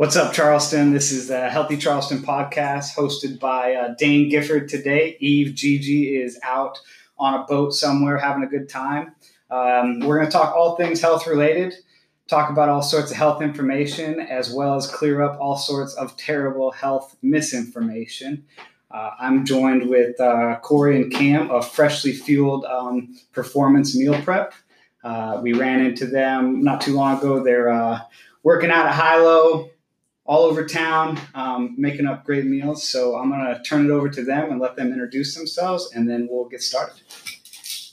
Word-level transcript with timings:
What's 0.00 0.16
up, 0.16 0.32
Charleston? 0.32 0.94
This 0.94 1.12
is 1.12 1.28
the 1.28 1.50
Healthy 1.50 1.76
Charleston 1.76 2.20
podcast 2.20 2.96
hosted 2.96 3.38
by 3.38 3.74
uh, 3.74 3.94
Dane 3.98 4.30
Gifford 4.30 4.66
today. 4.70 5.18
Eve 5.20 5.54
Gigi 5.54 6.16
is 6.16 6.40
out 6.42 6.78
on 7.18 7.34
a 7.34 7.44
boat 7.44 7.74
somewhere 7.74 8.16
having 8.16 8.42
a 8.42 8.46
good 8.46 8.70
time. 8.70 9.14
Um, 9.50 10.00
we're 10.00 10.16
going 10.16 10.26
to 10.26 10.32
talk 10.32 10.56
all 10.56 10.74
things 10.76 11.02
health 11.02 11.26
related, 11.26 11.74
talk 12.28 12.48
about 12.48 12.70
all 12.70 12.80
sorts 12.80 13.10
of 13.10 13.18
health 13.18 13.42
information, 13.42 14.20
as 14.20 14.50
well 14.50 14.74
as 14.74 14.86
clear 14.86 15.20
up 15.20 15.38
all 15.38 15.58
sorts 15.58 15.92
of 15.92 16.16
terrible 16.16 16.70
health 16.70 17.14
misinformation. 17.20 18.46
Uh, 18.90 19.10
I'm 19.20 19.44
joined 19.44 19.90
with 19.90 20.18
uh, 20.18 20.60
Corey 20.62 20.96
and 20.96 21.12
Cam 21.12 21.50
of 21.50 21.70
Freshly 21.70 22.14
Fueled 22.14 22.64
um, 22.64 23.14
Performance 23.32 23.94
Meal 23.94 24.18
Prep. 24.22 24.54
Uh, 25.04 25.40
we 25.42 25.52
ran 25.52 25.84
into 25.84 26.06
them 26.06 26.64
not 26.64 26.80
too 26.80 26.94
long 26.94 27.18
ago. 27.18 27.44
They're 27.44 27.68
uh, 27.68 28.00
working 28.42 28.70
out 28.70 28.86
at 28.86 28.94
HYLO 28.94 29.68
all 30.30 30.44
over 30.44 30.64
town, 30.64 31.18
um, 31.34 31.74
making 31.76 32.06
up 32.06 32.24
great 32.24 32.44
meals. 32.44 32.88
So 32.88 33.16
I'm 33.16 33.30
going 33.30 33.44
to 33.52 33.60
turn 33.64 33.86
it 33.86 33.90
over 33.90 34.08
to 34.08 34.22
them 34.22 34.52
and 34.52 34.60
let 34.60 34.76
them 34.76 34.92
introduce 34.92 35.34
themselves, 35.34 35.90
and 35.92 36.08
then 36.08 36.28
we'll 36.30 36.44
get 36.44 36.62
started. 36.62 37.00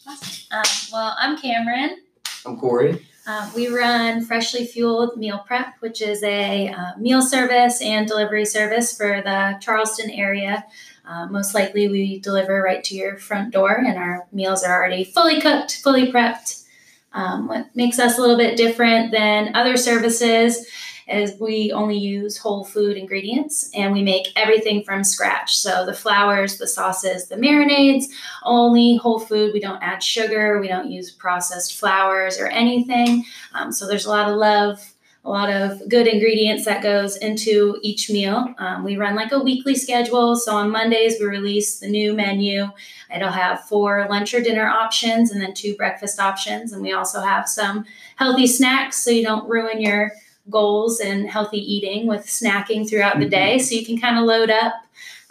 Awesome. 0.08 0.48
Um, 0.52 0.64
well, 0.94 1.16
I'm 1.18 1.36
Cameron. 1.42 1.98
I'm 2.46 2.60
Corey. 2.60 3.04
Uh, 3.26 3.50
we 3.56 3.70
run 3.70 4.24
Freshly 4.24 4.68
Fueled 4.68 5.18
Meal 5.18 5.44
Prep, 5.48 5.78
which 5.80 6.00
is 6.00 6.22
a 6.22 6.70
uh, 6.70 6.92
meal 7.00 7.24
service 7.24 7.82
and 7.82 8.08
delivery 8.08 8.46
service 8.46 8.96
for 8.96 9.20
the 9.24 9.58
Charleston 9.60 10.12
area. 10.12 10.64
Uh, 11.08 11.26
most 11.26 11.56
likely, 11.56 11.88
we 11.88 12.20
deliver 12.20 12.62
right 12.62 12.84
to 12.84 12.96
your 12.96 13.18
front 13.18 13.52
door, 13.52 13.72
and 13.72 13.98
our 13.98 14.28
meals 14.32 14.64
are 14.64 14.76
already 14.76 15.04
fully 15.04 15.42
cooked, 15.42 15.82
fully 15.82 16.12
prepped. 16.12 16.66
Um, 17.14 17.48
what 17.48 17.76
makes 17.76 17.98
us 17.98 18.20
a 18.20 18.22
little 18.22 18.38
bit 18.38 18.58
different 18.58 19.12
than 19.12 19.56
other 19.56 19.76
services 19.76 20.68
is 21.08 21.40
we 21.40 21.72
only 21.72 21.98
use 21.98 22.38
whole 22.38 22.64
food 22.64 22.98
ingredients 22.98 23.70
and 23.74 23.94
we 23.94 24.02
make 24.02 24.28
everything 24.36 24.84
from 24.84 25.04
scratch. 25.04 25.58
So 25.58 25.86
the 25.86 25.94
flours, 25.94 26.58
the 26.58 26.68
sauces, 26.68 27.28
the 27.28 27.36
marinades, 27.36 28.06
only 28.44 28.98
whole 28.98 29.20
food. 29.20 29.54
We 29.54 29.60
don't 29.60 29.82
add 29.82 30.04
sugar, 30.04 30.60
we 30.60 30.68
don't 30.68 30.92
use 30.92 31.12
processed 31.12 31.80
flours 31.80 32.40
or 32.40 32.48
anything. 32.48 33.26
Um, 33.54 33.72
so 33.72 33.88
there's 33.88 34.06
a 34.06 34.10
lot 34.10 34.30
of 34.30 34.36
love 34.36 34.94
a 35.26 35.30
lot 35.30 35.50
of 35.50 35.90
good 35.90 36.08
ingredients 36.08 36.64
that 36.64 36.82
goes 36.82 37.18
into 37.18 37.78
each 37.82 38.10
meal. 38.10 38.56
Um, 38.60 38.86
we 38.86 38.96
run 38.96 39.14
like 39.14 39.34
a 39.34 39.40
weekly 39.40 39.76
schedule. 39.76 40.38
So 40.38 40.56
on 40.56 40.72
Mondays, 40.72 41.16
we 41.20 41.26
release 41.26 41.80
the 41.80 41.90
new 41.90 42.14
menu. 42.14 42.70
It'll 43.14 43.32
have 43.32 43.66
four 43.66 44.08
lunch 44.10 44.34
or 44.34 44.42
dinner 44.42 44.66
options 44.66 45.30
and 45.30 45.42
then 45.42 45.54
two 45.54 45.76
breakfast 45.76 46.18
options. 46.22 46.72
And 46.72 46.82
we 46.82 46.94
also 46.94 47.20
have 47.20 47.50
some 47.50 47.84
healthy 48.16 48.48
snacks 48.48 49.04
so 49.04 49.12
you 49.12 49.22
don't 49.22 49.50
ruin 49.50 49.82
your 49.82 50.14
goals 50.50 51.00
and 51.00 51.30
healthy 51.30 51.60
eating 51.60 52.08
with 52.08 52.26
snacking 52.26 52.90
throughout 52.90 53.20
the 53.20 53.30
day. 53.30 53.56
Mm-hmm. 53.56 53.64
So 53.64 53.76
you 53.76 53.86
can 53.86 54.00
kind 54.00 54.18
of 54.18 54.26
load 54.26 54.50
up. 54.50 54.74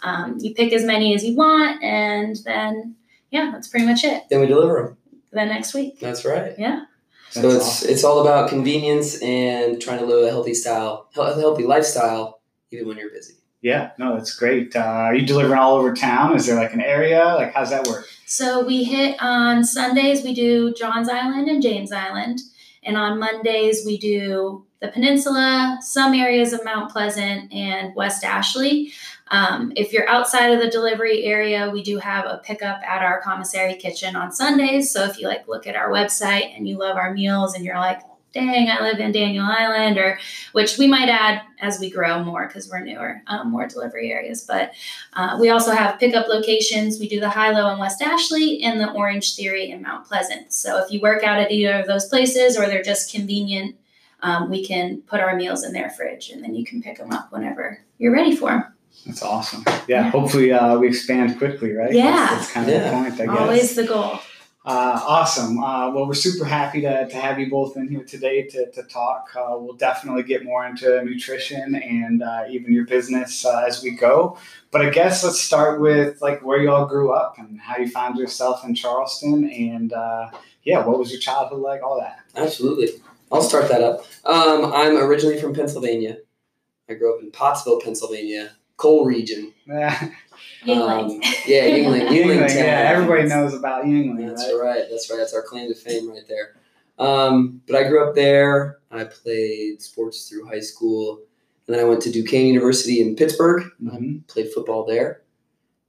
Um, 0.01 0.37
you 0.39 0.53
pick 0.53 0.73
as 0.73 0.83
many 0.83 1.15
as 1.15 1.23
you 1.23 1.35
want, 1.35 1.83
and 1.83 2.35
then 2.45 2.95
yeah, 3.31 3.49
that's 3.51 3.67
pretty 3.67 3.85
much 3.85 4.03
it. 4.03 4.23
Then 4.29 4.41
we 4.41 4.47
deliver 4.47 4.75
them 4.83 4.97
the 5.31 5.45
next 5.45 5.73
week. 5.73 5.99
That's 5.99 6.23
right. 6.23 6.53
Yeah. 6.57 6.85
So 7.31 7.49
it's 7.49 7.65
awesome. 7.65 7.89
it's 7.89 8.03
all 8.03 8.21
about 8.21 8.49
convenience 8.49 9.21
and 9.21 9.81
trying 9.81 9.99
to 9.99 10.05
live 10.05 10.25
a 10.25 10.29
healthy 10.29 10.53
style, 10.53 11.09
a 11.17 11.35
healthy 11.35 11.63
lifestyle, 11.63 12.41
even 12.71 12.87
when 12.87 12.97
you're 12.97 13.09
busy. 13.09 13.33
Yeah, 13.61 13.91
no, 13.97 14.15
that's 14.15 14.33
great. 14.35 14.75
Uh, 14.75 14.79
are 14.79 15.15
you 15.15 15.25
delivering 15.25 15.59
all 15.59 15.75
over 15.75 15.93
town? 15.93 16.35
Is 16.35 16.45
there 16.45 16.55
like 16.55 16.73
an 16.73 16.81
area? 16.81 17.25
Like, 17.37 17.53
how's 17.53 17.71
that 17.71 17.87
work? 17.87 18.07
So 18.25 18.65
we 18.65 18.83
hit 18.83 19.17
on 19.19 19.63
Sundays. 19.63 20.23
We 20.23 20.33
do 20.33 20.73
Johns 20.73 21.09
Island 21.09 21.49
and 21.49 21.61
James 21.61 21.91
Island, 21.91 22.39
and 22.87 22.97
on 22.97 23.19
Mondays 23.19 23.85
we 23.85 23.97
do 23.97 24.65
the 24.79 24.87
peninsula, 24.87 25.77
some 25.81 26.13
areas 26.13 26.53
of 26.53 26.63
Mount 26.63 26.91
Pleasant, 26.91 27.51
and 27.51 27.93
West 27.95 28.23
Ashley. 28.23 28.93
Um, 29.29 29.73
if 29.75 29.91
you're 29.91 30.07
outside 30.07 30.51
of 30.51 30.61
the 30.61 30.69
delivery 30.69 31.23
area, 31.23 31.69
we 31.69 31.83
do 31.83 31.97
have 31.97 32.25
a 32.25 32.41
pickup 32.43 32.81
at 32.83 33.01
our 33.01 33.21
commissary 33.21 33.75
kitchen 33.75 34.15
on 34.15 34.31
Sundays. 34.31 34.91
So 34.91 35.03
if 35.03 35.19
you 35.19 35.27
like 35.27 35.47
look 35.47 35.67
at 35.67 35.75
our 35.75 35.89
website 35.89 36.55
and 36.55 36.67
you 36.67 36.77
love 36.77 36.95
our 36.95 37.13
meals 37.13 37.55
and 37.55 37.65
you're 37.65 37.75
like, 37.75 38.01
dang, 38.33 38.69
I 38.69 38.81
live 38.81 38.99
in 38.99 39.11
Daniel 39.11 39.45
Island, 39.45 39.97
or 39.97 40.19
which 40.51 40.77
we 40.77 40.87
might 40.87 41.09
add 41.09 41.41
as 41.59 41.79
we 41.79 41.89
grow 41.89 42.23
more 42.23 42.47
because 42.47 42.69
we're 42.69 42.81
newer, 42.81 43.21
um, 43.27 43.51
more 43.51 43.67
delivery 43.67 44.11
areas. 44.11 44.43
But 44.43 44.73
uh, 45.13 45.37
we 45.39 45.49
also 45.49 45.71
have 45.71 45.99
pickup 45.99 46.27
locations. 46.27 46.99
We 46.99 47.07
do 47.07 47.19
the 47.19 47.29
HYLO 47.29 47.73
in 47.73 47.79
West 47.79 48.01
Ashley 48.01 48.61
and 48.63 48.79
the 48.79 48.87
Orangetheory 48.87 49.69
in 49.69 49.81
Mount 49.81 50.05
Pleasant. 50.05 50.53
So 50.53 50.77
if 50.83 50.91
you 50.91 50.99
work 51.01 51.23
out 51.23 51.39
at 51.39 51.51
either 51.51 51.79
of 51.79 51.87
those 51.87 52.05
places 52.05 52.57
or 52.57 52.67
they're 52.67 52.83
just 52.83 53.11
convenient 53.11 53.75
um, 54.21 54.49
we 54.49 54.65
can 54.65 55.01
put 55.01 55.19
our 55.19 55.35
meals 55.35 55.63
in 55.63 55.73
their 55.73 55.89
fridge 55.89 56.29
and 56.29 56.43
then 56.43 56.55
you 56.55 56.65
can 56.65 56.81
pick 56.81 56.97
them 56.97 57.11
up 57.11 57.31
whenever 57.31 57.79
you're 57.97 58.13
ready 58.13 58.35
for 58.35 58.49
them. 58.49 58.63
That's 59.05 59.21
awesome. 59.21 59.63
Yeah, 59.67 59.81
yeah. 59.87 60.09
hopefully 60.09 60.51
uh, 60.51 60.77
we 60.79 60.87
expand 60.87 61.37
quickly, 61.37 61.73
right? 61.73 61.93
Yeah. 61.93 62.11
That's, 62.11 62.31
that's 62.31 62.51
kind 62.51 62.67
of 62.67 62.75
yeah. 62.75 62.83
the 62.83 62.89
point, 62.89 63.13
I 63.13 63.25
guess. 63.33 63.41
Always 63.41 63.75
the 63.75 63.85
goal. 63.85 64.19
Uh, 64.67 65.01
awesome. 65.07 65.63
Uh, 65.63 65.89
well, 65.91 66.05
we're 66.05 66.13
super 66.13 66.43
happy 66.43 66.81
to, 66.81 67.07
to 67.07 67.15
have 67.15 67.39
you 67.39 67.49
both 67.49 67.77
in 67.77 67.87
here 67.87 68.03
today 68.03 68.43
to, 68.43 68.69
to 68.71 68.83
talk. 68.83 69.29
Uh, 69.33 69.55
we'll 69.57 69.77
definitely 69.77 70.23
get 70.23 70.43
more 70.43 70.65
into 70.65 71.01
nutrition 71.05 71.73
and 71.75 72.21
uh, 72.21 72.43
even 72.49 72.73
your 72.73 72.85
business 72.85 73.45
uh, 73.45 73.63
as 73.65 73.81
we 73.81 73.91
go. 73.91 74.37
But 74.69 74.81
I 74.81 74.89
guess 74.89 75.23
let's 75.23 75.39
start 75.39 75.79
with 75.79 76.21
like 76.21 76.43
where 76.43 76.59
you 76.59 76.69
all 76.69 76.85
grew 76.85 77.13
up 77.13 77.37
and 77.37 77.57
how 77.61 77.77
you 77.77 77.87
found 77.87 78.17
yourself 78.17 78.65
in 78.65 78.75
Charleston 78.75 79.49
and 79.49 79.93
uh, 79.93 80.31
yeah, 80.63 80.85
what 80.85 80.99
was 80.99 81.11
your 81.13 81.21
childhood 81.21 81.61
like? 81.61 81.81
All 81.81 82.01
that. 82.01 82.19
Absolutely. 82.35 82.89
I'll 83.31 83.43
start 83.43 83.69
that 83.69 83.81
up. 83.81 84.05
Um, 84.25 84.73
I'm 84.73 84.97
originally 84.97 85.39
from 85.39 85.53
Pennsylvania. 85.53 86.17
I 86.89 86.95
grew 86.95 87.15
up 87.15 87.23
in 87.23 87.31
Pottsville, 87.31 87.79
Pennsylvania, 87.79 88.51
coal 88.75 89.05
region. 89.05 89.53
Yeah. 90.63 90.81
Um, 90.81 91.21
yeah, 91.45 91.67
Yuengling. 91.67 92.07
Yuengling, 92.09 92.55
yeah, 92.55 92.91
everybody 92.93 93.27
knows 93.27 93.53
about 93.53 93.85
Yuengling. 93.85 94.27
That's 94.27 94.43
right? 94.43 94.59
right. 94.59 94.83
That's 94.89 95.09
right. 95.09 95.17
That's 95.17 95.33
our 95.33 95.43
claim 95.43 95.69
to 95.69 95.75
fame 95.75 96.09
right 96.09 96.27
there. 96.27 96.55
Um, 96.99 97.61
but 97.67 97.75
I 97.75 97.87
grew 97.87 98.07
up 98.07 98.15
there. 98.15 98.79
I 98.91 99.03
played 99.03 99.81
sports 99.81 100.27
through 100.27 100.47
high 100.47 100.61
school, 100.61 101.19
and 101.67 101.75
then 101.75 101.83
I 101.83 101.87
went 101.87 102.01
to 102.03 102.11
Duquesne 102.11 102.47
University 102.47 103.01
in 103.01 103.15
Pittsburgh. 103.15 103.63
Mm-hmm. 103.83 104.19
played 104.27 104.51
football 104.51 104.85
there. 104.85 105.21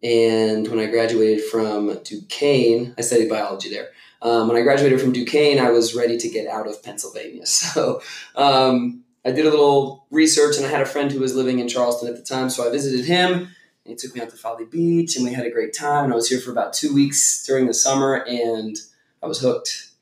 And 0.02 0.68
when 0.68 0.78
I 0.78 0.86
graduated 0.86 1.44
from 1.44 1.98
Duquesne, 2.04 2.94
I 2.96 3.00
studied 3.00 3.28
biology 3.28 3.70
there. 3.70 3.88
Um, 4.22 4.48
when 4.48 4.56
I 4.56 4.62
graduated 4.62 5.00
from 5.00 5.12
Duquesne, 5.12 5.58
I 5.58 5.70
was 5.70 5.94
ready 5.94 6.18
to 6.18 6.28
get 6.28 6.46
out 6.48 6.66
of 6.66 6.82
Pennsylvania. 6.82 7.42
So 7.46 8.02
um, 8.36 9.02
I 9.24 9.30
did 9.30 9.46
a 9.46 9.50
little 9.50 10.06
research, 10.10 10.56
and 10.56 10.66
I 10.66 10.70
had 10.70 10.80
a 10.80 10.86
friend 10.86 11.10
who 11.10 11.20
was 11.20 11.34
living 11.34 11.58
in 11.58 11.68
Charleston 11.68 12.08
at 12.08 12.16
the 12.16 12.22
time. 12.22 12.50
So 12.50 12.66
I 12.66 12.70
visited 12.70 13.04
him, 13.04 13.48
and 13.88 13.98
he 13.98 14.06
took 14.06 14.14
me 14.14 14.20
out 14.20 14.28
to 14.28 14.36
Folly 14.36 14.66
Beach, 14.66 15.16
and 15.16 15.24
we 15.24 15.32
had 15.32 15.46
a 15.46 15.50
great 15.50 15.72
time. 15.72 16.04
And 16.04 16.12
I 16.12 16.16
was 16.16 16.28
here 16.28 16.40
for 16.40 16.52
about 16.52 16.74
two 16.74 16.92
weeks 16.92 17.42
during 17.46 17.66
the 17.66 17.74
summer, 17.74 18.22
and 18.28 18.76
I 19.22 19.26
was 19.26 19.40
hooked. 19.40 19.92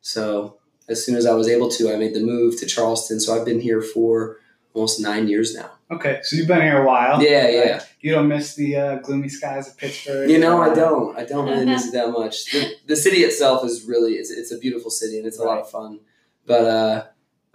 So 0.00 0.58
as 0.88 1.04
soon 1.04 1.14
as 1.14 1.26
I 1.26 1.34
was 1.34 1.48
able 1.48 1.68
to, 1.70 1.92
I 1.92 1.96
made 1.96 2.12
the 2.12 2.20
move 2.20 2.58
to 2.58 2.66
Charleston. 2.66 3.20
So 3.20 3.38
I've 3.38 3.44
been 3.44 3.60
here 3.60 3.80
for 3.80 4.38
almost 4.74 5.00
nine 5.00 5.28
years 5.28 5.54
now. 5.54 5.70
Okay, 5.92 6.18
so 6.24 6.34
you've 6.34 6.48
been 6.48 6.60
here 6.60 6.82
a 6.82 6.86
while. 6.86 7.22
Yeah, 7.22 7.48
yeah. 7.48 7.82
You 8.00 8.12
don't 8.12 8.26
miss 8.26 8.56
the 8.56 8.76
uh, 8.76 8.96
gloomy 8.96 9.28
skies 9.28 9.68
of 9.68 9.76
Pittsburgh. 9.76 10.28
You 10.28 10.38
know, 10.38 10.60
I 10.60 10.74
don't. 10.74 11.16
I 11.16 11.24
don't 11.24 11.48
really 11.48 11.66
miss 11.66 11.86
it 11.86 11.92
that 11.92 12.10
much. 12.10 12.50
The, 12.50 12.74
the 12.86 12.96
city 12.96 13.18
itself 13.18 13.64
is 13.64 13.84
really 13.84 14.14
it's, 14.14 14.30
it's 14.30 14.50
a 14.50 14.58
beautiful 14.58 14.90
city 14.90 15.18
and 15.18 15.26
it's 15.26 15.38
a 15.38 15.44
lot 15.44 15.58
of 15.58 15.70
fun, 15.70 16.00
but 16.44 16.64
uh, 16.64 17.04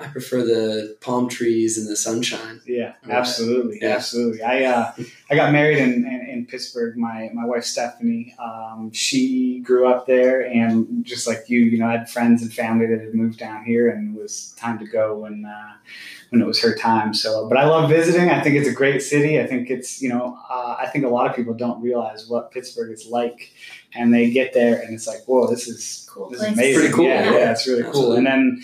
I 0.01 0.07
prefer 0.07 0.43
the 0.43 0.97
palm 1.01 1.29
trees 1.29 1.77
and 1.77 1.87
the 1.87 1.95
sunshine. 1.95 2.61
Yeah, 2.65 2.93
absolutely, 3.09 3.79
yeah. 3.81 3.95
absolutely. 3.95 4.41
I 4.41 4.63
uh, 4.63 4.93
I 5.29 5.35
got 5.35 5.51
married 5.51 5.77
in, 5.77 6.05
in, 6.05 6.27
in, 6.29 6.45
Pittsburgh. 6.45 6.97
My 6.97 7.29
my 7.33 7.45
wife 7.45 7.63
Stephanie, 7.63 8.35
um, 8.39 8.91
she 8.93 9.59
grew 9.59 9.87
up 9.87 10.07
there, 10.07 10.45
and 10.45 11.05
just 11.05 11.27
like 11.27 11.45
you, 11.47 11.59
you 11.59 11.77
know, 11.77 11.87
I 11.87 11.91
had 11.93 12.09
friends 12.09 12.41
and 12.41 12.53
family 12.53 12.87
that 12.87 12.99
had 12.99 13.13
moved 13.13 13.37
down 13.37 13.63
here, 13.63 13.89
and 13.89 14.15
it 14.15 14.21
was 14.21 14.53
time 14.57 14.79
to 14.79 14.85
go 14.85 15.19
when 15.19 15.45
uh, 15.45 15.73
when 16.29 16.41
it 16.41 16.45
was 16.45 16.61
her 16.61 16.75
time. 16.75 17.13
So, 17.13 17.47
but 17.47 17.57
I 17.57 17.65
love 17.65 17.89
visiting. 17.89 18.29
I 18.29 18.41
think 18.41 18.55
it's 18.55 18.67
a 18.67 18.73
great 18.73 19.01
city. 19.01 19.39
I 19.39 19.45
think 19.45 19.69
it's 19.69 20.01
you 20.01 20.09
know, 20.09 20.37
uh, 20.49 20.75
I 20.79 20.87
think 20.87 21.05
a 21.05 21.09
lot 21.09 21.29
of 21.29 21.35
people 21.35 21.53
don't 21.53 21.81
realize 21.81 22.27
what 22.27 22.51
Pittsburgh 22.51 22.91
is 22.91 23.05
like, 23.05 23.53
and 23.93 24.13
they 24.13 24.29
get 24.31 24.53
there 24.53 24.81
and 24.81 24.93
it's 24.93 25.07
like, 25.07 25.23
whoa, 25.25 25.47
this 25.47 25.67
is 25.67 26.07
cool. 26.09 26.29
This 26.29 26.41
is 26.41 26.47
amazing. 26.47 26.79
Pretty 26.79 26.93
cool. 26.93 27.05
Yeah, 27.05 27.31
yeah, 27.31 27.51
it's 27.51 27.67
really 27.67 27.83
Absolutely. 27.83 27.91
cool. 27.91 28.13
And 28.13 28.25
then 28.25 28.63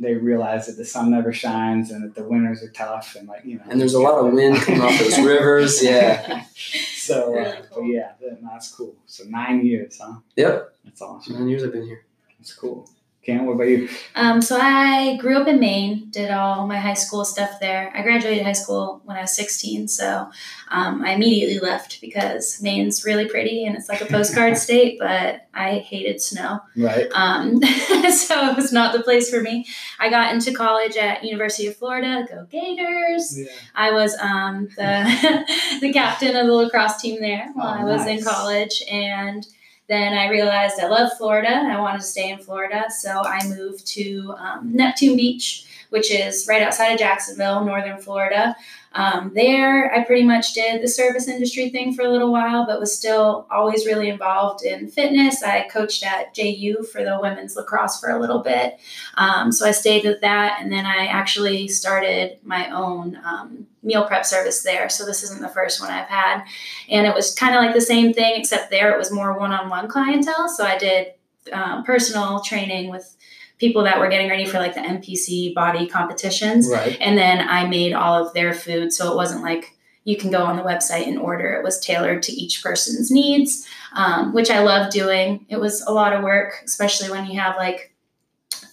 they 0.00 0.14
realize 0.14 0.66
that 0.66 0.76
the 0.76 0.84
sun 0.84 1.10
never 1.10 1.32
shines 1.32 1.90
and 1.90 2.02
that 2.02 2.14
the 2.14 2.24
winters 2.24 2.62
are 2.62 2.70
tough 2.70 3.16
and 3.16 3.28
like 3.28 3.44
you 3.44 3.56
know. 3.56 3.64
And 3.68 3.80
there's 3.80 3.94
a 3.94 4.00
lot 4.00 4.24
of 4.24 4.32
wind 4.32 4.56
coming 4.56 4.80
off 4.80 4.98
those 4.98 5.18
rivers 5.18 5.82
yeah. 5.82 6.44
So 6.54 7.38
uh, 7.38 7.62
but 7.74 7.82
yeah 7.82 8.12
that's 8.42 8.72
cool. 8.74 8.94
So 9.06 9.24
nine 9.24 9.64
years 9.64 9.98
huh? 10.00 10.16
Yep. 10.36 10.74
That's 10.84 11.02
awesome. 11.02 11.34
Nine 11.34 11.48
years 11.48 11.64
i've 11.64 11.72
been 11.72 11.86
here. 11.86 12.04
That's 12.38 12.54
cool 12.54 12.88
Cam, 13.22 13.44
what 13.44 13.52
about 13.52 13.68
you? 13.68 13.86
Um, 14.14 14.40
so 14.40 14.58
I 14.58 15.18
grew 15.18 15.36
up 15.36 15.46
in 15.46 15.60
Maine, 15.60 16.08
did 16.10 16.30
all 16.30 16.66
my 16.66 16.78
high 16.78 16.94
school 16.94 17.22
stuff 17.26 17.60
there. 17.60 17.92
I 17.94 18.00
graduated 18.00 18.44
high 18.44 18.52
school 18.52 19.02
when 19.04 19.14
I 19.18 19.20
was 19.20 19.36
16, 19.36 19.88
so 19.88 20.30
um, 20.70 21.02
I 21.04 21.12
immediately 21.12 21.58
left 21.58 22.00
because 22.00 22.62
Maine's 22.62 23.04
really 23.04 23.28
pretty 23.28 23.66
and 23.66 23.76
it's 23.76 23.90
like 23.90 24.00
a 24.00 24.06
postcard 24.06 24.56
state, 24.66 24.98
but 24.98 25.46
I 25.52 25.80
hated 25.80 26.22
snow. 26.22 26.60
Right. 26.74 27.08
Um, 27.12 27.62
so 28.10 28.48
it 28.50 28.56
was 28.56 28.72
not 28.72 28.94
the 28.94 29.02
place 29.02 29.28
for 29.28 29.42
me. 29.42 29.66
I 29.98 30.08
got 30.08 30.32
into 30.32 30.50
college 30.54 30.96
at 30.96 31.22
University 31.22 31.66
of 31.66 31.76
Florida. 31.76 32.26
Go 32.26 32.46
Gators! 32.50 33.38
Yeah. 33.38 33.46
I 33.74 33.90
was 33.92 34.16
um, 34.18 34.68
the 34.76 35.44
the 35.82 35.92
captain 35.92 36.34
of 36.36 36.46
the 36.46 36.52
lacrosse 36.54 37.02
team 37.02 37.20
there 37.20 37.50
while 37.52 37.66
Oh, 37.76 37.80
I 37.82 37.84
was 37.84 38.06
nice. 38.06 38.20
in 38.20 38.24
college, 38.24 38.82
and 38.90 39.46
then 39.90 40.12
I 40.12 40.28
realized 40.28 40.78
I 40.80 40.86
love 40.86 41.10
Florida 41.18 41.50
I 41.50 41.80
wanted 41.80 42.00
to 42.00 42.06
stay 42.06 42.30
in 42.30 42.38
Florida, 42.38 42.84
so 42.90 43.22
I 43.24 43.46
moved 43.48 43.86
to 43.88 44.34
um, 44.38 44.70
Neptune 44.72 45.16
Beach, 45.16 45.66
which 45.90 46.12
is 46.12 46.46
right 46.48 46.62
outside 46.62 46.92
of 46.92 46.98
Jacksonville, 46.98 47.64
northern 47.64 48.00
Florida. 48.00 48.54
Um, 48.92 49.32
there, 49.34 49.92
I 49.94 50.04
pretty 50.04 50.24
much 50.24 50.52
did 50.52 50.82
the 50.82 50.88
service 50.88 51.28
industry 51.28 51.70
thing 51.70 51.94
for 51.94 52.02
a 52.02 52.08
little 52.08 52.32
while, 52.32 52.66
but 52.66 52.80
was 52.80 52.96
still 52.96 53.46
always 53.50 53.86
really 53.86 54.08
involved 54.08 54.64
in 54.64 54.88
fitness. 54.88 55.42
I 55.42 55.68
coached 55.68 56.04
at 56.04 56.34
JU 56.34 56.82
for 56.84 57.04
the 57.04 57.18
women's 57.20 57.54
lacrosse 57.56 58.00
for 58.00 58.10
a 58.10 58.20
little 58.20 58.40
bit. 58.40 58.78
Um, 59.16 59.52
so 59.52 59.66
I 59.66 59.70
stayed 59.70 60.04
with 60.04 60.20
that, 60.22 60.58
and 60.60 60.72
then 60.72 60.86
I 60.86 61.06
actually 61.06 61.68
started 61.68 62.38
my 62.42 62.70
own 62.70 63.20
um, 63.24 63.66
meal 63.82 64.04
prep 64.06 64.24
service 64.26 64.62
there. 64.62 64.88
So 64.88 65.06
this 65.06 65.22
isn't 65.22 65.40
the 65.40 65.48
first 65.48 65.80
one 65.80 65.90
I've 65.90 66.08
had, 66.08 66.44
and 66.88 67.06
it 67.06 67.14
was 67.14 67.34
kind 67.34 67.54
of 67.54 67.62
like 67.62 67.74
the 67.74 67.80
same 67.80 68.12
thing, 68.12 68.34
except 68.36 68.70
there 68.70 68.92
it 68.92 68.98
was 68.98 69.10
more 69.12 69.38
one-on-one 69.38 69.88
clientele. 69.88 70.48
So 70.48 70.64
I 70.64 70.76
did 70.78 71.08
um, 71.52 71.84
personal 71.84 72.40
training 72.40 72.90
with 72.90 73.16
people 73.58 73.82
that 73.84 73.98
were 73.98 74.08
getting 74.08 74.28
ready 74.30 74.46
for 74.46 74.58
like 74.58 74.74
the 74.74 74.80
NPC 74.80 75.54
body 75.54 75.86
competitions, 75.86 76.68
Right. 76.70 76.96
and 77.00 77.16
then 77.18 77.46
I 77.46 77.66
made 77.66 77.92
all 77.92 78.26
of 78.26 78.32
their 78.34 78.52
food. 78.54 78.92
So 78.92 79.10
it 79.12 79.16
wasn't 79.16 79.42
like 79.42 79.76
you 80.04 80.16
can 80.16 80.30
go 80.30 80.42
on 80.44 80.56
the 80.56 80.62
website 80.62 81.06
and 81.06 81.18
order. 81.18 81.52
It 81.52 81.62
was 81.62 81.78
tailored 81.78 82.22
to 82.24 82.32
each 82.32 82.62
person's 82.62 83.10
needs, 83.10 83.68
um, 83.94 84.32
which 84.32 84.50
I 84.50 84.60
love 84.60 84.90
doing. 84.90 85.44
It 85.50 85.60
was 85.60 85.82
a 85.82 85.92
lot 85.92 86.14
of 86.14 86.22
work, 86.22 86.54
especially 86.64 87.10
when 87.10 87.26
you 87.26 87.38
have 87.38 87.56
like 87.56 87.94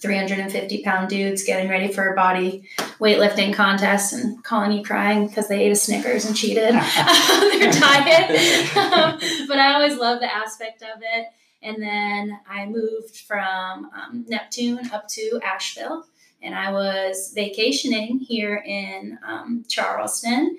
350 0.00 0.82
pound 0.82 1.08
dudes 1.08 1.44
getting 1.44 1.68
ready 1.68 1.92
for 1.92 2.12
a 2.12 2.16
body 2.16 2.68
weightlifting 2.98 3.52
contest 3.54 4.12
and 4.12 4.42
calling 4.44 4.72
you 4.72 4.82
crying 4.84 5.26
because 5.28 5.48
they 5.48 5.62
ate 5.64 5.72
a 5.72 5.76
Snickers 5.76 6.24
and 6.24 6.36
cheated 6.36 6.74
on 6.74 7.48
their 7.58 7.70
diet. 7.72 8.76
Um, 8.76 9.18
but 9.48 9.58
I 9.58 9.74
always 9.74 9.96
love 9.96 10.20
the 10.20 10.32
aspect 10.34 10.82
of 10.82 11.00
it. 11.02 11.26
And 11.62 11.82
then 11.82 12.38
I 12.48 12.66
moved 12.66 13.16
from 13.26 13.86
um, 13.92 14.24
Neptune 14.28 14.90
up 14.92 15.08
to 15.08 15.40
Asheville, 15.44 16.04
and 16.40 16.54
I 16.54 16.70
was 16.72 17.32
vacationing 17.34 18.20
here 18.20 18.62
in 18.64 19.18
um, 19.26 19.64
Charleston. 19.68 20.56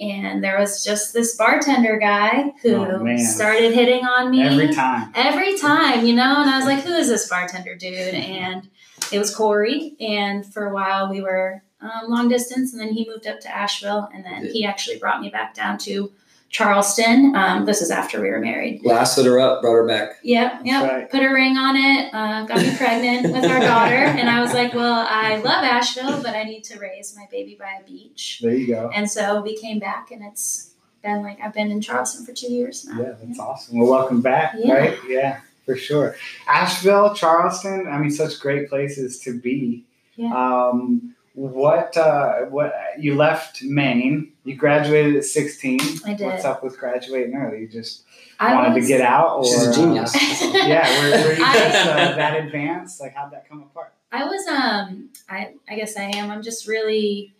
And 0.00 0.42
there 0.42 0.58
was 0.58 0.82
just 0.82 1.12
this 1.12 1.36
bartender 1.36 1.98
guy 1.98 2.52
who 2.62 2.74
Oh, 2.76 3.16
started 3.18 3.72
hitting 3.74 4.04
on 4.04 4.30
me 4.30 4.42
Every 4.42 4.74
time. 4.74 5.12
every 5.14 5.58
time, 5.58 6.04
you 6.06 6.14
know, 6.14 6.40
and 6.40 6.50
I 6.50 6.56
was 6.56 6.64
like, 6.66 6.82
who 6.82 6.92
is 6.94 7.08
this 7.08 7.28
bartender 7.28 7.74
dude? 7.74 7.92
And 8.14 8.68
it 9.12 9.18
was 9.18 9.34
Corey. 9.34 9.94
And 10.00 10.44
for 10.44 10.66
a 10.66 10.74
while 10.74 11.10
we 11.10 11.20
were 11.20 11.62
um, 11.80 12.10
long 12.10 12.28
distance, 12.28 12.72
and 12.72 12.80
then 12.80 12.92
he 12.92 13.08
moved 13.08 13.26
up 13.26 13.40
to 13.40 13.54
Asheville, 13.54 14.08
and 14.14 14.24
then 14.24 14.46
he 14.46 14.64
actually 14.64 14.98
brought 14.98 15.20
me 15.20 15.30
back 15.30 15.54
down 15.54 15.78
to 15.78 16.12
Charleston. 16.48 17.34
Um, 17.34 17.64
this 17.64 17.80
is 17.80 17.90
after 17.90 18.20
we 18.20 18.28
were 18.28 18.38
married. 18.38 18.82
Lasted 18.84 19.26
her 19.26 19.40
up, 19.40 19.62
brought 19.62 19.72
her 19.74 19.86
back. 19.86 20.18
Yep, 20.22 20.60
yep. 20.64 20.90
right. 20.90 21.10
Put 21.10 21.22
a 21.22 21.28
ring 21.32 21.56
on 21.56 21.76
it, 21.76 22.14
uh, 22.14 22.44
got 22.44 22.58
me 22.58 22.76
pregnant 22.76 23.32
with 23.32 23.44
our 23.44 23.58
daughter. 23.60 23.94
And 23.94 24.28
I 24.28 24.40
was 24.40 24.52
like, 24.52 24.74
well, 24.74 25.06
I 25.08 25.36
love 25.36 25.64
Asheville, 25.64 26.22
but 26.22 26.36
I 26.36 26.44
need 26.44 26.62
to 26.64 26.78
raise 26.78 27.16
my 27.16 27.26
baby 27.30 27.56
by 27.58 27.80
a 27.80 27.84
beach. 27.84 28.40
There 28.42 28.54
you 28.54 28.66
go. 28.66 28.90
And 28.94 29.10
so 29.10 29.40
we 29.40 29.56
came 29.56 29.78
back, 29.78 30.10
and 30.10 30.22
it's 30.24 30.74
been 31.02 31.22
like 31.22 31.40
I've 31.40 31.54
been 31.54 31.70
in 31.70 31.80
Charleston 31.80 32.24
for 32.24 32.32
two 32.32 32.52
years 32.52 32.84
now. 32.84 33.00
Yeah, 33.00 33.14
that's 33.20 33.40
awesome. 33.40 33.78
Well, 33.78 33.90
welcome 33.90 34.20
back, 34.20 34.54
Yeah. 34.56 34.74
right? 34.74 34.98
Yeah, 35.08 35.40
for 35.64 35.76
sure. 35.76 36.16
Asheville, 36.48 37.14
Charleston, 37.14 37.86
I 37.88 37.98
mean, 37.98 38.10
such 38.10 38.40
great 38.40 38.68
places 38.68 39.18
to 39.20 39.38
be. 39.38 39.84
Yeah. 40.16 40.32
Um, 40.34 41.14
what, 41.34 41.96
uh, 41.96 42.40
what, 42.50 42.74
you 42.98 43.14
left 43.14 43.62
Maine, 43.62 44.32
you 44.44 44.54
graduated 44.54 45.16
at 45.16 45.24
16. 45.24 45.80
I 46.04 46.14
did. 46.14 46.26
What's 46.26 46.44
up 46.44 46.62
with 46.62 46.78
graduating 46.78 47.34
early? 47.34 47.60
You 47.62 47.68
just 47.68 48.04
I 48.38 48.54
wanted 48.54 48.74
was- 48.74 48.84
to 48.84 48.88
get 48.88 49.00
out? 49.00 49.38
Or, 49.38 49.44
She's 49.44 49.66
a 49.66 49.72
genius. 49.74 50.14
uh, 50.14 50.18
yeah, 50.66 51.02
were, 51.02 51.10
were 51.28 51.32
you 51.32 51.36
just 51.38 51.86
uh, 51.88 52.16
that 52.16 52.44
advanced? 52.44 53.00
Like, 53.00 53.14
how'd 53.14 53.32
that 53.32 53.48
come 53.48 53.62
apart? 53.62 53.94
I 54.14 54.24
was 54.24 54.46
um 54.46 55.08
I 55.30 55.54
I 55.66 55.76
guess 55.76 55.96
I 55.96 56.02
am. 56.02 56.30
I'm 56.30 56.42
just 56.42 56.68
really 56.68 57.32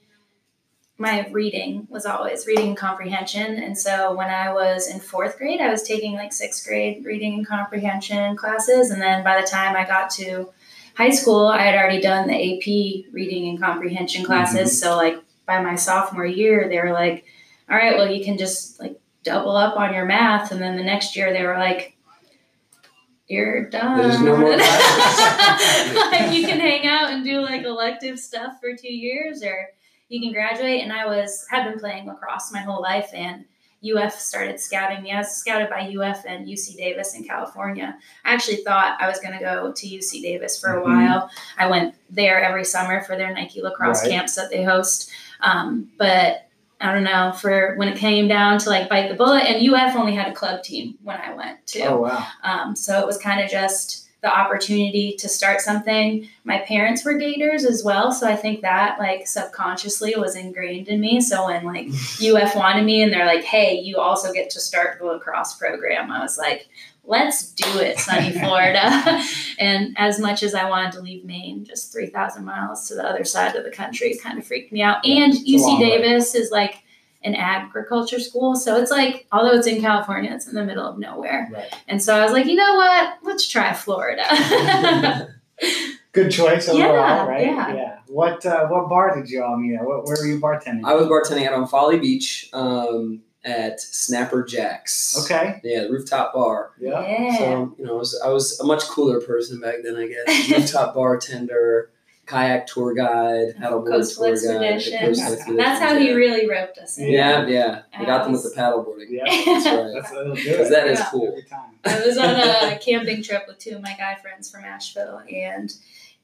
my 1.03 1.29
reading 1.33 1.89
was 1.91 2.07
always 2.07 2.47
reading 2.47 2.77
comprehension. 2.77 3.57
And 3.57 3.77
so 3.77 4.15
when 4.15 4.31
I 4.31 4.53
was 4.53 4.89
in 4.89 5.01
fourth 5.01 5.37
grade, 5.37 5.61
I 5.61 5.69
was 5.69 5.83
taking 5.83 6.15
like 6.15 6.33
sixth 6.33 6.65
grade 6.65 7.05
reading 7.05 7.35
and 7.35 7.47
comprehension 7.47 8.37
classes. 8.37 8.91
And 8.93 9.03
then 9.03 9.25
by 9.25 9.41
the 9.41 9.47
time 9.47 9.75
I 9.75 9.85
got 9.85 10.11
to 10.11 10.51
high 10.95 11.11
school, 11.11 11.47
I 11.49 11.63
had 11.63 11.75
already 11.75 12.01
done 12.01 12.29
the 12.29 12.35
AP 12.35 13.13
reading 13.13 13.49
and 13.49 13.61
comprehension 13.61 14.25
classes. 14.25 14.71
Mm-hmm. 14.71 14.87
So 14.91 14.97
like 14.97 15.21
by 15.45 15.61
my 15.61 15.75
sophomore 15.75 16.25
year, 16.25 16.69
they 16.69 16.79
were 16.79 16.93
like, 16.93 17.25
all 17.69 17.77
right, 17.77 17.97
well, 17.97 18.09
you 18.09 18.25
can 18.25 18.39
just 18.39 18.79
like 18.79 19.01
double 19.25 19.57
up 19.57 19.77
on 19.77 19.93
your 19.93 20.05
math. 20.05 20.53
And 20.53 20.63
then 20.63 20.77
the 20.77 20.85
next 20.85 21.17
year, 21.17 21.33
they 21.33 21.45
were 21.45 21.59
like, 21.59 21.97
you're 23.27 23.69
done. 23.69 23.99
There's 23.99 24.21
no 24.21 24.37
more 24.37 24.51
like 24.57 26.33
you 26.33 26.47
can 26.47 26.61
hang 26.61 26.87
out 26.87 27.11
and 27.11 27.25
do 27.25 27.41
like 27.41 27.65
elective 27.65 28.21
stuff 28.21 28.61
for 28.61 28.77
two 28.77 28.93
years, 28.93 29.43
or 29.43 29.69
you 30.13 30.21
can 30.21 30.33
graduate. 30.33 30.83
And 30.83 30.93
I 30.93 31.07
was 31.07 31.47
had 31.51 31.69
been 31.69 31.79
playing 31.81 32.07
lacrosse 32.07 32.53
my 32.53 32.61
whole 32.61 32.83
life, 32.83 33.11
and 33.15 33.45
UF 33.85 34.13
started 34.21 34.61
scouting 34.61 35.03
me. 35.03 35.11
I 35.11 35.19
was 35.19 35.31
scouted 35.35 35.69
by 35.69 35.81
UF 35.89 36.25
and 36.27 36.47
UC 36.47 36.77
Davis 36.77 37.15
in 37.17 37.25
California. 37.25 37.97
I 38.25 38.33
actually 38.33 38.59
thought 38.59 38.97
I 39.01 39.09
was 39.09 39.19
going 39.19 39.37
to 39.37 39.41
go 39.43 39.73
to 39.73 39.87
UC 39.87 40.23
Davis 40.23 40.61
for 40.61 40.79
a 40.79 40.81
Mhm. 40.81 40.85
while. 40.85 41.31
I 41.59 41.67
went 41.67 41.95
there 42.11 42.41
every 42.45 42.65
summer 42.65 43.01
for 43.03 43.17
their 43.17 43.33
Nike 43.35 43.61
lacrosse 43.63 44.03
Right. 44.03 44.13
camps 44.13 44.37
that 44.37 44.51
they 44.51 44.63
host. 44.63 45.11
Um, 45.41 45.91
but 45.99 46.47
I 46.81 46.93
don't 46.93 47.03
know 47.05 47.33
for 47.33 47.75
when 47.77 47.89
it 47.89 47.97
came 47.97 48.29
down 48.29 48.59
to 48.59 48.69
like 48.71 48.89
bite 48.89 49.09
the 49.09 49.15
bullet, 49.15 49.45
and 49.49 49.63
UF 49.63 49.97
only 49.97 50.15
had 50.15 50.29
a 50.29 50.33
club 50.35 50.63
team 50.63 50.97
when 51.03 51.17
I 51.17 51.33
went 51.35 51.67
too. 51.67 51.83
Oh, 51.85 52.03
wow. 52.03 52.27
Um, 52.45 52.77
so 52.77 53.01
it 53.01 53.07
was 53.07 53.19
kind 53.19 53.41
of 53.41 53.51
just 53.51 54.02
the 54.23 54.33
opportunity 54.33 55.17
to 55.19 55.29
start 55.29 55.61
something. 55.61 56.29
My 56.45 56.59
parents 56.61 57.05
were 57.05 57.15
Gators 57.15 57.65
as 57.65 57.83
well, 57.83 58.13
so 58.13 58.29
I 58.29 58.37
think 58.37 58.63
that 58.63 58.99
like 59.01 59.27
subconsciously 59.27 60.15
was 60.17 60.37
ingrained 60.37 60.87
in 60.89 61.01
me. 61.01 61.21
So 61.21 61.47
when 61.47 61.65
like 61.65 61.89
UF 62.23 62.55
wanted 62.55 62.85
me 62.85 63.03
and 63.03 63.13
they're 63.13 63.27
like, 63.27 63.45
"Hey, 63.45 63.79
you 63.81 63.99
also 63.99 64.33
get 64.33 64.49
to 64.51 64.61
start 64.61 64.99
the 64.99 65.07
lacrosse 65.07 65.55
program," 65.55 66.13
I 66.13 66.21
was 66.21 66.39
like, 66.39 66.69
"Let's 67.05 67.51
do 67.53 67.81
it, 67.81 67.99
sunny 67.99 68.31
Florida." 68.39 69.23
and 69.59 69.95
as 69.99 70.21
much 70.21 70.45
as 70.45 70.55
I 70.55 70.71
wanted 70.71 70.93
to 70.93 71.01
leave 71.01 71.25
Maine, 71.25 71.65
just 71.65 71.93
three 71.93 72.07
thousand 72.07 72.45
miles 72.45 72.87
to 72.89 72.95
the 72.95 73.05
other 73.05 73.25
side 73.25 73.57
of 73.57 73.65
the 73.65 73.73
country 73.73 74.17
kind 74.23 74.39
of 74.39 74.47
freaked 74.47 74.73
me 74.73 74.83
out. 74.83 75.05
And 75.05 75.35
It's 75.35 75.49
a 75.49 75.57
long 75.57 75.81
UC 75.81 75.81
way. 75.81 75.89
Davis 75.99 76.35
is 76.37 76.53
like 76.53 76.85
an 77.25 77.35
agriculture 77.35 78.19
school, 78.21 78.57
so 78.57 78.77
it's 78.81 78.91
like 78.91 79.27
although 79.33 79.57
it's 79.57 79.67
in 79.67 79.81
California, 79.81 80.33
it's 80.33 80.47
in 80.47 80.55
the 80.55 80.65
middle 80.65 80.87
of 80.87 80.99
nowhere. 80.99 81.49
Right. 81.53 81.73
And 81.89 82.03
so 82.03 82.17
I 82.17 82.23
was 82.25 82.33
like, 82.33 82.47
you 82.47 82.55
know 82.57 82.75
what? 82.75 83.15
Let's 83.23 83.47
try 83.49 83.73
Florida. 83.73 84.25
Good 86.13 86.31
choice 86.31 86.69
Yeah, 86.69 86.89
overall, 86.89 87.27
right? 87.29 87.47
yeah. 87.47 87.99
What 88.09 88.45
uh, 88.45 88.67
what 88.67 88.89
bar 88.91 89.15
did 89.17 89.31
you 89.31 89.43
all 89.43 89.57
meet 89.57 89.77
at? 89.77 89.85
What, 89.85 90.05
where 90.05 90.17
were 90.21 90.27
you 90.27 90.39
bartending? 90.41 90.83
I 90.85 90.95
was 90.95 91.07
bartending 91.07 91.47
out 91.47 91.55
on 91.55 91.67
Folly 91.67 91.99
Beach 91.99 92.51
um, 92.53 93.23
at 93.45 93.81
Snapper 93.81 94.43
Jacks. 94.45 95.17
okay. 95.25 95.61
Yeah, 95.65 95.85
the 95.85 95.91
rooftop 95.91 96.35
bar. 96.35 96.73
Yeah. 96.79 97.01
yeah. 97.09 97.39
So 97.39 97.75
you 97.79 97.85
know, 97.87 97.95
I 97.95 97.99
was, 97.99 98.21
I 98.27 98.29
was 98.29 98.61
a 98.61 98.65
much 98.65 98.83
cooler 98.89 99.21
person 99.23 99.59
back 99.61 99.77
then. 99.83 99.97
I 99.97 100.07
guess 100.09 100.51
rooftop 100.59 100.95
bartender, 100.95 101.91
kayak 102.27 102.67
tour 102.67 102.95
guide, 102.95 103.55
paddleboard 103.61 103.89
Coastal 103.91 104.25
tour 104.25 104.59
guide, 104.59 104.73
Expedition. 104.75 104.99
coastal 105.07 105.33
expeditions, 105.33 105.57
That's 105.57 105.81
how 105.83 105.97
he 105.99 106.13
really 106.13 106.49
roped 106.49 106.79
us 106.79 106.97
in. 106.99 107.11
Yeah, 107.11 107.47
yeah. 107.47 107.83
I 107.93 107.97
And 107.99 108.07
got 108.07 108.23
them 108.25 108.33
with 108.33 108.43
was- 108.45 108.55
the 108.55 108.61
paddleboarding. 108.61 109.07
Yeah. 109.11 109.25
That's 109.45 109.67
right. 109.67 109.91
That's 109.95 110.11
that'll 110.11 110.35
do 110.35 110.43
Because 110.43 110.69
it. 110.69 110.71
that 110.71 110.87
is 110.89 110.99
Yeah. 111.01 111.09
cool. 111.11 111.39
I 111.85 112.07
was 112.07 112.17
on 112.19 112.31
a 112.73 112.79
camping 112.79 113.23
trip 113.23 113.45
with 113.49 113.59
two 113.59 113.75
of 113.77 113.83
my 113.83 113.95
guy 113.99 114.15
friends 114.23 114.51
from 114.51 114.65
Asheville, 114.65 115.21
and 115.33 115.73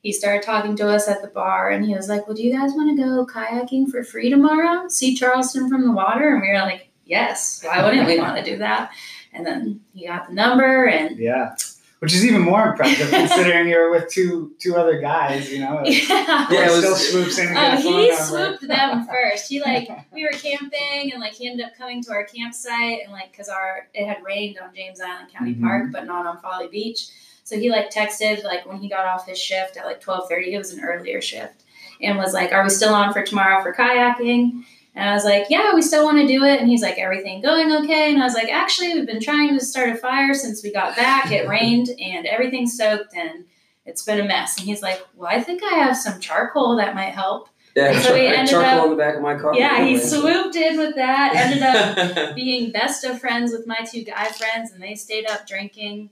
he 0.00 0.12
started 0.12 0.42
talking 0.44 0.76
to 0.76 0.88
us 0.88 1.08
at 1.08 1.20
the 1.22 1.28
bar, 1.28 1.70
and 1.70 1.84
he 1.84 1.92
was 1.94 2.08
like, 2.08 2.26
"Well, 2.28 2.36
do 2.36 2.42
you 2.44 2.52
guys 2.56 2.72
want 2.72 2.96
to 2.96 3.02
go 3.04 3.26
kayaking 3.26 3.88
for 3.90 4.04
free 4.04 4.30
tomorrow? 4.30 4.86
See 4.88 5.14
Charleston 5.16 5.68
from 5.68 5.84
the 5.84 5.90
water?" 5.92 6.32
And 6.32 6.40
we 6.40 6.48
were 6.52 6.58
like, 6.60 6.88
"Yes. 7.04 7.60
Why 7.64 7.84
wouldn't 7.84 8.06
we 8.06 8.20
want 8.20 8.36
to 8.38 8.44
do 8.48 8.58
that?" 8.58 8.92
And 9.32 9.44
then 9.44 9.80
he 9.92 10.06
got 10.06 10.28
the 10.28 10.34
number, 10.34 10.84
and 10.86 11.18
Yeah. 11.18 11.56
Which 12.00 12.14
is 12.14 12.24
even 12.24 12.42
more 12.42 12.68
impressive 12.68 13.10
considering 13.10 13.68
you 13.68 13.76
were 13.76 13.90
with 13.90 14.08
two 14.08 14.52
two 14.60 14.76
other 14.76 15.00
guys, 15.00 15.50
you 15.52 15.58
know. 15.58 15.82
yeah. 15.84 16.46
Yeah, 16.50 16.66
it 16.66 16.70
was- 16.70 16.78
still 16.78 16.94
swoops 16.96 17.38
in 17.38 17.48
and 17.48 17.56
Oh, 17.58 17.60
gets 17.72 17.80
a 17.80 17.84
phone 17.90 18.00
he 18.02 18.16
swooped 18.16 18.68
them 18.68 19.06
first. 19.06 19.48
He 19.48 19.60
like 19.60 19.88
we 20.12 20.22
were 20.22 20.30
camping 20.30 21.10
and 21.12 21.20
like 21.20 21.32
he 21.34 21.48
ended 21.48 21.66
up 21.66 21.76
coming 21.76 22.02
to 22.04 22.12
our 22.12 22.24
campsite 22.24 23.00
and 23.02 23.12
like 23.12 23.32
because 23.32 23.48
our 23.48 23.88
it 23.94 24.06
had 24.06 24.22
rained 24.24 24.58
on 24.62 24.72
James 24.74 25.00
Island 25.00 25.32
County 25.32 25.54
Mhm. 25.54 25.62
Park 25.62 25.90
but 25.92 26.06
not 26.06 26.24
on 26.26 26.38
Folly 26.38 26.68
Beach. 26.68 27.08
So 27.42 27.56
he 27.58 27.70
like 27.70 27.90
texted 27.90 28.44
like 28.44 28.64
when 28.66 28.78
he 28.78 28.88
got 28.88 29.06
off 29.06 29.26
his 29.26 29.38
shift 29.38 29.76
at 29.76 29.84
like 29.86 30.00
twelve 30.00 30.28
thirty. 30.28 30.54
It 30.54 30.58
was 30.58 30.72
an 30.72 30.84
earlier 30.84 31.20
shift, 31.22 31.64
and 32.00 32.16
was 32.18 32.32
like, 32.34 32.52
"Are 32.52 32.62
we 32.62 32.68
still 32.68 32.94
on 32.94 33.12
for 33.12 33.22
tomorrow 33.24 33.62
for 33.62 33.72
kayaking?" 33.74 34.64
And 34.98 35.08
I 35.08 35.14
was 35.14 35.24
like, 35.24 35.46
"Yeah, 35.48 35.74
we 35.74 35.82
still 35.82 36.04
want 36.04 36.18
to 36.18 36.26
do 36.26 36.42
it." 36.44 36.60
And 36.60 36.68
he's 36.68 36.82
like, 36.82 36.98
"Everything 36.98 37.40
going 37.40 37.70
okay?" 37.84 38.12
And 38.12 38.20
I 38.20 38.24
was 38.24 38.34
like, 38.34 38.48
"Actually, 38.48 38.94
we've 38.94 39.06
been 39.06 39.20
trying 39.20 39.56
to 39.56 39.64
start 39.64 39.90
a 39.90 39.94
fire 39.94 40.34
since 40.34 40.62
we 40.64 40.72
got 40.72 40.96
back. 40.96 41.30
It 41.30 41.46
rained 41.56 41.88
and 42.00 42.26
everything 42.26 42.66
soaked 42.66 43.14
and 43.14 43.44
it's 43.86 44.02
been 44.02 44.18
a 44.20 44.24
mess." 44.24 44.58
And 44.58 44.66
he's 44.66 44.82
like, 44.82 45.00
"Well, 45.14 45.30
I 45.32 45.40
think 45.40 45.62
I 45.62 45.74
have 45.76 45.96
some 45.96 46.18
charcoal 46.20 46.76
that 46.76 46.94
might 46.96 47.12
help." 47.14 47.48
Yeah, 47.76 48.00
So 48.00 48.12
we 48.12 48.26
ended 48.26 48.48
charcoal 48.48 48.78
up- 48.78 48.84
on 48.86 48.90
the 48.90 48.96
back 48.96 49.14
of 49.14 49.22
my 49.22 49.36
car. 49.36 49.54
Yeah, 49.54 49.84
he 49.84 49.98
swooped 49.98 50.56
in 50.56 50.76
with 50.78 50.96
that. 50.96 51.32
Ended 51.36 51.62
up 51.62 52.34
being 52.34 52.72
best 52.72 53.04
of 53.04 53.20
friends 53.20 53.52
with 53.52 53.68
my 53.68 53.78
two 53.88 54.02
guy 54.02 54.24
friends, 54.24 54.72
and 54.72 54.82
they 54.82 54.96
stayed 54.96 55.28
up 55.30 55.46
drinking 55.46 56.10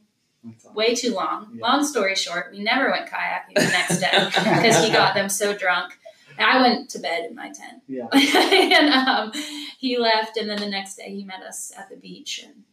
way 0.74 0.94
too 0.94 1.12
long. 1.12 1.48
Yeah. 1.54 1.66
Long 1.66 1.84
story 1.84 2.14
short, 2.14 2.52
we 2.52 2.60
never 2.62 2.88
went 2.92 3.08
kayaking 3.10 3.54
the 3.56 3.62
next 3.62 3.98
day 3.98 4.10
because 4.26 4.84
he 4.84 4.92
got 4.92 5.14
them 5.14 5.28
so 5.28 5.56
drunk. 5.56 5.98
I 6.38 6.60
went 6.60 6.90
to 6.90 6.98
bed 6.98 7.24
in 7.28 7.34
my 7.34 7.50
tent, 7.52 7.82
Yeah. 7.86 8.08
and 8.12 8.92
um, 8.92 9.32
he 9.78 9.98
left. 9.98 10.36
And 10.36 10.48
then 10.48 10.58
the 10.58 10.68
next 10.68 10.96
day, 10.96 11.14
he 11.14 11.24
met 11.24 11.42
us 11.42 11.72
at 11.76 11.88
the 11.88 11.96
beach, 11.96 12.44
and 12.44 12.64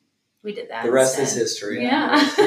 we 0.43 0.53
did 0.53 0.69
that. 0.69 0.83
the 0.83 0.91
rest 0.91 1.17
instead. 1.17 1.41
is 1.41 1.51
history. 1.51 1.83
Yeah. 1.83 2.09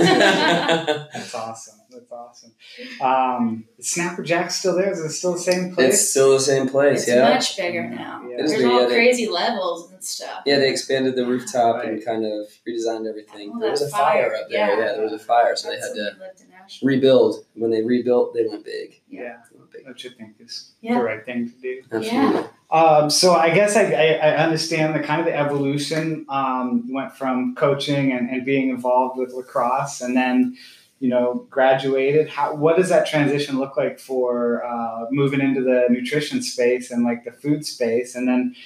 That's 1.12 1.34
awesome. 1.34 1.78
That's 1.90 2.12
awesome. 2.12 2.52
Um, 3.00 3.64
is 3.78 3.88
Snapper 3.88 4.22
Jack's 4.22 4.56
still 4.56 4.76
there? 4.76 4.90
Is 4.90 4.98
it 5.00 5.10
still 5.10 5.32
the 5.32 5.38
same 5.38 5.74
place? 5.74 5.94
it's 5.94 6.10
still 6.10 6.32
the 6.32 6.40
same 6.40 6.68
place. 6.68 7.02
it's 7.02 7.08
yeah. 7.08 7.30
much 7.30 7.56
bigger 7.56 7.88
now. 7.88 8.22
Yeah. 8.28 8.36
There's 8.38 8.52
big, 8.54 8.64
all 8.66 8.82
yeah, 8.82 8.88
they- 8.88 8.94
crazy 8.94 9.28
levels 9.28 9.90
and 9.92 10.04
stuff. 10.04 10.42
Yeah, 10.44 10.58
they 10.58 10.70
expanded 10.70 11.16
the 11.16 11.24
rooftop 11.26 11.76
Right. 11.76 11.88
and 11.88 12.04
kind 12.04 12.24
of 12.26 12.48
redesigned 12.68 13.08
everything. 13.08 13.52
Oh, 13.54 13.60
there 13.60 13.70
was 13.70 13.82
a 13.82 13.88
fire, 13.88 14.30
fire, 14.30 14.34
up 14.36 14.48
there. 14.50 14.58
yeah. 14.58 14.78
Yeah. 14.78 14.92
there 14.92 15.02
was 15.02 15.12
a 15.12 15.18
fire, 15.18 15.56
so 15.56 15.70
they 15.70 15.76
had 15.76 15.94
to 15.94 16.16
lived 16.20 16.40
in 16.40 16.46
rebuild. 16.86 17.44
When 17.54 17.70
they 17.70 17.82
rebuilt, 17.82 18.34
they 18.34 18.44
went 18.46 18.64
big. 18.64 19.00
yeah. 19.08 19.38
They 19.50 19.58
went 19.58 19.70
big. 19.72 19.84
Don't 19.84 20.04
you 20.04 20.10
think 20.10 20.34
is 20.40 20.72
Yeah. 20.80 20.98
the 20.98 21.04
right 21.04 21.24
thing 21.24 21.48
to 21.50 21.54
do? 21.60 21.82
Absolutely. 21.90 22.50
Um, 22.70 23.10
so 23.10 23.34
I 23.34 23.50
guess 23.50 23.76
I, 23.76 23.84
I, 23.84 24.36
understand 24.36 24.94
the 24.94 25.00
kind 25.00 25.20
of 25.20 25.26
the 25.26 25.36
evolution. 25.36 26.26
Um, 26.28 26.92
went 26.92 27.16
from 27.16 27.54
coaching 27.54 28.10
and, 28.12 28.28
and 28.28 28.44
being 28.44 28.70
involved 28.70 29.18
with 29.18 29.32
lacrosse, 29.32 30.00
and 30.00 30.16
then 30.16 30.56
you 30.98 31.08
know 31.08 31.46
graduated. 31.48 32.28
How 32.28 32.54
what 32.54 32.76
does 32.76 32.88
that 32.88 33.06
transition 33.06 33.60
look 33.60 33.76
like 33.76 34.00
for 34.00 34.64
uh, 34.64 35.06
moving 35.12 35.40
into 35.40 35.62
the 35.62 35.86
nutrition 35.90 36.42
space 36.42 36.90
and 36.90 37.04
like 37.04 37.24
the 37.24 37.30
food 37.30 37.64
space? 37.64 38.16
And 38.16 38.26
then 38.26 38.56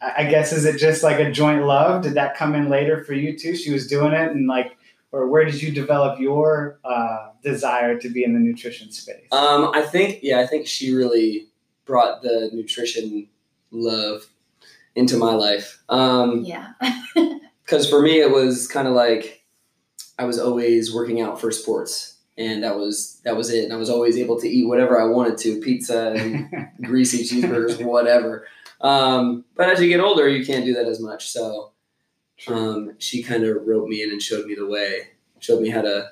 I 0.00 0.24
guess 0.24 0.52
is 0.52 0.64
it 0.64 0.78
just 0.78 1.02
like 1.02 1.18
a 1.18 1.30
joint 1.30 1.64
love? 1.64 2.02
Did 2.02 2.14
that 2.14 2.36
come 2.36 2.54
in 2.54 2.68
later 2.68 3.02
for 3.02 3.14
you 3.14 3.36
too? 3.36 3.56
She 3.56 3.72
was 3.72 3.88
doing 3.88 4.12
it, 4.12 4.30
and 4.30 4.46
like, 4.46 4.76
or 5.10 5.26
where 5.26 5.44
did 5.44 5.60
you 5.60 5.72
develop 5.72 6.20
your 6.20 6.78
uh, 6.84 7.30
desire 7.42 7.98
to 7.98 8.08
be 8.08 8.22
in 8.22 8.34
the 8.34 8.40
nutrition 8.40 8.92
space? 8.92 9.26
Um, 9.32 9.72
I 9.74 9.82
think 9.82 10.20
yeah, 10.22 10.38
I 10.38 10.46
think 10.46 10.68
she 10.68 10.94
really 10.94 11.48
brought 11.84 12.22
the 12.22 12.50
nutrition 12.52 13.26
love 13.70 14.26
into 14.94 15.16
my 15.16 15.32
life. 15.32 15.82
Um, 15.88 16.44
Yeah. 16.44 16.72
because 17.64 17.88
for 17.88 18.00
me 18.00 18.20
it 18.20 18.30
was 18.30 18.66
kind 18.66 18.88
of 18.88 18.94
like 18.94 19.44
I 20.18 20.24
was 20.24 20.38
always 20.38 20.92
working 20.92 21.20
out 21.20 21.40
for 21.40 21.52
sports, 21.52 22.18
and 22.36 22.64
that 22.64 22.76
was 22.76 23.20
that 23.24 23.36
was 23.36 23.50
it. 23.50 23.64
And 23.64 23.72
I 23.72 23.76
was 23.76 23.90
always 23.90 24.16
able 24.16 24.40
to 24.40 24.48
eat 24.48 24.66
whatever 24.66 25.00
I 25.00 25.04
wanted 25.04 25.38
to, 25.38 25.60
pizza 25.60 26.12
and 26.12 26.50
greasy 26.82 27.22
cheeseburgers, 27.24 27.84
whatever. 27.84 28.46
Um, 28.80 29.44
but 29.54 29.68
as 29.68 29.80
you 29.80 29.88
get 29.88 30.00
older, 30.00 30.28
you 30.28 30.44
can't 30.44 30.64
do 30.64 30.74
that 30.74 30.86
as 30.86 31.00
much. 31.00 31.28
So 31.28 31.72
um, 32.48 32.94
she 32.98 33.22
kind 33.22 33.44
of 33.44 33.66
wrote 33.66 33.88
me 33.88 34.02
in 34.02 34.10
and 34.10 34.22
showed 34.22 34.46
me 34.46 34.54
the 34.54 34.66
way, 34.66 35.08
showed 35.38 35.60
me 35.60 35.70
how 35.70 35.82
to 35.82 36.08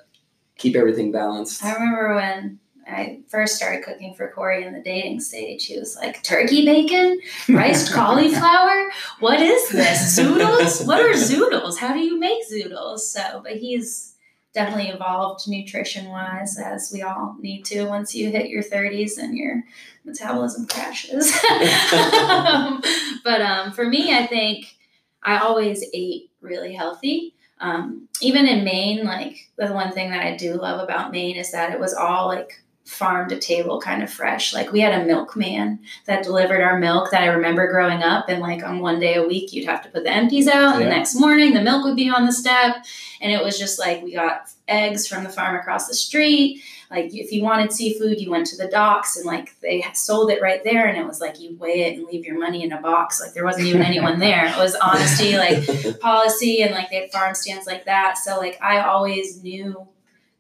keep 0.56 0.76
everything 0.76 1.10
balanced. 1.12 1.64
I 1.64 1.74
remember 1.74 2.14
when 2.14 2.60
I 2.88 3.20
first 3.28 3.56
started 3.56 3.84
cooking 3.84 4.14
for 4.14 4.30
Corey 4.30 4.64
in 4.64 4.72
the 4.72 4.80
dating 4.80 5.20
stage, 5.20 5.66
he 5.66 5.78
was 5.78 5.96
like, 5.96 6.22
Turkey 6.22 6.64
bacon? 6.64 7.18
Riced 7.48 7.92
cauliflower? 7.92 8.90
What 9.20 9.40
is 9.40 9.70
this? 9.70 10.18
Zoodles? 10.18 10.86
What 10.86 11.00
are 11.00 11.12
zoodles? 11.12 11.78
How 11.78 11.92
do 11.92 11.98
you 11.98 12.18
make 12.18 12.48
zoodles? 12.48 13.00
So, 13.00 13.40
but 13.42 13.54
he's 13.56 14.14
definitely 14.56 14.88
evolved 14.88 15.46
nutrition 15.48 16.06
wise, 16.06 16.58
as 16.58 16.90
we 16.92 17.02
all 17.02 17.36
need 17.40 17.64
to 17.66 17.84
once 17.84 18.14
you 18.14 18.30
hit 18.30 18.48
your 18.48 18.62
30s 18.62 19.18
and 19.18 19.36
your 19.36 19.62
metabolism 20.04 20.66
crashes. 20.66 21.30
Um, 21.50 22.82
but 23.24 23.42
um, 23.42 23.72
for 23.72 23.84
me, 23.84 24.16
I 24.16 24.26
think 24.26 24.74
I 25.22 25.38
always 25.38 25.84
ate 25.92 26.30
really 26.40 26.72
healthy. 26.72 27.34
Um, 27.60 28.08
even 28.22 28.46
in 28.46 28.64
Maine, 28.64 29.04
like 29.04 29.36
the 29.56 29.72
one 29.72 29.92
thing 29.92 30.10
that 30.10 30.24
I 30.24 30.36
do 30.36 30.54
love 30.54 30.80
about 30.80 31.12
Maine 31.12 31.36
is 31.36 31.52
that 31.52 31.72
it 31.72 31.80
was 31.80 31.92
all 31.92 32.28
like 32.28 32.62
farm 32.86 33.28
to 33.28 33.36
table 33.38 33.80
kind 33.80 34.02
of 34.02 34.08
fresh. 34.10 34.54
Like 34.54 34.70
we 34.72 34.80
had 34.80 34.94
a 35.00 35.04
milkman 35.04 35.80
that 36.04 36.22
delivered 36.22 36.62
our 36.62 36.78
milk 36.78 37.10
that 37.10 37.22
I 37.22 37.26
remember 37.26 37.66
growing 37.66 38.02
up 38.02 38.28
and 38.28 38.40
like 38.40 38.62
on 38.62 38.78
one 38.78 39.00
day 39.00 39.16
a 39.16 39.26
week 39.26 39.52
you'd 39.52 39.66
have 39.66 39.82
to 39.82 39.88
put 39.88 40.04
the 40.04 40.10
empties 40.12 40.46
out 40.46 40.74
and 40.76 40.84
Yeah. 40.84 40.88
the 40.90 40.94
next 40.94 41.18
morning 41.18 41.52
the 41.52 41.62
milk 41.62 41.84
would 41.84 41.96
be 41.96 42.08
on 42.08 42.26
the 42.26 42.32
step 42.32 42.76
and 43.20 43.32
it 43.32 43.42
was 43.42 43.58
just 43.58 43.78
like 43.80 44.02
we 44.04 44.14
got 44.14 44.48
eggs 44.68 45.06
from 45.08 45.24
the 45.24 45.30
farm 45.30 45.56
across 45.56 45.88
the 45.88 45.94
street. 45.94 46.62
Like 46.88 47.12
if 47.12 47.32
you 47.32 47.42
wanted 47.42 47.72
seafood, 47.72 48.20
you 48.20 48.30
went 48.30 48.46
to 48.46 48.56
the 48.56 48.68
docks 48.68 49.16
and 49.16 49.26
like 49.26 49.58
they 49.60 49.84
sold 49.94 50.30
it 50.30 50.40
right 50.40 50.62
there 50.62 50.86
and 50.86 50.96
it 50.96 51.04
was 51.04 51.20
like 51.20 51.40
you 51.40 51.56
weigh 51.56 51.82
it 51.90 51.98
and 51.98 52.06
leave 52.06 52.24
your 52.24 52.38
money 52.38 52.62
in 52.62 52.70
a 52.70 52.80
box. 52.80 53.20
Like 53.20 53.34
there 53.34 53.44
wasn't 53.44 53.66
even 53.66 53.82
anyone 53.82 54.20
there. 54.20 54.46
It 54.46 54.56
was 54.56 54.76
honesty, 54.76 55.36
like 55.36 55.98
policy 56.00 56.62
and 56.62 56.72
like 56.72 56.90
they 56.90 57.00
had 57.00 57.10
farm 57.10 57.34
stands 57.34 57.66
like 57.66 57.86
that. 57.86 58.16
So 58.18 58.36
like 58.38 58.62
I 58.62 58.82
always 58.82 59.42
knew 59.42 59.88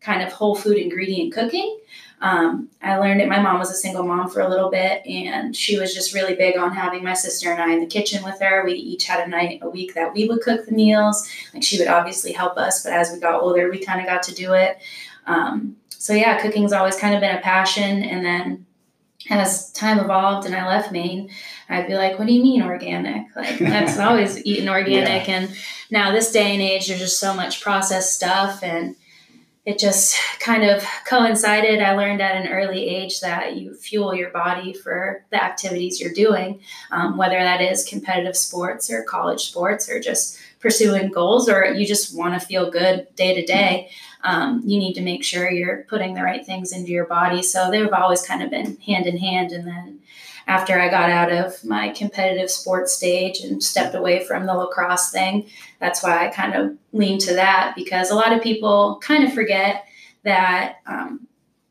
kind 0.00 0.22
of 0.22 0.32
whole 0.32 0.54
food 0.54 0.76
ingredient 0.76 1.32
cooking. 1.34 1.80
Um, 2.20 2.70
I 2.80 2.96
learned 2.96 3.20
it. 3.20 3.28
My 3.28 3.40
mom 3.40 3.58
was 3.58 3.70
a 3.70 3.74
single 3.74 4.02
mom 4.02 4.30
for 4.30 4.40
a 4.40 4.48
little 4.48 4.70
bit, 4.70 5.06
and 5.06 5.54
she 5.54 5.78
was 5.78 5.94
just 5.94 6.14
really 6.14 6.34
big 6.34 6.56
on 6.56 6.72
having 6.72 7.04
my 7.04 7.14
sister 7.14 7.52
and 7.52 7.60
I 7.60 7.72
in 7.72 7.80
the 7.80 7.86
kitchen 7.86 8.24
with 8.24 8.40
her. 8.40 8.64
We 8.64 8.72
each 8.72 9.04
had 9.04 9.26
a 9.26 9.28
night 9.28 9.60
a 9.62 9.68
week 9.68 9.94
that 9.94 10.14
we 10.14 10.26
would 10.26 10.40
cook 10.40 10.64
the 10.64 10.72
meals. 10.72 11.28
Like 11.52 11.62
she 11.62 11.78
would 11.78 11.88
obviously 11.88 12.32
help 12.32 12.56
us, 12.56 12.82
but 12.82 12.92
as 12.92 13.12
we 13.12 13.20
got 13.20 13.42
older, 13.42 13.70
we 13.70 13.84
kind 13.84 14.00
of 14.00 14.06
got 14.06 14.22
to 14.24 14.34
do 14.34 14.54
it. 14.54 14.78
Um, 15.26 15.76
so 15.90 16.14
yeah, 16.14 16.40
cooking's 16.40 16.72
always 16.72 16.96
kind 16.96 17.14
of 17.14 17.20
been 17.20 17.36
a 17.36 17.40
passion. 17.40 18.02
And 18.02 18.24
then 18.24 18.66
as 19.28 19.72
time 19.72 19.98
evolved 19.98 20.46
and 20.46 20.54
I 20.54 20.66
left 20.66 20.92
Maine, 20.92 21.30
I'd 21.68 21.88
be 21.88 21.96
like, 21.96 22.18
"What 22.18 22.28
do 22.28 22.32
you 22.32 22.42
mean 22.42 22.62
organic? 22.62 23.26
Like 23.36 23.58
that's 23.58 23.98
always 23.98 24.44
eating 24.46 24.68
organic." 24.68 25.28
And 25.28 25.50
now 25.90 26.12
this 26.12 26.32
day 26.32 26.52
and 26.52 26.62
age, 26.62 26.88
there's 26.88 27.00
just 27.00 27.20
so 27.20 27.34
much 27.34 27.60
processed 27.60 28.14
stuff 28.14 28.62
and 28.62 28.96
it 29.66 29.80
just 29.80 30.16
kind 30.38 30.62
of 30.62 30.86
coincided. 31.08 31.82
I 31.82 31.96
learned 31.96 32.22
at 32.22 32.36
an 32.36 32.52
early 32.52 32.88
age 32.88 33.20
that 33.20 33.56
you 33.56 33.74
fuel 33.74 34.14
your 34.14 34.30
body 34.30 34.72
for 34.72 35.24
the 35.30 35.42
activities 35.42 36.00
you're 36.00 36.12
doing, 36.12 36.60
um, 36.92 37.16
whether 37.16 37.38
that 37.38 37.60
is 37.60 37.84
competitive 37.84 38.36
sports 38.36 38.90
or 38.90 39.02
college 39.02 39.48
sports 39.48 39.90
or 39.90 39.98
just 39.98 40.38
pursuing 40.60 41.10
goals 41.10 41.48
or 41.48 41.64
you 41.64 41.84
just 41.84 42.16
want 42.16 42.40
to 42.40 42.46
feel 42.46 42.70
good 42.70 43.08
day 43.16 43.34
to 43.34 43.44
day. 43.44 43.90
Um, 44.22 44.62
you 44.64 44.78
need 44.78 44.94
to 44.94 45.02
make 45.02 45.24
sure 45.24 45.50
you're 45.50 45.84
putting 45.88 46.14
the 46.14 46.22
right 46.22 46.46
things 46.46 46.72
into 46.72 46.92
your 46.92 47.06
body. 47.06 47.42
So 47.42 47.68
they've 47.68 47.92
always 47.92 48.22
kind 48.22 48.44
of 48.44 48.50
been 48.50 48.76
hand 48.78 49.06
in 49.06 49.18
hand. 49.18 49.50
And 49.50 49.66
then 49.66 49.95
after 50.46 50.78
I 50.80 50.88
got 50.88 51.10
out 51.10 51.32
of 51.32 51.64
my 51.64 51.88
competitive 51.90 52.50
sports 52.50 52.92
stage 52.92 53.40
and 53.40 53.62
stepped 53.62 53.94
away 53.94 54.24
from 54.24 54.46
the 54.46 54.54
lacrosse 54.54 55.10
thing, 55.10 55.46
that's 55.80 56.02
why 56.02 56.24
I 56.26 56.28
kind 56.30 56.54
of 56.54 56.76
lean 56.92 57.18
to 57.20 57.34
that 57.34 57.74
because 57.74 58.10
a 58.10 58.14
lot 58.14 58.32
of 58.32 58.42
people 58.42 58.98
kind 59.02 59.24
of 59.24 59.32
forget 59.32 59.86
that 60.22 60.76
um, 60.86 61.26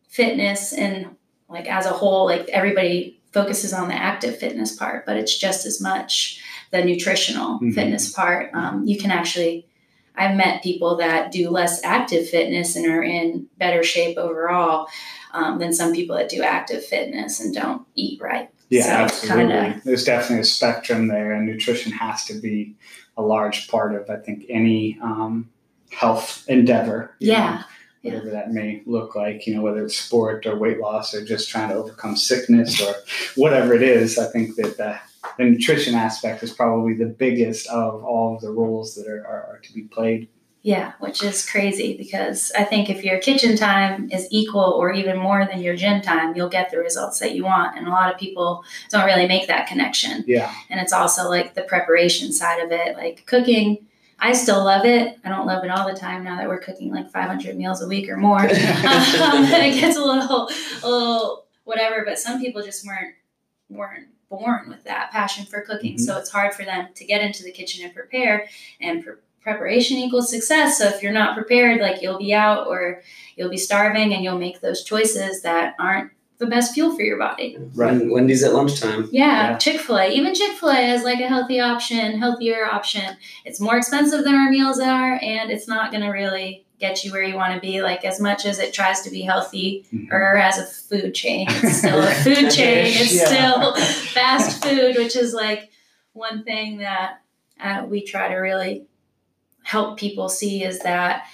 fitness 0.10 0.74
and 0.74 1.16
like 1.50 1.68
as 1.68 1.86
a 1.86 1.92
whole, 1.92 2.26
like 2.26 2.50
everybody 2.50 3.20
focuses 3.32 3.74
on 3.74 3.88
the 3.88 3.94
active 3.94 4.38
fitness 4.38 4.76
part, 4.76 5.06
but 5.06 5.18
it's 5.18 5.38
just 5.38 5.66
as 5.66 5.82
much 5.82 6.42
the 6.72 6.84
nutritional 6.84 7.60
Mhm. 7.60 7.74
fitness 7.74 8.12
part. 8.12 8.50
Um, 8.54 8.86
you 8.88 8.98
can 8.98 9.12
actually, 9.12 9.68
I've 10.16 10.36
met 10.36 10.64
people 10.64 10.96
that 10.98 11.32
do 11.32 11.50
less 11.50 11.84
active 11.84 12.30
fitness 12.30 12.76
and 12.76 12.86
are 12.88 13.04
in 13.04 13.48
better 13.58 13.84
shape 13.84 14.18
overall 14.18 14.88
um, 15.34 15.60
than 15.60 15.74
some 15.74 15.94
people 15.94 16.16
that 16.16 16.30
do 16.30 16.42
active 16.42 16.84
fitness 16.86 17.42
and 17.42 17.54
don't 17.54 17.86
eat 17.96 18.22
right. 18.22 18.50
Yeah, 18.76 18.84
So, 18.84 18.92
absolutely. 19.30 19.54
kinda- 19.54 19.82
There's 19.86 20.04
definitely 20.06 20.42
a 20.42 20.46
spectrum 20.46 21.08
there, 21.08 21.32
and 21.34 21.46
nutrition 21.46 21.92
has 21.92 22.26
to 22.26 22.34
be 22.36 22.76
a 23.18 23.22
large 23.22 23.68
part 23.68 23.96
of, 23.96 24.10
I 24.10 24.18
think, 24.18 24.46
any 24.50 24.98
um, 25.02 25.50
health 25.92 26.44
endeavor. 26.48 27.16
know, 27.22 27.28
Yeah. 27.28 27.64
Yeah. 28.02 28.12
whatever 28.14 28.30
that 28.32 28.52
may 28.54 28.84
look 28.86 29.16
like, 29.16 29.48
you 29.48 29.56
know, 29.56 29.62
whether 29.62 29.84
it's 29.86 29.98
sport 29.98 30.46
or 30.46 30.58
weight 30.58 30.80
loss 30.80 31.14
or 31.16 31.24
just 31.26 31.50
trying 31.50 31.70
to 31.70 31.76
overcome 31.76 32.16
sickness 32.16 32.80
or 32.82 32.94
whatever 33.36 33.74
it 33.74 33.82
is. 33.82 34.20
I 34.20 34.26
think 34.28 34.56
that 34.58 34.78
the, 34.78 34.98
the 35.40 35.46
nutrition 35.46 35.96
aspect 35.96 36.44
is 36.44 36.52
probably 36.54 36.94
the 36.94 37.08
biggest 37.08 37.68
of 37.70 38.04
all 38.04 38.36
of 38.36 38.42
the 38.42 38.52
roles 38.52 38.94
that 38.96 39.08
are, 39.08 39.26
are, 39.26 39.48
are 39.56 39.60
to 39.64 39.74
be 39.74 39.84
played. 39.84 40.28
Yeah, 40.66 40.94
which 40.98 41.22
is 41.22 41.48
crazy 41.48 41.96
because 41.96 42.52
I 42.58 42.64
think 42.64 42.90
if 42.90 43.04
your 43.04 43.20
kitchen 43.20 43.56
time 43.56 44.10
is 44.12 44.28
equal 44.32 44.64
or 44.64 44.92
even 44.92 45.16
more 45.16 45.46
than 45.46 45.62
your 45.62 45.76
gym 45.76 46.02
time, 46.02 46.36
you'll 46.36 46.50
get 46.50 46.72
the 46.72 46.80
results 46.80 47.20
that 47.20 47.36
you 47.36 47.44
want. 47.44 47.78
And 47.78 47.86
a 47.86 47.92
lot 47.92 48.12
of 48.12 48.20
people 48.20 48.64
don't 48.90 49.06
really 49.06 49.28
make 49.28 49.46
that 49.46 49.68
connection. 49.68 50.24
Yeah. 50.26 50.52
And 50.72 50.80
it's 50.80 50.92
also 50.92 51.30
like 51.30 51.54
the 51.54 51.62
preparation 51.62 52.34
side 52.34 52.64
of 52.64 52.72
it, 52.72 52.98
like 52.98 53.28
cooking. 53.28 53.86
I 54.18 54.34
still 54.34 54.64
love 54.64 54.88
it. 54.88 55.20
I 55.24 55.30
don't 55.30 55.46
love 55.46 55.64
it 55.64 55.70
all 55.70 55.88
the 55.88 55.94
time 55.94 56.24
now 56.24 56.36
that 56.38 56.48
we're 56.48 56.58
cooking 56.58 56.92
like 56.92 57.12
500 57.12 57.56
meals 57.56 57.84
a 57.84 57.88
week 57.88 58.10
or 58.10 58.18
more. 58.18 58.40
um, 58.40 58.48
it 58.50 59.80
gets 59.80 59.98
a 59.98 60.04
little, 60.04 60.50
a 60.82 60.90
little 60.90 61.46
whatever. 61.66 62.04
But 62.04 62.18
some 62.18 62.42
people 62.42 62.64
just 62.64 62.84
weren't 62.88 63.14
weren't 63.70 64.08
born 64.32 64.70
with 64.70 64.84
that 64.86 65.12
passion 65.12 65.46
for 65.46 65.62
cooking, 65.62 65.94
mm-hmm. 65.98 66.04
so 66.04 66.18
it's 66.18 66.32
hard 66.32 66.56
for 66.56 66.66
them 66.66 66.88
to 66.96 67.06
get 67.06 67.22
into 67.22 67.44
the 67.44 67.52
kitchen 67.52 67.86
and 67.86 67.94
prepare. 67.94 68.48
And 68.82 69.04
pre- 69.04 69.14
preparation 69.46 69.98
equals 69.98 70.30
success. 70.30 70.80
So 70.80 70.88
if 70.88 71.04
you're 71.04 71.14
not 71.14 71.36
prepared, 71.36 71.80
like 71.80 72.02
you'll 72.02 72.18
be 72.18 72.34
out 72.34 72.66
or 72.66 73.04
you'll 73.38 73.50
be 73.50 73.58
starving, 73.58 74.14
and 74.14 74.24
you'll 74.24 74.40
make 74.40 74.60
those 74.60 74.84
choices 74.84 75.44
that 75.44 75.76
aren't 75.80 76.12
the 76.40 76.48
best 76.48 76.74
fuel 76.74 76.96
for 76.96 77.04
your 77.04 77.20
body. 77.20 77.56
Right. 77.76 78.10
Wendy's 78.10 78.44
at 78.44 78.54
lunchtime. 78.54 79.08
Yeah, 79.12 79.52
yeah. 79.52 79.58
Chick 79.58 79.80
fil 79.80 80.00
A. 80.00 80.10
Even 80.10 80.34
Chick 80.34 80.58
fil 80.58 80.70
A 80.70 80.94
is 80.94 81.04
like 81.04 81.20
a 81.20 81.28
healthy 81.28 81.60
option, 81.60 82.18
healthier 82.18 82.66
option. 82.66 83.16
It's 83.46 83.62
more 83.62 83.78
expensive 83.78 84.24
than 84.24 84.34
our 84.34 84.50
meals 84.50 84.80
are, 84.80 85.20
and 85.22 85.52
it's 85.52 85.68
not 85.68 85.92
going 85.92 86.04
to 86.04 86.10
really 86.10 86.66
get 86.80 87.06
you 87.06 87.12
where 87.12 87.24
you 87.24 87.36
want 87.36 87.54
to 87.54 87.60
be. 87.62 87.84
Like, 87.84 88.04
as 88.04 88.20
much 88.20 88.46
as 88.46 88.58
it 88.58 88.74
tries 88.74 89.02
to 89.02 89.12
be 89.12 89.22
healthy 89.22 89.86
mm-hmm. 89.94 90.12
or 90.12 90.38
as 90.38 90.58
a 90.58 90.66
food 90.66 91.14
chain, 91.14 91.46
it's 91.50 91.78
still 91.78 92.02
a 92.02 92.12
food 92.16 92.50
chain. 92.50 92.88
It's 92.88 93.16
yeah. 93.16 93.26
still 93.26 93.76
fast 93.76 94.64
food, 94.64 94.96
which 94.98 95.16
is 95.16 95.36
like 95.36 95.70
one 96.14 96.44
thing 96.44 96.80
that 96.80 97.22
uh, 97.62 97.86
we 97.88 98.04
try 98.04 98.28
to 98.28 98.36
really 98.36 98.88
help 99.66 99.98
people 99.98 100.30
see 100.30 100.64
is 100.64 100.80
that 100.82 101.26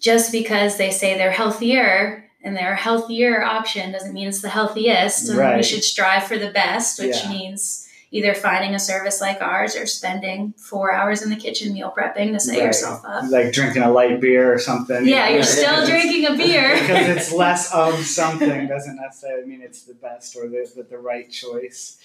just 0.00 0.32
because 0.32 0.76
they 0.76 0.90
say 0.90 1.16
they're 1.16 1.30
healthier 1.30 2.28
and 2.42 2.56
they're 2.56 2.72
a 2.72 2.76
healthier 2.76 3.42
option 3.42 3.92
doesn't 3.92 4.12
mean 4.12 4.26
it's 4.28 4.42
the 4.42 4.48
healthiest. 4.48 5.32
Right. 5.32 5.56
We 5.56 5.62
should 5.62 5.84
strive 5.84 6.24
for 6.24 6.36
the 6.36 6.50
best, 6.50 6.98
which 6.98 7.16
yeah. 7.22 7.30
means 7.30 7.88
either 8.10 8.34
finding 8.34 8.74
a 8.74 8.80
service 8.80 9.20
like 9.20 9.40
ours 9.40 9.76
or 9.76 9.86
spending 9.86 10.54
four 10.56 10.92
hours 10.92 11.22
in 11.22 11.30
the 11.30 11.36
kitchen 11.36 11.72
meal 11.72 11.94
prepping 11.96 12.32
to 12.32 12.40
set 12.40 12.58
right. 12.58 12.64
yourself 12.64 13.04
up. 13.04 13.30
Like 13.30 13.52
drinking 13.52 13.82
a 13.82 13.92
light 13.92 14.20
beer 14.20 14.52
or 14.52 14.58
something. 14.58 15.06
Yeah, 15.06 15.28
you're 15.28 15.44
still 15.44 15.86
drinking 15.86 16.26
a 16.26 16.36
beer. 16.36 16.74
because 16.80 17.16
it's 17.16 17.32
less 17.32 17.72
of 17.72 17.94
something 18.04 18.66
doesn't 18.66 18.96
necessarily 18.96 19.46
mean 19.46 19.62
it's 19.62 19.84
the 19.84 19.94
best 19.94 20.36
or 20.36 20.48
the, 20.48 20.68
the, 20.74 20.82
the 20.82 20.98
right 20.98 21.30
choice. 21.30 21.98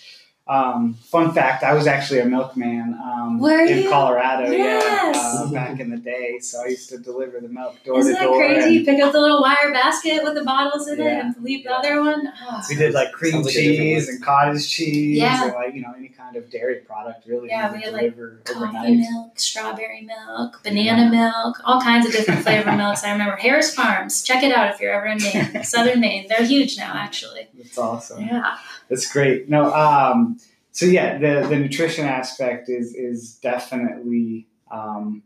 Um, 0.48 0.96
fun 0.96 1.34
fact: 1.34 1.64
I 1.64 1.74
was 1.76 1.86
actually 1.86 2.20
a 2.20 2.26
milkman 2.26 3.00
um, 3.02 3.40
in 3.44 3.84
you? 3.84 3.90
Colorado. 3.90 4.52
Yes. 4.52 5.14
Yeah, 5.16 5.44
uh, 5.44 5.52
back 5.52 5.80
in 5.80 5.92
the 5.92 5.98
day. 5.98 6.40
So 6.40 6.64
I 6.64 6.70
used 6.70 6.90
to 6.90 6.98
deliver 6.98 7.40
the 7.40 7.48
milk 7.48 7.82
door 7.86 8.00
Isn't 8.00 8.16
to 8.16 8.24
door. 8.24 8.44
Isn't 8.44 8.56
that 8.56 8.62
crazy? 8.62 8.78
And, 8.78 8.86
Pick 8.86 9.04
up 9.04 9.12
the 9.12 9.22
little 9.22 9.42
wire 9.42 9.72
basket 9.72 10.24
with 10.24 10.34
the 10.34 10.44
bottles 10.44 10.88
in 10.88 11.00
yeah. 11.00 11.06
it 11.06 11.26
and 11.26 11.44
leave 11.44 11.64
the 11.64 11.72
other 11.72 12.02
one. 12.02 12.28
Oh, 12.42 12.62
we 12.68 12.76
did 12.76 12.94
like 12.94 13.12
cream 13.12 13.46
cheese 13.46 14.10
and 14.10 14.22
cottage 14.24 14.68
cheese, 14.68 15.20
yeah. 15.20 15.48
or 15.48 15.54
like 15.54 15.76
you 15.76 15.82
know 15.82 15.94
any 15.96 16.10
kind 16.10 16.36
of 16.36 16.50
dairy 16.50 16.78
product. 16.80 17.28
Really, 17.28 17.50
yeah. 17.50 17.72
We 17.72 17.84
had 17.84 17.94
like 17.94 18.18
coffee 18.44 18.96
milk, 18.96 19.40
strawberry 19.40 20.02
milk, 20.02 20.62
banana 20.64 21.04
yeah. 21.04 21.10
milk, 21.10 21.62
all 21.64 21.80
kinds 21.80 22.08
of 22.08 22.14
different 22.14 22.42
flavor 22.42 22.72
milks. 22.76 23.04
I 23.04 23.12
remember 23.12 23.36
Harris 23.36 23.74
Farms. 23.76 24.24
Check 24.24 24.42
it 24.44 24.52
out 24.52 24.74
if 24.74 24.82
you're 24.82 24.92
ever 24.92 25.06
in 25.06 25.20
Maine, 25.22 25.64
Southern 25.64 26.00
Maine. 26.00 26.28
They're 26.28 26.46
huge 26.46 26.78
now, 26.78 26.94
actually. 26.96 27.48
That's 27.54 27.78
awesome. 27.78 28.26
Yeah. 28.26 28.58
That's 28.92 29.10
great. 29.10 29.48
No, 29.48 29.74
um, 29.74 30.38
so 30.74 30.86
yeah, 30.86 31.18
the 31.18 31.48
the 31.48 31.56
nutrition 31.56 32.06
aspect 32.06 32.68
is 32.68 32.94
is 32.94 33.36
definitely 33.36 34.48
um, 34.70 35.24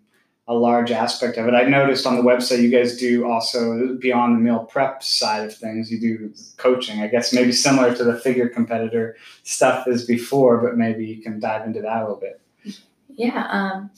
a 0.47 0.53
large 0.53 0.91
aspect 0.91 1.39
of 1.39 1.47
it. 1.47 1.55
I 1.55 1.63
noticed 1.63 2.05
on 2.05 2.15
the 2.15 2.21
website 2.21 2.61
you 2.61 2.69
guys 2.69 2.95
do 2.95 3.25
also 3.25 3.95
beyond 3.95 4.35
the 4.35 4.39
meal 4.39 4.65
prep 4.65 5.01
side 5.01 5.45
of 5.45 5.57
things. 5.57 5.91
You 5.91 5.99
do 5.99 6.31
coaching. 6.57 7.01
I 7.01 7.07
guess 7.07 7.33
maybe 7.33 7.51
similar 7.51 7.95
to 7.95 8.03
the 8.03 8.19
figure 8.19 8.47
competitor 8.47 9.17
stuff 9.41 9.87
as 9.87 10.05
before, 10.05 10.59
but 10.59 10.77
maybe 10.77 11.03
you 11.03 11.23
can 11.23 11.39
dive 11.39 11.65
into 11.65 11.81
that 11.81 11.97
a 11.97 12.01
little 12.01 12.21
bit. 12.21 12.39
Yeah, 13.17 13.47
um, 13.49 13.89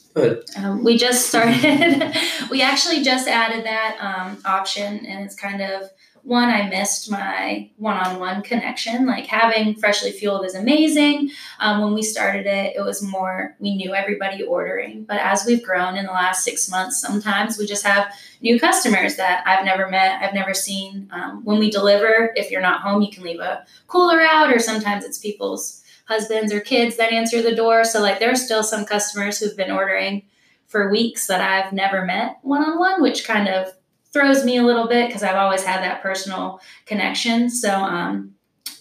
um, 0.56 0.82
we 0.82 0.96
just 0.96 1.28
started. 1.28 2.16
we 2.50 2.62
actually 2.62 3.04
just 3.04 3.28
added 3.28 3.66
that 3.66 3.98
um, 4.00 4.38
option, 4.46 5.06
and 5.06 5.26
it's 5.26 5.36
kind 5.36 5.62
of 5.62 5.90
one, 6.28 6.50
I 6.50 6.68
missed 6.68 7.10
my 7.10 7.70
one 7.78 7.96
on 7.96 8.20
one 8.20 8.42
connection. 8.44 9.06
Like 9.06 9.28
having 9.28 9.76
Freshly 9.76 10.12
Fueled 10.12 10.46
is 10.46 10.56
amazing. 10.56 11.32
Um, 11.62 11.82
when 11.82 11.94
we 11.94 12.04
started 12.04 12.46
it, 12.46 12.76
it 12.76 12.82
was 12.82 13.02
more, 13.02 13.56
we 13.60 13.78
knew 13.78 13.96
everybody 13.96 14.44
ordering. 14.44 15.06
But 15.06 15.22
as 15.22 15.46
we've 15.46 15.64
grown 15.64 15.96
in 15.96 16.06
the 16.06 16.12
last 16.12 16.44
six 16.44 16.70
months, 16.70 17.00
sometimes 17.00 17.58
we 17.58 17.66
just 17.66 17.86
have 17.86 18.14
new 18.42 18.60
customers 18.60 19.16
that 19.16 19.42
I've 19.48 19.64
never 19.64 19.90
met, 19.90 20.22
I've 20.22 20.34
never 20.34 20.54
seen. 20.54 21.10
Um, 21.14 21.46
when 21.46 21.60
we 21.60 21.72
deliver, 21.72 22.34
if 22.36 22.52
you're 22.52 22.62
not 22.62 22.82
home, 22.82 23.02
you 23.02 23.10
can 23.10 23.24
leave 23.24 23.40
a 23.40 23.66
cooler 23.88 24.20
out, 24.20 24.54
or 24.54 24.60
sometimes 24.60 25.06
it's 25.06 25.18
people's 25.18 25.82
husbands 26.10 26.52
or 26.52 26.60
kids 26.60 26.98
that 26.98 27.14
answer 27.14 27.42
the 27.42 27.56
door. 27.56 27.86
So, 27.86 28.02
like, 28.02 28.20
there 28.20 28.32
are 28.32 28.36
still 28.36 28.64
some 28.64 28.84
customers 28.84 29.40
who've 29.40 29.56
been 29.56 29.72
ordering 29.72 30.24
for 30.68 30.92
weeks 30.92 31.28
that 31.28 31.40
I've 31.40 31.72
never 31.72 32.04
met 32.04 32.40
one 32.42 32.64
on 32.64 32.78
one, 32.78 33.02
which 33.02 33.26
kind 33.26 33.48
of 33.48 33.74
throws 34.14 34.44
me 34.44 34.58
a 34.58 34.64
little 34.64 34.88
bit 34.88 35.08
because 35.08 35.24
I've 35.24 35.36
always 35.36 35.64
had 35.64 35.82
that 35.84 36.02
personal 36.02 36.60
connection. 36.86 37.50
So, 37.50 37.72
um, 37.72 38.34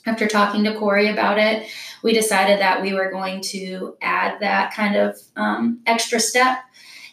after 0.07 0.29
talking 0.29 0.63
to 0.65 0.79
Corey 0.79 1.09
about 1.09 1.39
it, 1.39 1.69
we 2.03 2.13
decided 2.13 2.61
that 2.61 2.81
we 2.81 2.95
were 2.95 3.11
going 3.11 3.41
to 3.41 3.97
add 4.01 4.41
that 4.41 4.73
kind 4.73 4.95
of 4.95 5.19
um, 5.35 5.81
extra 5.87 6.21
step. 6.21 6.59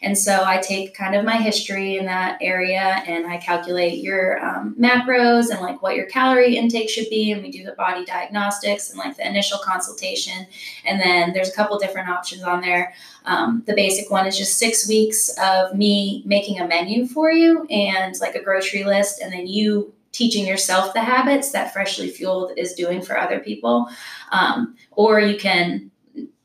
And 0.04 0.18
so 0.18 0.44
I 0.46 0.58
take 0.58 0.94
kind 0.94 1.16
of 1.16 1.24
my 1.24 1.38
history 1.38 1.98
in 1.98 2.06
that 2.08 2.38
area 2.42 3.02
and 3.08 3.26
I 3.26 3.38
calculate 3.38 4.04
your 4.04 4.44
um, 4.46 4.76
macros 4.78 5.50
and 5.50 5.62
like 5.62 5.82
what 5.82 5.96
your 5.96 6.08
calorie 6.08 6.58
intake 6.58 6.90
should 6.90 7.10
be. 7.10 7.32
And 7.32 7.42
we 7.42 7.50
do 7.50 7.64
the 7.64 7.72
body 7.72 8.04
diagnostics 8.04 8.90
and 8.90 9.00
like 9.00 9.16
the 9.16 9.26
initial 9.26 9.60
consultation. 9.60 10.46
And 10.84 11.00
then 11.00 11.32
there's 11.32 11.50
a 11.50 11.56
couple 11.56 11.80
different 11.80 12.10
options 12.10 12.44
on 12.44 12.60
there. 12.60 12.94
Um, 13.26 13.64
the 13.66 13.74
basic 13.74 14.12
one 14.12 14.28
is 14.28 14.38
just 14.38 14.58
six 14.58 14.90
weeks 14.90 15.30
of 15.42 15.74
me 15.74 16.22
making 16.26 16.60
a 16.60 16.68
menu 16.68 17.08
for 17.08 17.32
you 17.32 17.66
and 17.70 18.14
like 18.20 18.36
a 18.36 18.44
grocery 18.44 18.84
list, 18.84 19.22
and 19.22 19.32
then 19.32 19.48
you 19.48 19.94
teaching 20.12 20.46
yourself 20.46 20.94
the 20.94 21.02
habits 21.02 21.52
that 21.52 21.74
freshly 21.74 22.10
fueled 22.10 22.52
is 22.58 22.74
doing 22.74 23.02
for 23.02 23.18
other 23.18 23.40
people. 23.40 23.88
Um, 24.32 24.76
or 24.92 25.20
you 25.22 25.38
can 25.38 25.90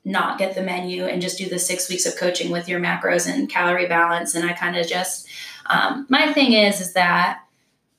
not 0.09 0.39
get 0.39 0.55
the 0.55 0.63
menu 0.63 1.05
and 1.05 1.21
just 1.21 1.39
do 1.39 1.49
the 1.49 1.59
six 1.59 1.89
weeks 1.89 2.07
of 2.07 2.17
coaching 2.17 2.51
with 2.51 2.69
your 2.69 2.81
macros 2.81 3.31
and 3.31 3.49
calorie 3.49 3.87
balance. 3.87 4.35
And 4.35 4.49
I 4.49 4.55
kind 4.55 4.77
of 4.77 4.87
just, 4.87 5.29
um, 5.67 6.07
my 6.09 6.33
thing 6.33 6.55
is, 6.55 6.81
is 6.81 6.95
that 6.95 7.41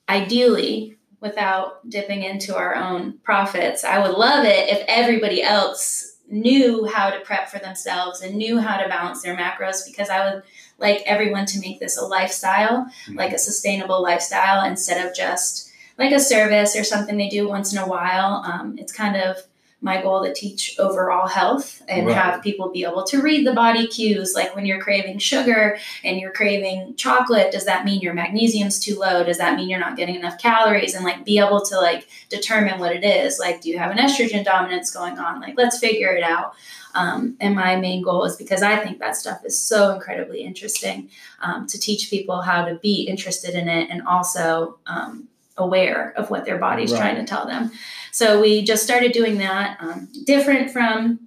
ideally, 0.09 0.97
without 1.21 1.87
dipping 1.89 2.23
into 2.23 2.55
our 2.55 2.75
own 2.75 3.19
profits, 3.23 3.83
I 3.83 3.99
would 3.99 4.17
love 4.17 4.45
it 4.45 4.69
if 4.69 4.83
everybody 4.87 5.43
else 5.43 6.17
knew 6.29 6.85
how 6.85 7.09
to 7.09 7.19
prep 7.19 7.49
for 7.49 7.59
themselves 7.59 8.21
and 8.21 8.35
knew 8.35 8.59
how 8.59 8.77
to 8.77 8.87
balance 8.87 9.21
their 9.21 9.35
macros 9.35 9.85
because 9.85 10.09
I 10.09 10.25
would 10.25 10.43
like 10.77 11.01
everyone 11.05 11.45
to 11.47 11.59
make 11.59 11.79
this 11.79 11.97
a 11.97 12.05
lifestyle, 12.05 12.85
mm-hmm. 12.85 13.17
like 13.17 13.33
a 13.33 13.39
sustainable 13.39 14.01
lifestyle 14.01 14.65
instead 14.65 15.05
of 15.05 15.15
just 15.15 15.71
like 15.97 16.13
a 16.13 16.19
service 16.19 16.75
or 16.75 16.83
something 16.83 17.17
they 17.17 17.29
do 17.29 17.47
once 17.47 17.73
in 17.73 17.79
a 17.79 17.87
while. 17.87 18.43
Um, 18.45 18.77
it's 18.77 18.93
kind 18.93 19.17
of 19.17 19.37
my 19.81 20.01
goal 20.01 20.23
to 20.23 20.33
teach 20.33 20.77
overall 20.77 21.27
health 21.27 21.81
and 21.87 22.05
right. 22.05 22.15
have 22.15 22.43
people 22.43 22.69
be 22.69 22.83
able 22.83 23.03
to 23.05 23.21
read 23.21 23.47
the 23.47 23.53
body 23.53 23.87
cues. 23.87 24.35
Like 24.35 24.53
when 24.53 24.65
you're 24.65 24.81
craving 24.81 25.19
sugar 25.19 25.77
and 26.03 26.19
you're 26.19 26.33
craving 26.33 26.95
chocolate 26.95 27.51
does 27.51 27.65
that 27.65 27.85
mean 27.85 28.01
your 28.01 28.13
magnesium's 28.13 28.79
too 28.79 28.99
low? 28.99 29.23
Does 29.23 29.37
that 29.37 29.55
mean 29.55 29.69
you're 29.69 29.79
not 29.79 29.95
getting 29.95 30.15
enough 30.15 30.37
calories? 30.37 30.95
And 30.95 31.05
like 31.05 31.23
be 31.23 31.39
able 31.39 31.63
to 31.65 31.77
like 31.77 32.09
determine 32.27 32.79
what 32.79 32.93
it 32.93 33.05
is. 33.05 33.39
Like 33.39 33.61
do 33.61 33.69
you 33.69 33.77
have 33.77 33.91
an 33.91 33.97
estrogen 33.97 34.43
dominance 34.43 34.91
going 34.91 35.17
on? 35.17 35.39
Like 35.39 35.55
let's 35.57 35.79
figure 35.79 36.11
it 36.11 36.23
out. 36.23 36.55
Um, 36.93 37.37
and 37.39 37.55
my 37.55 37.77
main 37.77 38.01
goal 38.01 38.25
is 38.25 38.35
because 38.35 38.61
I 38.61 38.77
think 38.77 38.99
that 38.99 39.15
stuff 39.15 39.45
is 39.45 39.57
so 39.57 39.93
incredibly 39.93 40.41
interesting 40.41 41.09
um, 41.39 41.67
to 41.67 41.79
teach 41.79 42.09
people 42.09 42.41
how 42.41 42.65
to 42.65 42.75
be 42.75 43.03
interested 43.03 43.55
in 43.55 43.69
it 43.69 43.89
and 43.89 44.01
also 44.05 44.79
um, 44.87 45.28
aware 45.59 46.13
of 46.15 46.29
what 46.29 46.45
their 46.45 46.57
body's 46.57 46.91
right. 46.91 46.99
trying 46.99 47.15
to 47.15 47.25
tell 47.25 47.45
them. 47.45 47.71
So 48.11 48.41
we 48.41 48.63
just 48.63 48.83
started 48.83 49.11
doing 49.11 49.37
that, 49.37 49.77
um, 49.79 50.09
different 50.25 50.71
from 50.71 51.19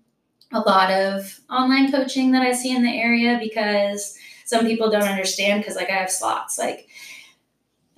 a 0.53 0.61
lot 0.61 0.91
of 0.91 1.41
online 1.51 1.91
coaching 1.91 2.33
that 2.33 2.43
I 2.43 2.53
see 2.53 2.75
in 2.75 2.83
the 2.83 2.91
area 2.91 3.39
because 3.41 4.19
some 4.45 4.67
people 4.67 4.91
don't 4.91 5.03
understand 5.03 5.61
because 5.61 5.77
like 5.77 5.89
I 5.89 5.95
have 5.95 6.11
slots 6.11 6.59
like 6.59 6.89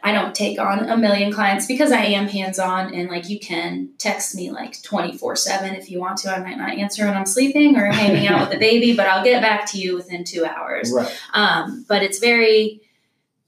I 0.05 0.13
don't 0.13 0.35
take 0.35 0.61
on 0.61 0.91
a 0.91 0.99
million 0.99 1.33
clients 1.33 1.67
because 1.67 1.91
I 1.91 2.03
am 2.03 2.29
hands 2.29 2.59
on 2.59 2.95
and 2.95 3.09
like 3.09 3.31
you 3.31 3.41
can 3.41 3.89
text 3.97 4.35
me 4.35 4.51
like 4.51 4.83
24 4.83 5.35
7 5.35 5.75
if 5.75 5.91
you 5.91 5.99
want 5.99 6.19
to. 6.19 6.31
I 6.31 6.41
might 6.41 6.59
not 6.59 6.77
answer 6.77 7.07
when 7.07 7.17
I'm 7.17 7.25
sleeping 7.25 7.75
or 7.77 7.87
hanging 7.87 8.27
out 8.29 8.41
with 8.41 8.51
the 8.51 8.59
baby, 8.59 8.95
but 8.95 9.07
I'll 9.07 9.25
get 9.25 9.41
back 9.41 9.67
to 9.71 9.79
you 9.79 9.97
within 9.97 10.23
two 10.23 10.45
hours. 10.45 10.93
Right. 10.93 11.11
Um, 11.33 11.87
but 11.89 12.03
it's 12.03 12.19
very, 12.19 12.83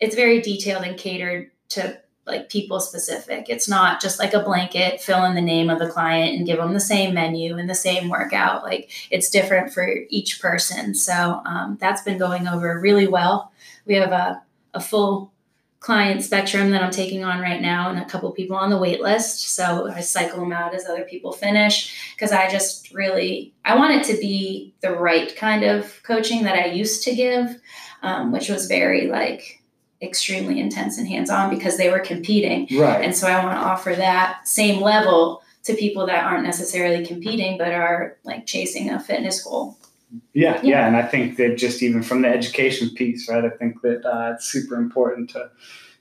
it's 0.00 0.14
very 0.14 0.40
detailed 0.40 0.84
and 0.84 0.96
catered 0.96 1.50
to 1.70 2.00
like 2.26 2.48
people 2.48 2.80
specific. 2.80 3.48
It's 3.48 3.68
not 3.68 4.00
just 4.00 4.18
like 4.18 4.34
a 4.34 4.42
blanket, 4.42 5.00
fill 5.00 5.24
in 5.24 5.34
the 5.34 5.40
name 5.40 5.70
of 5.70 5.78
the 5.78 5.88
client 5.88 6.36
and 6.36 6.46
give 6.46 6.58
them 6.58 6.74
the 6.74 6.80
same 6.80 7.14
menu 7.14 7.56
and 7.56 7.70
the 7.70 7.74
same 7.74 8.08
workout. 8.08 8.64
Like 8.64 8.90
it's 9.10 9.30
different 9.30 9.72
for 9.72 9.88
each 10.08 10.40
person. 10.40 10.94
So 10.94 11.40
um, 11.44 11.78
that's 11.80 12.02
been 12.02 12.18
going 12.18 12.48
over 12.48 12.80
really 12.80 13.06
well. 13.06 13.52
We 13.84 13.94
have 13.94 14.12
a, 14.12 14.42
a 14.74 14.80
full 14.80 15.32
client 15.86 16.20
spectrum 16.24 16.70
that 16.70 16.82
I'm 16.82 16.90
taking 16.90 17.22
on 17.22 17.40
right 17.40 17.62
now, 17.62 17.90
and 17.90 18.00
a 18.00 18.04
couple 18.04 18.30
people 18.32 18.56
on 18.56 18.70
the 18.70 18.78
wait 18.78 19.00
list. 19.00 19.54
So 19.54 19.88
I 19.88 20.00
cycle 20.00 20.40
them 20.40 20.52
out 20.52 20.74
as 20.74 20.86
other 20.86 21.04
people 21.04 21.30
finish 21.30 22.12
because 22.14 22.32
I 22.32 22.50
just 22.50 22.92
really 22.92 23.52
I 23.64 23.76
want 23.76 23.94
it 23.94 24.04
to 24.12 24.20
be 24.20 24.74
the 24.80 24.92
right 24.92 25.34
kind 25.36 25.62
of 25.62 26.02
coaching 26.02 26.42
that 26.42 26.56
I 26.56 26.66
used 26.66 27.04
to 27.04 27.14
give, 27.14 27.60
um, 28.02 28.32
which 28.32 28.48
was 28.48 28.66
very 28.66 29.06
like 29.06 29.55
extremely 30.02 30.60
intense 30.60 30.98
and 30.98 31.08
hands 31.08 31.30
on 31.30 31.50
because 31.50 31.76
they 31.76 31.90
were 31.90 32.00
competing. 32.00 32.68
Right. 32.78 33.02
And 33.02 33.16
so 33.16 33.26
I 33.26 33.42
want 33.42 33.58
to 33.58 33.64
offer 33.64 33.94
that 33.94 34.46
same 34.46 34.82
level 34.82 35.42
to 35.64 35.74
people 35.74 36.06
that 36.06 36.24
aren't 36.24 36.44
necessarily 36.44 37.04
competing 37.04 37.58
but 37.58 37.72
are 37.72 38.16
like 38.24 38.46
chasing 38.46 38.90
a 38.90 39.00
fitness 39.00 39.42
goal. 39.42 39.76
Yeah, 40.32 40.54
yeah, 40.56 40.60
yeah, 40.62 40.86
and 40.86 40.96
I 40.96 41.02
think 41.02 41.36
that 41.36 41.58
just 41.58 41.82
even 41.82 42.02
from 42.02 42.22
the 42.22 42.28
education 42.28 42.90
piece, 42.90 43.28
right? 43.28 43.44
I 43.44 43.50
think 43.50 43.82
that 43.82 44.04
uh, 44.06 44.34
it's 44.34 44.44
super 44.46 44.76
important 44.76 45.30
to 45.30 45.50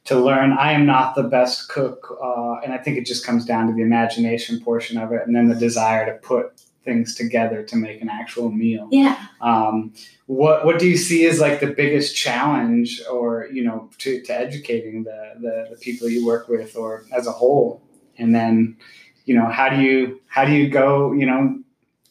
to 0.05 0.19
learn. 0.19 0.53
I 0.53 0.73
am 0.73 0.86
not 0.86 1.15
the 1.15 1.23
best 1.23 1.69
cook, 1.69 2.15
uh, 2.23 2.60
and 2.63 2.71
I 2.71 2.77
think 2.77 2.97
it 2.97 3.08
just 3.08 3.25
comes 3.25 3.43
down 3.43 3.67
to 3.67 3.73
the 3.73 3.81
imagination 3.81 4.62
portion 4.62 4.99
of 4.99 5.12
it, 5.12 5.23
and 5.25 5.36
then 5.36 5.47
the 5.49 5.55
desire 5.55 6.05
to 6.05 6.19
put 6.19 6.53
things 6.85 7.15
together 7.15 7.63
to 7.63 7.75
make 7.75 8.01
an 8.01 8.09
actual 8.09 8.51
meal. 8.51 8.87
Yeah. 8.91 9.17
Um, 9.41 9.93
what 10.27 10.65
What 10.65 10.79
do 10.79 10.87
you 10.87 10.97
see 10.97 11.25
as 11.25 11.39
like 11.39 11.59
the 11.59 11.67
biggest 11.67 12.15
challenge, 12.15 13.01
or 13.11 13.47
you 13.51 13.63
know, 13.63 13.89
to, 13.99 14.21
to 14.21 14.33
educating 14.33 15.03
the, 15.03 15.33
the 15.41 15.67
the 15.71 15.77
people 15.77 16.07
you 16.07 16.25
work 16.25 16.47
with, 16.47 16.75
or 16.77 17.05
as 17.11 17.27
a 17.27 17.31
whole, 17.31 17.83
and 18.17 18.33
then 18.33 18.77
you 19.25 19.35
know, 19.35 19.47
how 19.47 19.69
do 19.69 19.81
you 19.81 20.21
how 20.27 20.45
do 20.45 20.53
you 20.53 20.69
go, 20.69 21.11
you 21.11 21.25
know, 21.25 21.59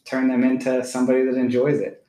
turn 0.05 0.29
them 0.29 0.45
into 0.45 0.85
somebody 0.85 1.25
that 1.25 1.37
enjoys 1.37 1.81
it? 1.81 2.05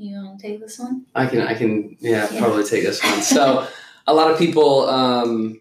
You 0.00 0.16
want 0.16 0.40
to 0.40 0.46
take 0.46 0.60
this 0.60 0.78
one? 0.78 1.04
I 1.14 1.26
can, 1.26 1.42
I 1.42 1.52
can, 1.52 1.98
yeah, 2.00 2.26
yeah. 2.32 2.40
probably 2.40 2.64
take 2.64 2.82
this 2.84 3.04
one. 3.04 3.20
So, 3.20 3.68
a 4.06 4.14
lot 4.14 4.30
of 4.30 4.38
people, 4.38 4.88
um, 4.88 5.60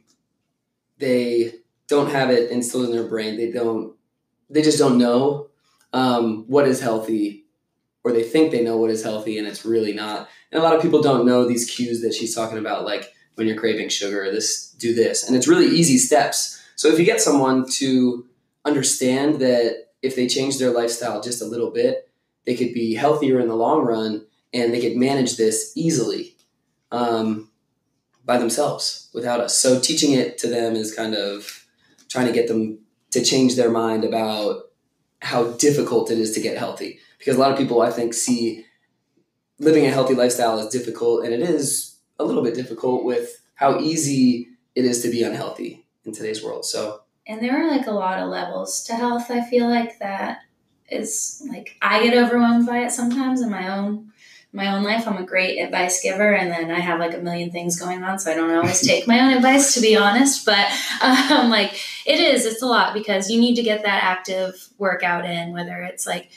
they 0.97 1.55
don't 1.87 2.09
have 2.09 2.29
it 2.29 2.49
instilled 2.49 2.85
in 2.85 2.91
their 2.91 3.03
brain. 3.03 3.35
They 3.35 3.51
don't, 3.51 3.97
they 4.49 4.61
just 4.61 4.79
don't 4.79 4.97
know 4.97 5.48
um, 5.93 6.45
what 6.47 6.67
is 6.67 6.81
healthy, 6.81 7.45
or 8.03 8.11
they 8.11 8.23
think 8.23 8.51
they 8.51 8.63
know 8.63 8.77
what 8.77 8.91
is 8.91 9.03
healthy, 9.03 9.37
and 9.37 9.47
it's 9.47 9.65
really 9.65 9.93
not. 9.93 10.29
And 10.51 10.61
a 10.61 10.63
lot 10.63 10.75
of 10.75 10.81
people 10.81 11.01
don't 11.01 11.25
know 11.25 11.47
these 11.47 11.69
cues 11.69 12.01
that 12.01 12.13
she's 12.13 12.35
talking 12.35 12.57
about, 12.57 12.85
like 12.85 13.13
when 13.35 13.47
you're 13.47 13.57
craving 13.57 13.89
sugar, 13.89 14.31
this, 14.31 14.71
do 14.71 14.93
this, 14.93 15.27
and 15.27 15.35
it's 15.35 15.47
really 15.47 15.67
easy 15.67 15.97
steps. 15.97 16.61
So 16.75 16.87
if 16.87 16.99
you 16.99 17.05
get 17.05 17.21
someone 17.21 17.67
to 17.71 18.25
understand 18.65 19.39
that 19.39 19.87
if 20.01 20.15
they 20.15 20.27
change 20.27 20.57
their 20.57 20.71
lifestyle 20.71 21.21
just 21.21 21.41
a 21.41 21.45
little 21.45 21.71
bit, 21.71 22.09
they 22.45 22.55
could 22.55 22.73
be 22.73 22.95
healthier 22.95 23.39
in 23.39 23.47
the 23.47 23.55
long 23.55 23.81
run 23.81 24.25
and 24.53 24.73
they 24.73 24.81
could 24.81 24.97
manage 24.97 25.37
this 25.37 25.73
easily 25.75 26.35
um, 26.91 27.49
by 28.25 28.37
themselves 28.37 29.09
without 29.13 29.39
us. 29.39 29.57
So 29.57 29.79
teaching 29.79 30.13
it 30.13 30.37
to 30.39 30.47
them 30.47 30.75
is 30.75 30.95
kind 30.95 31.15
of 31.15 31.65
trying 32.07 32.27
to 32.27 32.33
get 32.33 32.47
them 32.47 32.79
to 33.11 33.23
change 33.23 33.55
their 33.55 33.69
mind 33.69 34.03
about 34.03 34.68
how 35.21 35.51
difficult 35.53 36.11
it 36.11 36.17
is 36.17 36.31
to 36.33 36.41
get 36.41 36.57
healthy. 36.57 36.99
Because 37.17 37.35
a 37.35 37.39
lot 37.39 37.51
of 37.51 37.57
people, 37.57 37.81
I 37.81 37.91
think, 37.91 38.13
see 38.13 38.65
living 39.59 39.85
a 39.85 39.91
healthy 39.91 40.15
lifestyle 40.15 40.59
as 40.59 40.69
difficult, 40.69 41.25
and 41.25 41.33
it 41.33 41.41
is 41.41 41.97
a 42.17 42.23
little 42.23 42.43
bit 42.43 42.55
difficult 42.55 43.03
with 43.03 43.41
how 43.55 43.79
easy 43.79 44.47
it 44.75 44.85
is 44.85 45.01
to 45.01 45.09
be 45.09 45.23
unhealthy 45.23 45.85
in 46.05 46.13
today's 46.13 46.43
world. 46.43 46.65
So 46.65 47.01
and 47.29 47.41
there 47.41 47.55
are 47.55 47.69
like 47.69 47.85
a 47.85 47.91
lot 47.91 48.19
of 48.19 48.27
levels 48.27 48.83
to 48.83 48.95
health 48.95 49.31
i 49.31 49.41
feel 49.49 49.69
like 49.69 49.99
that 49.99 50.39
is 50.89 51.47
like 51.49 51.77
i 51.81 52.03
get 52.03 52.17
overwhelmed 52.17 52.65
by 52.65 52.79
it 52.79 52.91
sometimes 52.91 53.41
in 53.41 53.49
my 53.49 53.77
own 53.77 54.08
my 54.51 54.75
own 54.75 54.83
life. 54.83 55.07
I'm 55.07 55.17
a 55.17 55.25
great 55.25 55.59
advice 55.59 56.01
giver 56.01 56.33
and 56.33 56.51
then 56.51 56.71
i 56.71 56.79
have 56.79 56.99
like 56.99 57.13
a 57.13 57.19
million 57.19 57.51
things 57.51 57.79
going 57.79 58.03
on 58.03 58.17
so 58.17 58.31
i 58.31 58.33
don't 58.33 58.53
always 58.55 58.81
take 58.81 59.07
my 59.07 59.19
own 59.19 59.31
advice 59.31 59.73
to 59.75 59.81
be 59.81 59.95
honest. 59.95 60.45
But 60.45 60.67
um, 61.01 61.49
like 61.49 61.79
it 62.05 62.19
is 62.19 62.45
it's 62.45 62.61
a 62.61 62.67
lot 62.67 62.93
because 62.93 63.29
you 63.29 63.39
need 63.39 63.55
to 63.55 63.63
get 63.63 63.83
that 63.83 64.03
active 64.03 64.69
workout 64.77 65.25
in 65.25 65.53
whether 65.53 65.81
it's 65.83 66.07
like 66.07 66.29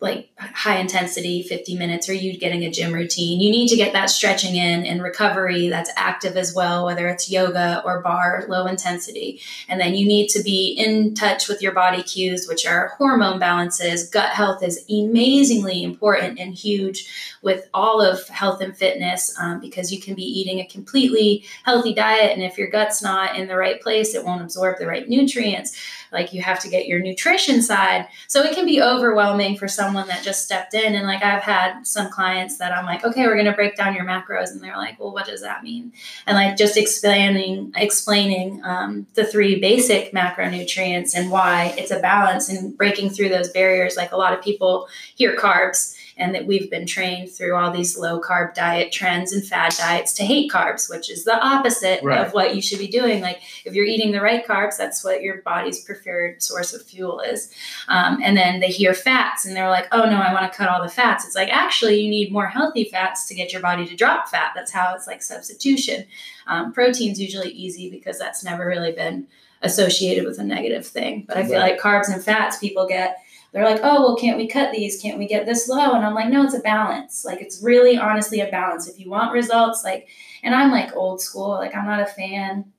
like 0.00 0.30
high 0.38 0.78
intensity 0.78 1.42
50 1.42 1.76
minutes 1.76 2.08
or 2.08 2.12
you 2.12 2.38
getting 2.38 2.62
a 2.64 2.70
gym 2.70 2.92
routine. 2.92 3.40
You 3.40 3.50
need 3.50 3.66
to 3.68 3.76
get 3.76 3.92
that 3.94 4.10
stretching 4.10 4.54
in 4.54 4.86
and 4.86 5.02
recovery 5.02 5.68
that's 5.68 5.90
active 5.96 6.36
as 6.36 6.54
well 6.54 6.86
whether 6.86 7.08
it's 7.08 7.30
yoga 7.30 7.82
or 7.84 8.00
barre 8.00 8.44
low 8.48 8.66
intensity. 8.66 9.40
And 9.68 9.80
then 9.80 9.94
you 9.94 10.06
need 10.06 10.28
to 10.28 10.42
be 10.42 10.68
in 10.68 11.14
touch 11.14 11.48
with 11.48 11.62
your 11.62 11.72
body 11.72 12.04
cues 12.04 12.46
which 12.46 12.64
are 12.64 12.94
hormone 12.98 13.40
balances. 13.40 14.08
Gut 14.08 14.30
health 14.30 14.62
is 14.62 14.84
amazingly 14.88 15.82
important 15.82 16.38
and 16.38 16.54
huge 16.54 17.08
with 17.42 17.68
all 17.74 18.00
of 18.00 18.28
health 18.28 18.60
and 18.60 18.76
fitness 18.76 19.36
um, 19.40 19.58
because 19.58 19.92
you 19.92 20.00
can 20.00 20.14
be 20.14 20.22
eating 20.22 20.60
a 20.60 20.66
completely 20.66 21.44
healthy 21.64 21.92
diet 21.92 22.32
and 22.32 22.42
if 22.42 22.56
your 22.56 22.68
gut's 22.68 23.02
not 23.02 23.36
in 23.36 23.48
the 23.48 23.56
right 23.56 23.80
place 23.80 24.14
it 24.14 24.24
won't 24.24 24.42
absorb 24.42 24.78
the 24.78 24.86
right 24.86 25.08
nutrients 25.08 25.76
like 26.12 26.32
you 26.32 26.42
have 26.42 26.60
to 26.60 26.68
get 26.68 26.86
your 26.86 27.00
nutrition 27.00 27.62
side. 27.62 28.08
So 28.26 28.42
it 28.42 28.54
can 28.54 28.66
be 28.66 28.82
overwhelming 28.82 29.56
for 29.56 29.68
someone 29.68 30.08
that 30.08 30.22
just 30.22 30.44
stepped 30.44 30.74
in. 30.74 30.94
And 30.94 31.06
like 31.06 31.22
i've 31.22 31.42
had 31.42 31.86
some 31.86 32.10
clients 32.10 32.58
that 32.58 32.72
i'm 32.72 32.84
like 32.84 33.04
okay 33.04 33.26
we're 33.26 33.42
to 33.42 33.52
break 33.52 33.76
down 33.76 33.94
your 33.94 34.04
macros. 34.04 34.50
And 34.50 34.60
they're 34.60 34.76
like 34.76 34.98
well 34.98 35.12
what 35.12 35.26
does 35.26 35.42
that 35.42 35.62
mean? 35.62 35.92
And 36.26 36.36
like 36.36 36.56
just 36.56 36.76
explaining 36.76 37.72
explaining 37.76 38.62
um, 38.64 39.06
the 39.14 39.24
three 39.24 39.60
basic 39.60 40.12
macronutrients 40.12 41.14
and 41.14 41.30
why 41.30 41.74
it's 41.76 41.90
a 41.90 41.98
balance 41.98 42.48
and 42.48 42.76
breaking 42.76 43.10
through 43.10 43.30
those 43.30 43.50
barriers. 43.50 43.96
Like 43.96 44.12
a 44.12 44.16
lot 44.16 44.32
of 44.32 44.42
people 44.42 44.88
hear 45.14 45.36
carbs 45.36 45.97
and 46.18 46.34
that 46.34 46.46
we've 46.46 46.70
been 46.70 46.86
trained 46.86 47.30
through 47.30 47.54
all 47.54 47.70
these 47.70 47.96
low 47.96 48.20
carb 48.20 48.52
diet 48.54 48.92
trends 48.92 49.32
and 49.32 49.44
fad 49.44 49.72
diets 49.78 50.12
to 50.14 50.24
hate 50.24 50.50
carbs, 50.50 50.90
which 50.90 51.08
is 51.10 51.24
the 51.24 51.38
opposite 51.40 52.02
right. 52.02 52.26
of 52.26 52.32
what 52.32 52.54
you 52.54 52.60
should 52.60 52.78
be 52.78 52.88
doing. 52.88 53.22
Like 53.22 53.40
if 53.64 53.74
you're 53.74 53.84
eating 53.84 54.12
the 54.12 54.20
right 54.20 54.46
carbs, 54.46 54.76
that's 54.76 55.04
what 55.04 55.22
your 55.22 55.42
body's 55.42 55.80
preferred 55.80 56.42
source 56.42 56.74
of 56.74 56.82
fuel 56.82 57.20
is. 57.20 57.52
Um, 57.86 58.20
and 58.22 58.36
then 58.36 58.60
they 58.60 58.68
hear 58.68 58.94
fats 58.94 59.46
and 59.46 59.56
they're 59.56 59.70
like, 59.70 59.86
oh 59.92 60.04
no, 60.04 60.16
I 60.16 60.32
want 60.32 60.50
to 60.50 60.56
cut 60.56 60.68
all 60.68 60.82
the 60.82 60.88
fats. 60.88 61.24
It's 61.24 61.36
like 61.36 61.50
actually 61.50 62.00
you 62.00 62.10
need 62.10 62.32
more 62.32 62.48
healthy 62.48 62.84
fats 62.84 63.26
to 63.28 63.34
get 63.34 63.52
your 63.52 63.62
body 63.62 63.86
to 63.86 63.96
drop 63.96 64.28
fat. 64.28 64.52
That's 64.54 64.72
how 64.72 64.94
it's 64.94 65.06
like 65.06 65.22
substitution. 65.22 66.04
Um, 66.48 66.72
protein's 66.72 67.20
usually 67.20 67.50
easy 67.50 67.90
because 67.90 68.18
that's 68.18 68.42
never 68.42 68.66
really 68.66 68.92
been 68.92 69.28
associated 69.62 70.24
with 70.24 70.38
a 70.38 70.44
negative 70.44 70.86
thing. 70.86 71.24
But 71.26 71.36
I 71.36 71.44
feel 71.44 71.58
right. 71.58 71.72
like 71.72 71.80
carbs 71.80 72.12
and 72.12 72.22
fats, 72.22 72.58
people 72.58 72.86
get 72.86 73.18
they're 73.52 73.64
like, 73.64 73.80
oh, 73.82 74.02
well, 74.02 74.16
can't 74.16 74.36
we 74.36 74.46
cut 74.46 74.72
these? 74.72 75.00
Can't 75.00 75.18
we 75.18 75.26
get 75.26 75.46
this 75.46 75.68
low? 75.68 75.92
And 75.92 76.04
I'm 76.04 76.14
like, 76.14 76.28
no, 76.28 76.44
it's 76.44 76.54
a 76.54 76.60
balance. 76.60 77.24
Like, 77.24 77.40
it's 77.40 77.62
really 77.62 77.96
honestly 77.96 78.40
a 78.40 78.50
balance. 78.50 78.88
If 78.88 79.00
you 79.00 79.08
want 79.08 79.32
results, 79.32 79.82
like, 79.84 80.08
and 80.42 80.54
I'm 80.54 80.70
like 80.70 80.94
old 80.94 81.20
school, 81.20 81.50
like, 81.50 81.74
I'm 81.74 81.86
not 81.86 82.00
a 82.00 82.06
fan 82.06 82.72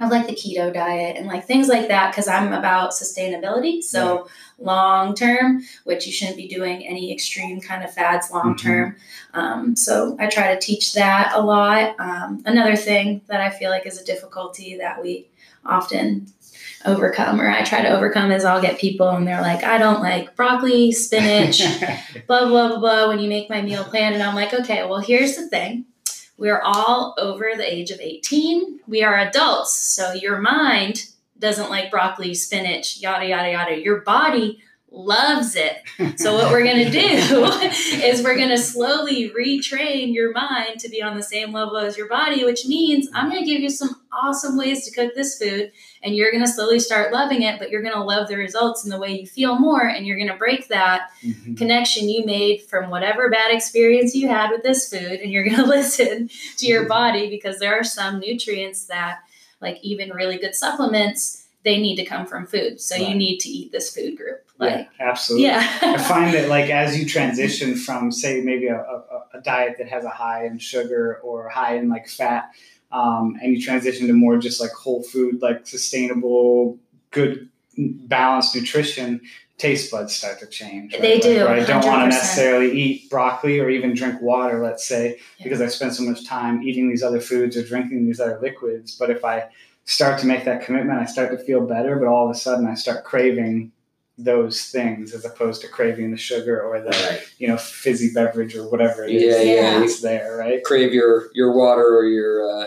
of 0.00 0.10
like 0.10 0.26
the 0.26 0.32
keto 0.32 0.72
diet 0.72 1.16
and 1.18 1.26
like 1.26 1.44
things 1.44 1.68
like 1.68 1.88
that 1.88 2.10
because 2.10 2.26
I'm 2.26 2.54
about 2.54 2.92
sustainability. 2.92 3.82
So, 3.82 4.26
yeah. 4.58 4.64
long 4.64 5.14
term, 5.14 5.62
which 5.84 6.06
you 6.06 6.12
shouldn't 6.12 6.38
be 6.38 6.48
doing 6.48 6.86
any 6.86 7.12
extreme 7.12 7.60
kind 7.60 7.84
of 7.84 7.92
fads 7.92 8.30
long 8.30 8.56
term. 8.56 8.96
Mm-hmm. 9.34 9.38
Um, 9.38 9.76
so, 9.76 10.16
I 10.18 10.26
try 10.26 10.54
to 10.54 10.60
teach 10.60 10.94
that 10.94 11.32
a 11.34 11.40
lot. 11.40 11.94
Um, 12.00 12.42
another 12.46 12.76
thing 12.76 13.20
that 13.28 13.40
I 13.40 13.50
feel 13.50 13.70
like 13.70 13.86
is 13.86 14.00
a 14.00 14.04
difficulty 14.04 14.76
that 14.78 15.00
we 15.02 15.28
often 15.64 16.26
overcome 16.84 17.40
or 17.40 17.48
I 17.48 17.62
try 17.62 17.82
to 17.82 17.90
overcome 17.90 18.32
is 18.32 18.44
I'll 18.44 18.62
get 18.62 18.78
people 18.78 19.08
and 19.10 19.26
they're 19.26 19.40
like, 19.40 19.64
I 19.64 19.78
don't 19.78 20.00
like 20.00 20.34
broccoli, 20.36 20.92
spinach, 20.92 21.60
blah, 22.26 22.48
blah, 22.48 22.68
blah, 22.68 22.78
blah, 22.78 23.08
when 23.08 23.18
you 23.18 23.28
make 23.28 23.50
my 23.50 23.62
meal 23.62 23.84
plan. 23.84 24.14
And 24.14 24.22
I'm 24.22 24.34
like, 24.34 24.54
okay, 24.54 24.86
well, 24.86 25.00
here's 25.00 25.36
the 25.36 25.48
thing. 25.48 25.84
We're 26.38 26.62
all 26.62 27.14
over 27.18 27.50
the 27.54 27.70
age 27.70 27.90
of 27.90 28.00
18. 28.00 28.80
We 28.86 29.02
are 29.02 29.18
adults. 29.18 29.74
So 29.74 30.12
your 30.12 30.40
mind 30.40 31.08
doesn't 31.38 31.70
like 31.70 31.90
broccoli, 31.90 32.34
spinach, 32.34 32.98
yada, 33.00 33.26
yada, 33.26 33.50
yada. 33.50 33.78
Your 33.78 34.00
body 34.00 34.62
loves 34.92 35.56
it. 35.56 35.76
So 36.16 36.34
what 36.34 36.50
we're 36.50 36.64
going 36.64 36.84
to 36.84 36.90
do 36.90 36.98
is 38.02 38.22
we're 38.22 38.36
going 38.36 38.48
to 38.48 38.58
slowly 38.58 39.30
retrain 39.30 40.12
your 40.12 40.32
mind 40.32 40.80
to 40.80 40.88
be 40.88 41.00
on 41.02 41.16
the 41.16 41.22
same 41.22 41.52
level 41.52 41.76
as 41.76 41.96
your 41.96 42.08
body, 42.08 42.44
which 42.44 42.66
means 42.66 43.08
I'm 43.14 43.30
going 43.30 43.40
to 43.40 43.46
give 43.48 43.60
you 43.60 43.70
some 43.70 43.96
awesome 44.12 44.56
ways 44.56 44.84
to 44.84 44.90
cook 44.90 45.14
this 45.14 45.38
food 45.38 45.70
and 46.02 46.16
you're 46.16 46.32
going 46.32 46.42
to 46.42 46.50
slowly 46.50 46.80
start 46.80 47.12
loving 47.12 47.42
it, 47.42 47.58
but 47.58 47.70
you're 47.70 47.82
going 47.82 47.94
to 47.94 48.02
love 48.02 48.28
the 48.28 48.36
results 48.36 48.82
and 48.82 48.92
the 48.92 48.98
way 48.98 49.20
you 49.20 49.26
feel 49.26 49.58
more 49.58 49.86
and 49.86 50.06
you're 50.06 50.16
going 50.16 50.28
to 50.28 50.36
break 50.36 50.68
that 50.68 51.10
mm-hmm. 51.22 51.54
connection 51.54 52.08
you 52.08 52.24
made 52.24 52.62
from 52.62 52.90
whatever 52.90 53.30
bad 53.30 53.54
experience 53.54 54.14
you 54.14 54.28
had 54.28 54.50
with 54.50 54.62
this 54.62 54.90
food 54.90 55.20
and 55.20 55.30
you're 55.30 55.44
going 55.44 55.56
to 55.62 55.66
listen 55.66 56.28
to 56.56 56.66
your 56.66 56.82
mm-hmm. 56.82 56.88
body 56.88 57.30
because 57.30 57.58
there 57.58 57.78
are 57.78 57.84
some 57.84 58.18
nutrients 58.18 58.86
that 58.86 59.20
like 59.60 59.78
even 59.82 60.10
really 60.10 60.38
good 60.38 60.54
supplements 60.54 61.40
they 61.62 61.78
need 61.78 61.96
to 61.96 62.04
come 62.04 62.26
from 62.26 62.46
food. 62.46 62.80
So 62.80 62.96
right. 62.96 63.08
you 63.08 63.14
need 63.14 63.38
to 63.40 63.48
eat 63.48 63.72
this 63.72 63.94
food 63.94 64.16
group. 64.16 64.44
Like, 64.58 64.88
yeah, 64.98 65.08
absolutely. 65.08 65.46
Yeah. 65.48 65.78
I 65.82 65.98
find 65.98 66.34
that 66.34 66.48
like 66.48 66.70
as 66.70 66.98
you 66.98 67.06
transition 67.08 67.74
from 67.74 68.10
say 68.10 68.40
maybe 68.40 68.66
a, 68.66 68.76
a, 68.76 69.24
a, 69.34 69.40
diet 69.42 69.76
that 69.78 69.88
has 69.88 70.04
a 70.04 70.10
high 70.10 70.46
in 70.46 70.58
sugar 70.58 71.20
or 71.22 71.48
high 71.48 71.76
in 71.76 71.88
like 71.88 72.08
fat, 72.08 72.50
um, 72.92 73.38
and 73.42 73.54
you 73.54 73.62
transition 73.62 74.06
to 74.06 74.12
more 74.12 74.38
just 74.38 74.60
like 74.60 74.72
whole 74.72 75.02
food, 75.02 75.42
like 75.42 75.66
sustainable, 75.66 76.78
good, 77.10 77.48
balanced 77.76 78.54
nutrition, 78.54 79.20
taste 79.58 79.90
buds 79.90 80.14
start 80.14 80.40
to 80.40 80.46
change. 80.46 80.92
They 80.98 81.14
Like, 81.14 81.22
do, 81.22 81.44
Right? 81.44 81.62
I 81.62 81.64
don't 81.64 81.84
want 81.84 82.02
to 82.02 82.16
necessarily 82.16 82.72
eat 82.72 83.10
broccoli 83.10 83.60
or 83.60 83.68
even 83.68 83.94
drink 83.94 84.20
water, 84.20 84.62
let's 84.62 84.86
say, 84.86 85.18
Yeah. 85.38 85.44
because 85.44 85.60
I 85.60 85.66
spend 85.68 85.94
so 85.94 86.02
much 86.02 86.26
time 86.26 86.62
eating 86.62 86.88
these 86.88 87.02
other 87.02 87.20
foods 87.20 87.56
or 87.56 87.62
drinking 87.62 88.06
these 88.06 88.20
other 88.20 88.38
liquids. 88.40 88.96
But 88.96 89.10
if 89.10 89.24
I 89.24 89.48
start 89.84 90.20
to 90.20 90.26
make 90.26 90.44
that 90.44 90.64
commitment, 90.64 91.00
I 91.00 91.06
start 91.06 91.30
to 91.32 91.38
feel 91.38 91.66
better. 91.66 91.96
But 91.96 92.08
all 92.08 92.24
of 92.28 92.34
a 92.34 92.38
sudden, 92.38 92.66
I 92.66 92.74
start 92.74 93.04
craving 93.04 93.72
those 94.18 94.66
things 94.66 95.14
as 95.14 95.24
opposed 95.24 95.62
to 95.62 95.68
craving 95.68 96.10
the 96.10 96.16
sugar 96.16 96.60
or 96.62 96.78
the 96.80 96.90
Right. 96.90 97.22
you 97.38 97.48
know 97.48 97.56
fizzy 97.56 98.12
beverage 98.12 98.54
or 98.54 98.68
whatever 98.68 99.04
it 99.04 99.12
is 99.12 99.22
Yeah, 99.22 99.54
yeah. 99.54 99.78
that's 99.80 100.02
there, 100.02 100.36
right? 100.36 100.62
Crave 100.62 100.92
your 100.92 101.30
your 101.32 101.52
water 101.56 101.96
or 101.96 102.04
your 102.04 102.46
uh, 102.50 102.66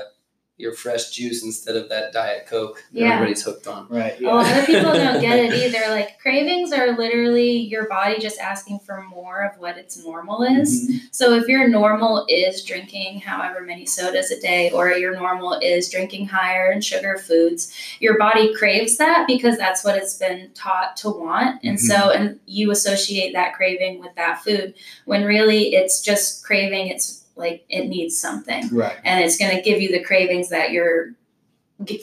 your 0.57 0.71
fresh 0.71 1.09
juice 1.09 1.43
instead 1.43 1.75
of 1.75 1.89
that 1.89 2.13
diet 2.13 2.45
coke 2.45 2.83
that 2.93 2.99
Yeah. 2.99 3.13
everybody's 3.15 3.41
hooked 3.43 3.65
on. 3.65 3.87
Right. 3.89 4.21
A 4.21 4.23
lot 4.23 4.59
of 4.59 4.65
people 4.67 4.93
don't 4.93 5.19
get 5.19 5.39
it 5.39 5.51
either. 5.75 5.89
Like 5.91 6.19
cravings 6.19 6.71
are 6.71 6.95
literally 6.95 7.57
your 7.57 7.87
body 7.89 8.19
just 8.19 8.39
asking 8.39 8.79
for 8.79 9.01
more 9.01 9.43
of 9.43 9.59
what 9.59 9.79
its 9.79 9.97
normal 10.05 10.43
is. 10.43 10.87
Mhm. 10.89 10.99
So 11.11 11.33
if 11.33 11.47
your 11.47 11.67
normal 11.67 12.25
is 12.29 12.63
drinking 12.63 13.21
however 13.21 13.61
many 13.61 13.87
sodas 13.87 14.29
a 14.29 14.39
day, 14.39 14.69
or 14.69 14.91
your 14.91 15.15
normal 15.15 15.57
is 15.59 15.89
drinking 15.89 16.27
higher 16.27 16.71
in 16.71 16.81
sugar 16.81 17.17
foods, 17.17 17.73
your 17.99 18.17
body 18.19 18.53
craves 18.53 18.97
that 18.97 19.25
because 19.25 19.57
that's 19.57 19.83
what 19.83 19.97
it's 19.97 20.17
been 20.19 20.51
taught 20.53 20.95
to 20.97 21.09
want. 21.09 21.61
And 21.63 21.79
so, 21.79 22.11
and 22.11 22.39
you 22.45 22.69
associate 22.69 23.33
that 23.33 23.55
craving 23.55 23.99
with 23.99 24.13
that 24.15 24.43
food 24.43 24.75
when 25.05 25.23
really 25.25 25.73
it's 25.73 25.99
just 25.99 26.45
craving. 26.45 26.87
It's 26.87 27.22
like 27.35 27.65
it 27.69 27.87
needs 27.87 28.19
something 28.19 28.69
Right. 28.71 28.95
and 29.03 29.23
it's 29.23 29.37
going 29.37 29.55
to 29.55 29.61
give 29.61 29.81
you 29.81 29.91
the 29.91 30.03
cravings 30.03 30.49
that 30.49 30.71
you're 30.71 31.13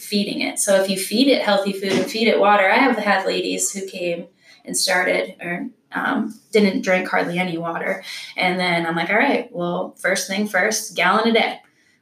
feeding 0.01 0.41
it. 0.41 0.59
So 0.59 0.75
if 0.83 0.91
you 0.91 0.99
feed 0.99 1.29
it 1.29 1.43
healthy 1.43 1.73
food 1.73 1.93
and 1.93 2.11
feed 2.11 2.29
it 2.29 2.39
water, 2.41 2.69
I 2.71 2.77
have 2.77 2.97
had 2.99 3.25
ladies 3.25 3.73
who 3.73 3.87
came 3.87 4.27
and 4.65 4.77
started 4.77 5.37
or 5.41 5.69
um, 5.93 6.39
didn't 6.53 6.83
drink 6.83 7.09
hardly 7.09 7.39
any 7.39 7.59
water, 7.59 8.05
and 8.37 8.61
then 8.61 8.87
I'm 8.87 8.95
like, 8.95 9.11
all 9.11 9.17
right, 9.17 9.51
well, 9.53 9.97
first 9.99 10.29
thing 10.29 10.47
first, 10.47 10.95
gallon 10.95 11.29
a 11.29 11.33
day. 11.33 11.61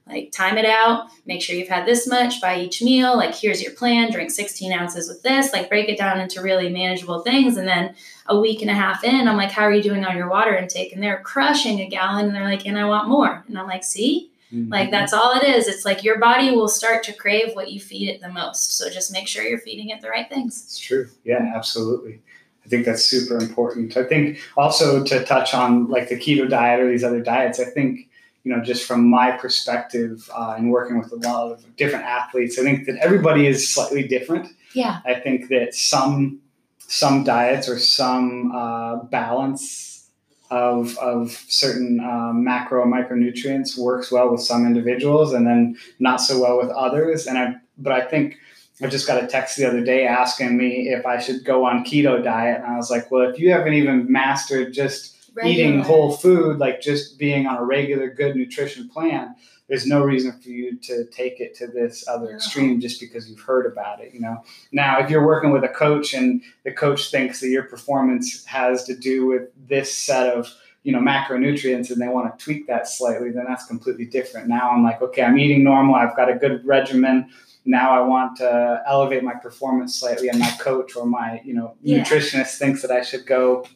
Like 0.09 0.33
time 0.33 0.57
it 0.57 0.65
out, 0.65 1.09
make 1.27 1.43
sure 1.43 1.55
you've 1.55 1.69
had 1.69 1.87
this 1.87 2.07
much 2.07 2.41
by 2.41 2.59
each 2.59 2.81
meal. 2.83 3.17
Like 3.17 3.35
here's 3.35 3.63
your 3.63 3.73
plan, 3.73 4.11
drink 4.11 4.31
16 4.31 4.73
ounces 4.73 5.09
with 5.09 5.23
this. 5.23 5.53
Like 5.53 5.69
break 5.69 5.89
it 5.89 5.99
down 5.99 6.21
into 6.21 6.41
really 6.43 6.69
manageable 6.71 7.21
things, 7.21 7.57
and 7.57 7.69
then 7.69 7.95
a 8.27 8.39
week 8.39 8.63
and 8.63 8.71
a 8.71 8.75
half 8.75 9.05
in, 9.05 9.29
I'm 9.29 9.37
like, 9.37 9.51
how 9.51 9.63
are 9.63 9.73
you 9.73 9.83
doing 9.83 10.05
on 10.05 10.17
your 10.17 10.29
water 10.29 10.55
intake? 10.57 10.93
And 10.93 11.03
they're 11.03 11.21
crushing 11.21 11.81
a 11.81 11.89
gallon, 11.89 12.27
and 12.27 12.35
they're 12.35 12.45
like, 12.45 12.67
and 12.67 12.79
I 12.79 12.85
want 12.87 13.09
more, 13.09 13.45
and 13.49 13.59
I'm 13.59 13.67
like, 13.67 13.85
see, 13.85 14.31
Mhm. 14.53 14.71
like 14.73 14.91
that's 14.91 15.13
all 15.13 15.33
it 15.37 15.43
is. 15.45 15.69
It's 15.69 15.85
like 15.85 16.03
your 16.03 16.19
body 16.19 16.51
will 16.53 16.69
start 16.69 17.03
to 17.05 17.13
crave 17.13 17.55
what 17.55 17.71
you 17.71 17.79
feed 17.81 18.09
it 18.09 18.23
the 18.23 18.31
most. 18.31 18.79
So 18.79 18.89
just 18.89 19.13
make 19.13 19.29
sure 19.29 19.45
you're 19.45 19.59
feeding 19.59 19.91
it 19.91 20.01
the 20.01 20.09
right 20.09 20.27
things. 20.29 20.63
It's 20.65 20.79
true. 20.79 21.09
Yeah, 21.23 21.53
absolutely. 21.55 22.21
I 22.65 22.69
think 22.71 22.87
that's 22.87 23.05
super 23.05 23.37
important. 23.37 23.95
I 23.99 24.05
think 24.05 24.39
also 24.57 25.05
to 25.05 25.23
touch 25.25 25.53
on 25.53 25.89
like 25.89 26.09
the 26.09 26.17
keto 26.19 26.49
diet 26.49 26.81
or 26.81 26.89
these 26.91 27.05
other 27.05 27.21
diets, 27.21 27.61
I 27.61 27.65
think, 27.65 28.09
you 28.49 28.57
know, 28.57 28.63
just 28.63 28.87
from 28.87 29.07
my 29.11 29.33
perspective 29.33 30.31
uh, 30.35 30.55
and 30.57 30.71
working 30.71 30.99
with 30.99 31.13
a 31.13 31.17
lot 31.17 31.53
of 31.53 31.77
different 31.77 32.07
athletes, 32.07 32.59
I 32.59 32.63
think 32.63 32.87
that 32.87 32.97
everybody 32.97 33.47
is 33.47 33.69
slightly 33.69 34.09
different. 34.09 34.49
Yeah. 34.73 35.01
I 35.05 35.15
think 35.21 35.49
that 35.49 35.75
some 35.75 36.41
some 36.79 37.25
diets 37.25 37.69
or 37.69 37.79
some 37.79 38.51
uh, 38.55 38.97
balance 39.05 40.09
of, 40.51 40.97
of 40.97 41.33
certain 41.49 42.01
uh, 42.01 42.33
macro 42.33 42.83
and 42.83 42.91
micronutrients 42.91 43.77
works 43.77 44.11
well 44.11 44.33
with 44.33 44.41
some 44.41 44.65
individuals 44.65 45.35
and 45.35 45.47
then 45.47 45.77
not 45.99 46.17
so 46.23 46.41
well 46.41 46.57
with 46.57 46.71
others. 46.71 47.27
And 47.27 47.37
I, 47.37 47.57
but 47.77 47.93
I 47.93 48.01
think 48.01 48.39
I 48.83 48.87
just 48.87 49.07
got 49.07 49.23
a 49.23 49.27
text 49.27 49.59
the 49.59 49.67
other 49.67 49.85
day 49.85 50.07
asking 50.07 50.57
me 50.57 50.89
if 50.89 51.05
I 51.05 51.19
should 51.19 51.45
go 51.45 51.67
on 51.67 51.85
keto 51.85 52.25
diet, 52.25 52.63
and 52.63 52.73
I 52.73 52.77
was 52.77 52.91
like, 52.91 53.11
well, 53.11 53.29
if 53.29 53.39
you 53.39 53.51
haven't 53.51 53.75
even 53.75 54.11
mastered 54.11 54.73
just 54.73 55.18
eating 55.45 55.81
whole 55.81 56.13
food, 56.17 56.59
like 56.59 56.81
just 56.81 57.19
being 57.19 57.47
on 57.47 57.57
a 57.57 57.65
regular 57.65 58.11
good 58.11 58.37
nutrition 58.37 58.89
plan, 58.89 59.35
there's 59.69 59.87
no 59.87 60.03
reason 60.03 60.33
for 60.41 60.49
you 60.49 60.77
to 60.79 61.05
take 61.07 61.41
it 61.41 61.55
to 61.57 61.67
this 61.67 62.07
other 62.09 62.31
extreme 62.35 62.81
just 62.81 63.01
because 63.01 63.29
you've 63.29 63.41
heard 63.41 63.67
about 63.71 64.01
it, 64.01 64.15
you 64.15 64.21
know. 64.21 64.43
Now, 64.73 64.99
if 64.99 65.11
you're 65.11 65.27
working 65.27 65.51
with 65.51 65.63
a 65.65 65.69
coach 65.69 66.15
and 66.15 66.43
the 66.65 66.73
coach 66.73 67.11
thinks 67.11 67.41
that 67.41 67.49
your 67.49 67.65
performance 67.65 68.45
has 68.47 68.85
to 68.85 68.97
do 68.97 69.27
with 69.27 69.49
this 69.69 69.95
set 69.95 70.35
of 70.35 70.53
you 70.85 70.93
know 70.93 71.01
macronutrients 71.01 71.91
and 71.91 72.01
they 72.01 72.09
want 72.09 72.39
to 72.39 72.43
tweak 72.43 72.67
that 72.69 72.87
slightly 72.89 73.31
then 73.31 73.45
that's 73.47 73.67
completely 73.67 74.07
different 74.07 74.47
now 74.49 74.71
i'm 74.71 74.83
like 74.85 75.03
okay 75.03 75.23
i'm 75.23 75.37
eating 75.37 75.65
normal 75.65 75.97
i've 75.97 76.17
got 76.17 76.31
a 76.31 76.35
good 76.35 76.65
regimen 76.65 77.29
now 77.65 77.91
i 77.91 78.01
want 78.01 78.37
to 78.37 78.83
elevate 78.87 79.25
my 79.25 79.35
performance 79.35 79.97
slightly 79.99 80.29
and 80.29 80.39
my 80.39 80.51
coach 80.61 80.95
or 80.97 81.05
my 81.05 81.43
you 81.45 81.53
know 81.53 81.75
Yeah. 81.83 82.03
nutritionist 82.05 82.59
thinks 82.59 82.81
that 82.83 82.93
i 82.93 83.03
should 83.03 83.27
go 83.27 83.67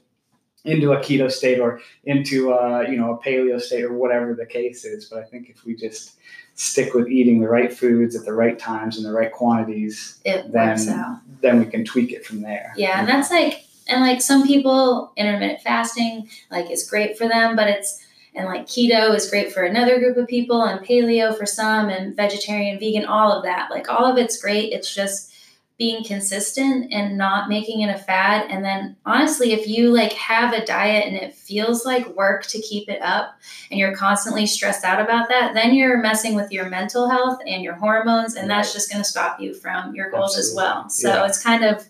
into 0.65 0.93
a 0.93 0.99
keto 0.99 1.31
state 1.31 1.59
or 1.59 1.81
into 2.05 2.53
a 2.53 2.89
you 2.91 2.97
know 2.97 3.13
a 3.15 3.19
paleo 3.25 3.61
state 3.61 3.85
or 3.85 3.93
whatever 3.93 4.35
the 4.35 4.47
case 4.47 4.85
is 4.85 5.07
but 5.07 5.19
i 5.19 5.25
think 5.25 5.49
if 5.51 5.65
we 5.65 5.75
just 5.75 6.13
stick 6.55 6.93
with 6.95 7.09
eating 7.09 7.41
the 7.41 7.49
right 7.49 7.73
foods 7.73 8.15
at 8.15 8.25
the 8.25 8.33
right 8.33 8.59
times 8.59 8.97
and 8.97 9.07
the 9.07 9.13
right 9.13 9.33
quantities 9.33 10.21
It 10.25 10.53
then 10.53 10.69
works 10.69 10.89
out. 10.89 11.19
then 11.41 11.59
we 11.59 11.65
can 11.67 11.85
tweak 11.85 12.13
it 12.13 12.25
from 12.27 12.43
there 12.43 12.73
Yeah, 12.77 13.01
and 13.01 13.09
that's 13.09 13.31
like, 13.31 13.65
and 13.89 14.01
like 14.03 14.21
some 14.23 14.47
people, 14.47 15.13
intermittent 15.17 15.61
fasting 15.63 16.29
like 16.51 16.71
is 16.71 16.89
great 16.89 17.17
for 17.19 17.27
them, 17.27 17.57
but 17.57 17.69
it's 17.69 18.07
and 18.35 18.47
like 18.47 18.67
keto 18.67 19.15
is 19.15 19.29
great 19.29 19.53
for 19.53 19.63
another 19.63 19.99
group 19.99 20.17
of 20.17 20.29
people, 20.29 20.63
and 20.63 20.81
paleo 20.87 21.37
for 21.37 21.45
some, 21.47 21.89
and 21.89 22.15
vegetarian, 22.17 22.79
vegan, 22.79 23.05
all 23.07 23.33
of 23.33 23.43
that. 23.45 23.71
Like 23.71 23.89
all 23.91 24.05
of 24.07 24.17
it's 24.17 24.41
great. 24.41 24.73
It's 24.73 24.95
just 24.95 25.32
being 25.79 26.05
consistent 26.05 26.93
and 26.93 27.17
not 27.19 27.49
making 27.49 27.81
it 27.81 27.89
a 27.95 27.99
fad. 27.99 28.47
And 28.51 28.65
then 28.65 28.95
honestly, 29.05 29.53
if 29.53 29.67
you 29.67 29.91
like 29.91 30.13
have 30.13 30.53
a 30.53 30.65
diet 30.65 31.07
and 31.09 31.17
it 31.17 31.35
feels 31.35 31.85
like 31.85 32.07
work 32.15 32.47
to 32.47 32.61
keep 32.61 32.89
it 32.89 33.01
up, 33.03 33.35
and 33.71 33.81
you're 33.81 33.95
constantly 33.97 34.47
stressed 34.47 34.85
out 34.85 35.01
about 35.01 35.29
that, 35.29 35.55
then 35.55 35.75
you're 35.75 35.99
messing 35.99 36.35
with 36.35 36.53
your 36.53 36.69
mental 36.69 37.09
health 37.09 37.41
and 37.47 37.63
your 37.63 37.75
hormones, 37.75 38.35
and 38.37 38.49
that's 38.49 38.73
just 38.73 38.91
going 38.91 39.03
to 39.03 39.09
stop 39.09 39.41
you 39.41 39.55
from 39.55 39.95
your 39.95 40.11
goals 40.11 40.37
as 40.39 40.53
well. 40.55 40.89
So 40.89 41.09
Yeah. 41.09 41.27
it's 41.27 41.43
kind 41.43 41.65
of 41.65 41.85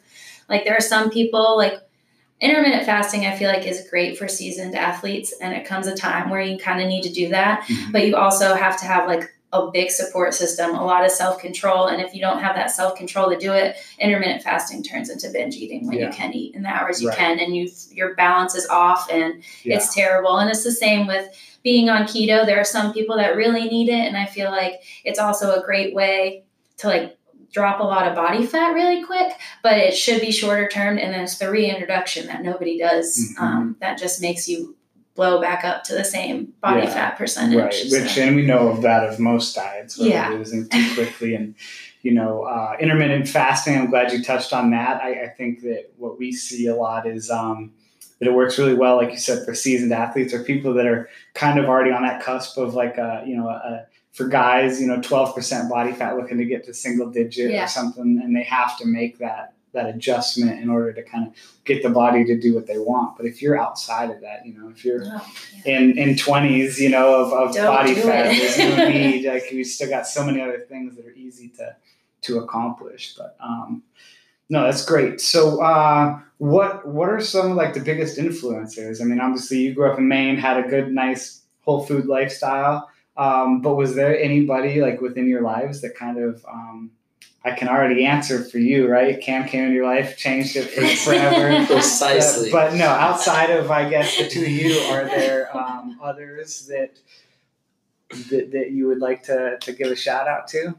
like 0.48 0.64
there 0.64 0.76
are 0.76 0.80
some 0.80 1.10
people 1.10 1.56
like 1.56 1.80
intermittent 2.40 2.84
fasting 2.84 3.24
i 3.24 3.36
feel 3.36 3.48
like 3.48 3.64
is 3.64 3.86
great 3.88 4.18
for 4.18 4.26
seasoned 4.26 4.74
athletes 4.74 5.32
and 5.40 5.54
it 5.54 5.64
comes 5.64 5.86
a 5.86 5.94
time 5.94 6.28
where 6.28 6.40
you 6.40 6.58
kind 6.58 6.82
of 6.82 6.88
need 6.88 7.02
to 7.02 7.12
do 7.12 7.28
that 7.28 7.62
Mhm. 7.68 7.92
but 7.92 8.04
you 8.04 8.16
also 8.16 8.54
have 8.56 8.76
to 8.80 8.84
have 8.84 9.06
like 9.06 9.32
a 9.52 9.70
big 9.70 9.90
support 9.90 10.32
system 10.34 10.74
a 10.74 10.84
lot 10.84 11.04
of 11.04 11.10
self-control 11.10 11.86
and 11.88 12.00
if 12.00 12.14
you 12.14 12.20
don't 12.20 12.40
have 12.40 12.56
that 12.56 12.70
self-control 12.70 13.30
to 13.30 13.36
do 13.38 13.52
it 13.52 13.76
intermittent 13.98 14.42
fasting 14.42 14.82
turns 14.82 15.10
into 15.10 15.28
binge 15.30 15.54
eating 15.56 15.86
when 15.86 15.98
Yeah. 15.98 16.06
you 16.06 16.12
can 16.12 16.32
eat 16.32 16.54
in 16.54 16.62
the 16.62 16.68
hours 16.70 17.02
you 17.02 17.08
Right. 17.08 17.18
can 17.18 17.38
and 17.38 17.54
you 17.54 17.68
your 17.90 18.14
balance 18.14 18.54
is 18.54 18.66
off 18.68 19.08
and 19.10 19.42
Yeah. 19.62 19.76
it's 19.76 19.94
terrible 19.94 20.38
and 20.38 20.48
it's 20.50 20.64
the 20.64 20.72
same 20.72 21.06
with 21.06 21.28
being 21.62 21.90
on 21.90 22.04
keto 22.04 22.46
there 22.46 22.58
are 22.58 22.64
some 22.64 22.92
people 22.92 23.16
that 23.16 23.36
really 23.36 23.64
need 23.68 23.88
it 23.88 24.06
and 24.06 24.16
i 24.16 24.24
feel 24.26 24.50
like 24.50 24.80
it's 25.04 25.18
also 25.18 25.54
a 25.54 25.62
great 25.62 25.94
way 25.94 26.44
to 26.78 26.86
like 26.88 27.18
drop 27.52 27.80
a 27.80 27.84
lot 27.84 28.08
of 28.08 28.14
body 28.14 28.46
fat 28.46 28.70
really 28.72 29.04
quick 29.04 29.34
but 29.62 29.76
it 29.76 29.94
should 29.94 30.22
be 30.22 30.32
shorter 30.32 30.66
term 30.66 30.96
and 30.96 31.12
then 31.12 31.20
it's 31.24 31.36
the 31.36 31.50
reintroduction 31.50 32.26
that 32.26 32.42
nobody 32.42 32.78
does 32.78 33.34
Mhm. 33.38 33.42
um, 33.42 33.76
that 33.80 33.98
just 33.98 34.22
makes 34.22 34.48
you 34.48 34.74
blow 35.14 35.40
back 35.40 35.64
up 35.64 35.84
to 35.84 35.94
the 35.94 36.04
same 36.04 36.52
body 36.62 36.82
Yeah. 36.82 36.90
fat 36.94 37.18
percentage 37.18 37.58
Right, 37.58 37.72
So- 37.74 38.00
which 38.00 38.16
and 38.18 38.34
we 38.36 38.46
know 38.46 38.68
of 38.68 38.82
that 38.82 39.08
of 39.08 39.18
most 39.18 39.54
diets, 39.54 39.98
where 39.98 40.08
Yeah. 40.08 40.30
we're 40.30 40.38
losing 40.38 40.68
too 40.68 40.94
quickly, 40.94 41.34
and 41.34 41.54
you 42.02 42.12
know, 42.12 42.42
uh, 42.42 42.76
intermittent 42.80 43.28
fasting. 43.28 43.78
I'm 43.78 43.88
glad 43.90 44.12
you 44.12 44.24
touched 44.24 44.52
on 44.52 44.70
that. 44.72 45.00
I, 45.04 45.22
I 45.24 45.28
think 45.28 45.60
that 45.62 45.92
what 45.98 46.18
we 46.18 46.32
see 46.32 46.66
a 46.66 46.74
lot 46.74 47.06
is 47.06 47.30
um, 47.30 47.72
that 48.18 48.26
it 48.28 48.34
works 48.34 48.58
really 48.58 48.74
well, 48.74 48.96
like 48.96 49.10
you 49.12 49.18
said, 49.18 49.44
for 49.44 49.54
seasoned 49.54 49.92
athletes 49.92 50.34
or 50.34 50.42
people 50.42 50.74
that 50.74 50.86
are 50.86 51.08
kind 51.34 51.60
of 51.60 51.66
already 51.66 51.92
on 51.92 52.02
that 52.02 52.20
cusp 52.20 52.58
of 52.58 52.74
like 52.74 52.98
a 52.98 53.22
you 53.26 53.36
know 53.36 53.48
a 53.48 53.84
for 54.12 54.26
guys, 54.28 54.78
you 54.80 54.86
know, 54.86 54.98
12% 55.00 55.70
body 55.70 55.90
fat 55.92 56.16
looking 56.18 56.36
to 56.38 56.44
get 56.44 56.64
to 56.64 56.74
single 56.74 57.08
digit 57.08 57.50
Yeah. 57.50 57.64
or 57.64 57.68
something, 57.68 58.20
and 58.22 58.34
they 58.36 58.42
have 58.42 58.76
to 58.78 58.86
make 58.86 59.18
that 59.18 59.52
that 59.72 59.88
adjustment 59.88 60.60
in 60.60 60.68
order 60.68 60.92
to 60.92 61.02
kind 61.02 61.26
of 61.26 61.34
get 61.64 61.82
the 61.82 61.90
body 61.90 62.24
to 62.24 62.38
do 62.38 62.54
what 62.54 62.66
they 62.66 62.78
want. 62.78 63.16
But 63.16 63.26
if 63.26 63.40
you're 63.40 63.58
outside 63.58 64.10
of 64.10 64.20
that, 64.20 64.44
you 64.44 64.52
know, 64.52 64.68
if 64.68 64.84
you're 64.84 65.02
Oh, 65.04 65.26
yeah. 65.64 65.78
in 65.78 65.98
in 65.98 66.16
twenties, 66.16 66.80
you 66.80 66.90
know, 66.90 67.22
of, 67.24 67.32
of 67.32 67.54
Don't 67.54 67.66
body 67.66 67.94
fat. 67.94 68.24
There's 68.36 68.58
no 68.58 68.88
need. 68.88 69.26
Like 69.26 69.44
we 69.52 69.64
still 69.64 69.88
got 69.88 70.06
so 70.06 70.24
many 70.24 70.40
other 70.40 70.60
things 70.68 70.96
that 70.96 71.06
are 71.06 71.12
easy 71.12 71.48
to 71.58 71.76
to 72.22 72.38
accomplish. 72.38 73.14
But 73.16 73.36
um, 73.40 73.82
no, 74.48 74.64
that's 74.64 74.84
great. 74.84 75.20
So 75.20 75.62
uh, 75.62 76.18
what 76.38 76.86
what 76.86 77.08
are 77.08 77.20
some 77.20 77.56
like 77.56 77.72
the 77.74 77.80
biggest 77.80 78.18
influencers? 78.18 79.00
I 79.00 79.04
mean, 79.04 79.20
obviously 79.20 79.58
you 79.58 79.74
grew 79.74 79.90
up 79.90 79.98
in 79.98 80.06
Maine, 80.08 80.36
had 80.36 80.62
a 80.62 80.68
good, 80.68 80.92
nice 80.92 81.42
whole 81.62 81.84
food 81.86 82.06
lifestyle. 82.06 82.90
Um, 83.16 83.60
but 83.60 83.76
was 83.76 83.94
there 83.94 84.18
anybody 84.18 84.80
like 84.80 85.00
within 85.00 85.28
your 85.28 85.42
lives 85.42 85.80
that 85.82 85.94
kind 85.94 86.18
of 86.18 86.44
um, 86.50 86.90
I 87.44 87.52
can 87.52 87.68
already 87.68 88.04
answer 88.04 88.44
for 88.44 88.58
you, 88.58 88.88
right? 88.88 89.20
Cam 89.20 89.48
came 89.48 89.64
into 89.64 89.74
your 89.74 89.86
life, 89.86 90.16
changed 90.16 90.56
it 90.56 90.70
for 90.70 90.86
forever. 91.04 91.66
Precisely. 91.72 92.50
But, 92.50 92.70
but 92.70 92.76
no, 92.76 92.86
outside 92.86 93.50
of 93.50 93.70
I 93.70 93.88
guess 93.88 94.16
the 94.16 94.28
two 94.28 94.42
of 94.42 94.48
you, 94.48 94.78
are 94.92 95.06
there 95.06 95.56
um, 95.56 95.98
others 96.00 96.66
that, 96.66 96.98
that 98.30 98.52
that 98.52 98.70
you 98.70 98.86
would 98.86 99.00
like 99.00 99.24
to 99.24 99.58
to 99.60 99.72
give 99.72 99.88
a 99.90 99.96
shout 99.96 100.28
out 100.28 100.46
to? 100.48 100.74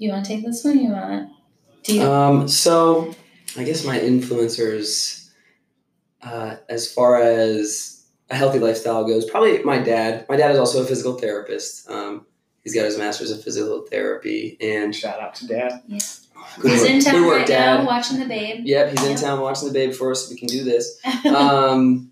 you 0.00 0.10
want 0.10 0.24
to 0.24 0.34
take 0.34 0.44
this 0.44 0.64
one 0.64 0.78
you 0.78 0.90
want 0.90 1.30
do 1.84 1.94
you 1.94 2.02
Um, 2.02 2.48
so 2.48 3.14
I 3.56 3.64
guess 3.64 3.84
my 3.84 3.98
influencers, 3.98 5.30
uh, 6.22 6.56
as 6.68 6.92
far 6.92 7.20
as 7.22 8.06
a 8.30 8.36
healthy 8.36 8.58
lifestyle 8.58 9.04
goes, 9.04 9.28
probably 9.28 9.62
my 9.62 9.78
dad. 9.78 10.26
My 10.28 10.36
dad 10.36 10.52
is 10.52 10.58
also 10.58 10.82
a 10.82 10.86
physical 10.86 11.18
therapist. 11.18 11.88
Um, 11.90 12.26
he's 12.62 12.74
got 12.74 12.84
his 12.84 12.98
master's 12.98 13.30
of 13.30 13.42
physical 13.42 13.82
therapy, 13.82 14.56
and 14.60 14.94
Shout 14.94 15.20
out 15.20 15.34
to 15.36 15.46
dad. 15.46 15.82
good 15.88 16.02
He's 16.70 16.80
work, 16.80 16.90
in 16.90 16.98
good 16.98 17.04
town 17.04 17.26
work, 17.26 17.38
right 17.38 17.46
Dad. 17.46 17.80
now 17.80 17.86
watching 17.86 18.18
the 18.18 18.26
babe. 18.26 18.62
Yep, 18.64 18.90
he's 18.90 19.04
in 19.04 19.10
Yep. 19.12 19.20
town 19.20 19.40
watching 19.40 19.68
the 19.68 19.74
babe 19.74 19.92
for 19.92 20.10
us, 20.10 20.24
so 20.26 20.30
we 20.30 20.38
can 20.38 20.48
do 20.48 20.64
this. 20.64 20.98
um, 21.26 22.10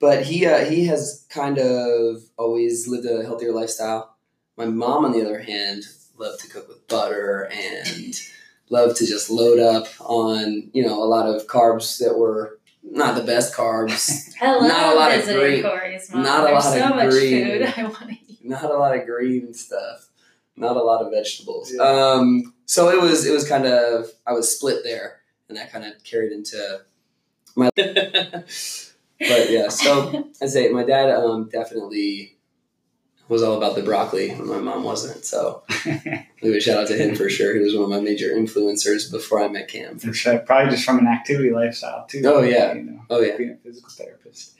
but 0.00 0.24
he 0.24 0.46
uh, 0.46 0.64
he 0.64 0.86
has 0.86 1.26
kind 1.30 1.58
of 1.58 2.22
always 2.36 2.88
lived 2.88 3.06
a 3.06 3.22
healthier 3.24 3.52
lifestyle. 3.52 4.16
My 4.56 4.66
mom, 4.66 5.04
on 5.04 5.12
the 5.12 5.22
other 5.22 5.40
hand, 5.40 5.84
loved 6.18 6.40
to 6.40 6.48
cook 6.48 6.68
with 6.68 6.86
butter 6.88 7.50
and 7.52 8.20
loved 8.70 8.96
to 8.96 9.06
just 9.06 9.30
load 9.30 9.58
up 9.58 9.86
on 10.00 10.70
you 10.72 10.84
know 10.84 11.02
a 11.02 11.06
lot 11.06 11.26
of 11.26 11.46
carbs 11.46 11.98
that 11.98 12.16
were 12.18 12.58
not 12.82 13.14
the 13.16 13.22
best 13.22 13.54
carbs, 13.54 14.30
I 14.42 14.52
love 14.56 14.62
Not 14.68 14.92
a 14.92 14.96
lot 14.96 15.10
of 15.12 15.20
visiting 15.24 15.40
green- 15.40 15.62
Corey's 15.62 16.12
mom. 16.12 16.22
not 16.22 16.40
a 16.40 16.44
There's 16.52 16.64
lot 16.64 16.74
so 16.74 16.84
of 16.90 16.96
much 16.96 17.10
green. 17.10 17.46
food 17.46 17.62
I 17.76 17.82
want 17.84 17.98
to 17.98 18.12
eat. 18.12 18.20
Not 18.44 18.64
a 18.64 18.76
lot 18.76 18.96
of 18.96 19.06
green 19.06 19.54
stuff, 19.54 20.08
not 20.56 20.76
a 20.76 20.82
lot 20.82 21.04
of 21.04 21.12
vegetables. 21.12 21.72
Yeah. 21.74 21.82
Um, 21.82 22.54
so 22.66 22.90
it 22.90 23.00
was 23.00 23.26
it 23.26 23.32
was 23.32 23.48
kind 23.48 23.66
of 23.66 24.06
I 24.26 24.32
was 24.32 24.54
split 24.54 24.84
there, 24.84 25.20
and 25.48 25.58
that 25.58 25.72
kind 25.72 25.84
of 25.84 26.02
carried 26.04 26.32
into 26.32 26.82
my. 27.56 27.70
but 27.76 28.46
yeah, 29.18 29.68
so 29.68 30.30
I 30.40 30.46
say 30.46 30.68
my 30.68 30.84
dad 30.84 31.10
um, 31.10 31.48
definitely 31.50 32.34
was 33.28 33.42
all 33.42 33.56
about 33.56 33.74
the 33.74 33.82
broccoli, 33.82 34.30
and 34.30 34.46
my 34.46 34.58
mom 34.58 34.84
wasn't. 34.84 35.24
So 35.24 35.62
we 36.42 36.56
a 36.56 36.60
shout 36.60 36.82
out 36.82 36.88
to 36.88 36.96
him 36.96 37.14
for 37.14 37.30
sure. 37.30 37.54
He 37.54 37.60
was 37.60 37.74
one 37.74 37.84
of 37.84 37.90
my 37.90 38.00
major 38.00 38.30
influencers 38.34 39.10
before 39.10 39.42
I 39.42 39.48
met 39.48 39.68
Cam. 39.68 39.98
For 39.98 40.12
sure. 40.12 40.38
Probably 40.40 40.70
just 40.70 40.84
from 40.84 40.98
an 40.98 41.06
activity 41.06 41.50
lifestyle 41.50 42.06
too. 42.06 42.22
Oh, 42.24 42.42
yeah. 42.42 42.74
You 42.74 42.82
know, 42.82 43.00
Oh 43.10 43.20
yeah, 43.20 43.36
being 43.36 43.50
a 43.50 43.56
physical 43.56 43.90
therapist. 43.90 44.54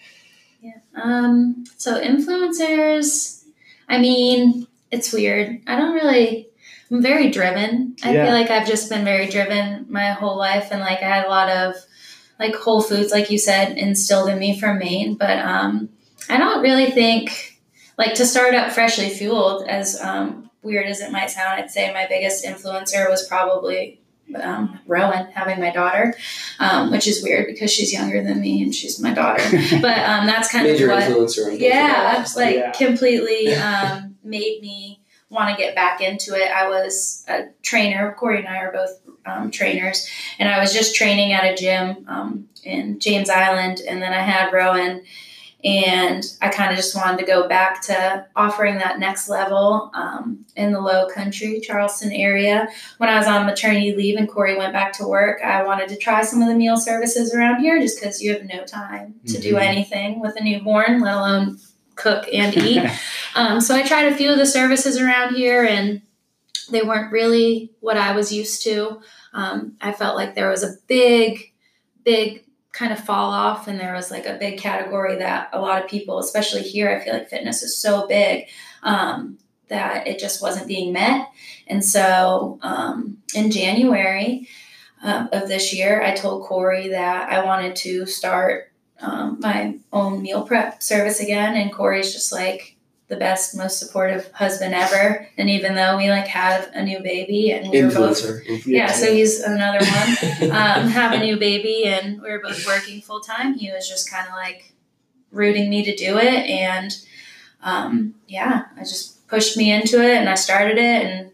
Yeah. 0.61 0.79
Um. 0.95 1.65
So 1.77 2.01
influencers. 2.01 3.44
I 3.89 3.99
mean, 3.99 4.67
it's 4.91 5.13
weird. 5.13 5.61
I 5.67 5.77
don't 5.77 5.95
really. 5.95 6.49
I'm 6.91 7.03
very 7.03 7.31
driven. 7.31 7.97
I 8.05 8.13
Yeah. 8.13 8.25
feel 8.27 8.35
like 8.35 8.51
I've 8.51 8.67
just 8.69 8.89
been 8.91 9.05
very 9.05 9.27
driven 9.27 9.87
my 9.89 10.11
whole 10.13 10.37
life, 10.37 10.69
and 10.71 10.81
like 10.81 11.03
I 11.03 11.07
had 11.09 11.27
a 11.27 11.31
lot 11.31 11.49
of 11.49 11.75
like 12.39 12.55
Whole 12.55 12.83
Foods, 12.83 13.13
like 13.13 13.31
you 13.31 13.39
said, 13.39 13.79
instilled 13.79 14.29
in 14.29 14.39
me 14.39 14.59
from 14.59 14.79
Maine. 14.79 15.15
But 15.15 15.39
um, 15.39 15.89
I 16.29 16.37
don't 16.37 16.63
really 16.63 16.91
think 16.91 17.61
like 17.97 18.15
to 18.15 18.27
start 18.27 18.55
up 18.55 18.73
freshly 18.73 19.09
fueled. 19.11 19.67
As 19.69 20.01
um, 20.01 20.51
weird 20.63 20.87
as 20.87 21.01
it 21.01 21.13
might 21.13 21.31
sound, 21.31 21.61
I'd 21.61 21.71
say 21.71 21.93
my 21.93 22.07
biggest 22.09 22.45
influencer 22.45 23.09
was 23.11 23.27
probably 23.27 24.01
um, 24.41 24.79
Rowan, 24.87 25.27
having 25.33 25.61
my 25.61 25.71
daughter, 25.71 26.15
um, 26.59 26.91
which 26.91 27.07
is 27.07 27.23
weird 27.23 27.47
because 27.47 27.71
she's 27.73 27.93
younger 27.93 28.23
than 28.23 28.41
me 28.41 28.63
and 28.63 28.75
she's 28.75 29.01
my 29.01 29.13
daughter. 29.15 29.43
But 29.81 29.99
um, 29.99 30.27
that's 30.27 30.51
kind 30.51 30.67
major 30.67 30.91
of 30.91 30.97
what 30.99 31.03
influencer. 31.03 31.13
in 31.13 31.15
both 31.19 31.39
of 31.39 31.47
our 31.47 31.53
yeah, 31.69 32.15
lives. 32.17 32.37
like 32.37 32.57
Yeah. 32.57 32.71
completely 32.73 33.55
um, 33.55 34.17
made 34.25 34.61
me 34.63 35.01
want 35.31 35.51
to 35.51 35.63
get 35.63 35.75
back 35.75 36.01
into 36.01 36.35
it. 36.35 36.51
I 36.51 36.69
was 36.69 37.25
a 37.29 37.47
trainer. 37.63 38.15
Corey 38.19 38.39
and 38.39 38.49
I 38.49 38.59
are 38.59 38.73
both 38.73 39.01
um, 39.27 39.51
trainers, 39.51 40.09
and 40.39 40.49
I 40.49 40.61
was 40.61 40.73
just 40.73 40.95
training 40.95 41.33
at 41.33 41.45
a 41.45 41.57
gym 41.57 42.05
um, 42.09 42.49
in 42.63 42.99
James 43.01 43.29
Island, 43.31 43.81
and 43.87 44.01
then 44.03 44.13
I 44.13 44.21
had 44.21 44.53
Rowan. 44.53 45.03
And 45.65 46.23
I 46.43 46.51
kind 46.51 46.71
of 46.71 46.77
just 46.77 46.95
wanted 46.95 47.19
to 47.21 47.25
go 47.25 47.49
back 47.49 47.81
to 47.85 48.27
offering 48.37 48.75
that 48.77 48.99
next 48.99 49.31
level 49.31 49.91
um, 49.95 50.45
in 50.57 50.73
the 50.73 50.81
low 50.81 51.07
country, 51.09 51.59
Charleston 51.61 52.13
area. 52.13 52.69
When 52.99 53.09
I 53.09 53.17
was 53.17 53.27
on 53.27 53.47
maternity 53.47 53.95
leave 53.97 54.19
and 54.19 54.29
Corey 54.29 54.59
went 54.59 54.75
back 54.75 54.93
to 54.95 55.09
work, 55.09 55.41
I 55.43 55.63
wanted 55.65 55.89
to 55.89 55.97
try 55.97 56.23
some 56.23 56.43
of 56.43 56.49
the 56.49 56.55
meal 56.55 56.77
services 56.77 57.33
around 57.35 57.61
here 57.61 57.81
just 57.81 57.99
because 57.99 58.21
you 58.21 58.33
have 58.35 58.45
no 58.45 58.65
time 58.65 59.15
to 59.29 59.41
do 59.41 59.55
Mhm. 59.55 59.63
anything 59.63 60.21
with 60.21 60.37
a 60.37 60.45
newborn, 60.45 61.01
let 61.01 61.15
alone 61.15 61.59
cook 61.95 62.27
and 62.31 62.55
eat. 62.59 62.83
um, 63.35 63.61
so 63.63 63.75
I 63.75 63.85
tried 63.85 64.13
a 64.13 64.17
few 64.17 64.31
of 64.31 64.37
the 64.37 64.47
services 64.47 65.01
around 65.01 65.35
here 65.35 65.65
and 65.65 66.03
they 66.71 66.83
weren't 66.83 67.11
really 67.11 67.73
what 67.81 67.97
I 67.97 68.13
was 68.15 68.31
used 68.33 68.63
to. 68.65 69.01
Um, 69.33 69.77
I 69.81 69.93
felt 69.93 70.15
like 70.17 70.35
there 70.35 70.51
was 70.51 70.63
a 70.63 70.77
big, 70.89 71.53
big 72.05 72.44
kind 72.75 72.93
of 72.93 72.99
fall 72.99 73.31
off, 73.31 73.69
and 73.69 73.79
there 73.79 73.95
was 73.95 74.11
like 74.11 74.27
a 74.27 74.35
big 74.35 74.59
category 74.59 75.17
that 75.17 75.49
a 75.53 75.61
lot 75.61 75.83
of 75.83 75.89
people, 75.89 76.19
especially 76.19 76.63
here, 76.63 76.91
I 76.91 77.03
feel 77.03 77.15
like 77.15 77.31
fitness 77.31 77.63
is 77.63 77.79
so 77.79 78.07
big 78.09 78.49
um, 78.83 79.39
that 79.69 80.07
it 80.09 80.19
just 80.19 80.43
wasn't 80.43 80.67
being 80.67 80.93
met. 80.93 81.29
And 81.69 81.85
so 81.85 82.59
um, 82.63 83.19
in 83.35 83.53
January 83.53 84.49
uh, 85.03 85.29
of 85.33 85.49
this 85.49 85.73
year, 85.73 86.03
I 86.03 86.15
told 86.15 86.45
Corey 86.45 86.89
that 86.89 87.33
I 87.33 87.45
wanted 87.45 87.77
to 87.77 88.07
start 88.07 88.73
um, 89.01 89.39
my 89.41 89.79
own 89.93 90.21
meal 90.21 90.43
prep 90.43 90.83
service 90.83 91.21
again, 91.21 91.57
and 91.57 91.73
Corey's 91.73 92.13
just 92.13 92.33
like 92.33 92.74
the 93.15 93.21
best, 93.21 93.57
most 93.57 93.79
supportive 93.79 94.31
husband 94.33 94.75
ever. 94.75 95.29
And 95.39 95.49
even 95.49 95.75
though 95.75 95.97
we 95.97 96.11
like 96.11 96.27
have 96.27 96.71
a 96.75 96.83
new 96.83 97.01
baby 97.01 97.53
and 97.53 97.71
we 97.71 97.83
were 97.83 97.91
both 97.91 98.19
influencer. 98.23 98.67
yeah, 98.67 98.91
so 98.91 99.13
he's 99.13 99.41
another 99.41 99.79
one. 99.85 100.51
Um, 100.51 100.89
have 100.89 101.13
a 101.13 101.19
new 101.19 101.37
baby, 101.39 101.85
and 101.87 102.21
we 102.21 102.31
were 102.31 102.41
both 102.41 102.67
working 102.67 103.01
full 103.01 103.21
time. 103.21 103.55
He 103.55 103.71
was 103.73 103.89
just 103.89 104.11
kind 104.11 104.27
of 104.29 104.35
like 104.35 104.73
rooting 105.31 105.71
me 105.71 105.85
to 105.85 105.95
do 105.97 106.17
it, 106.19 106.49
and 106.49 106.91
um, 107.63 108.15
yeah, 108.29 108.67
I 108.77 108.81
just 108.81 109.27
pushed 109.29 109.57
me 109.57 109.73
into 109.73 110.03
it, 110.03 110.17
and 110.17 110.29
I 110.29 110.35
started 110.35 110.77
it, 110.79 111.07
and 111.07 111.31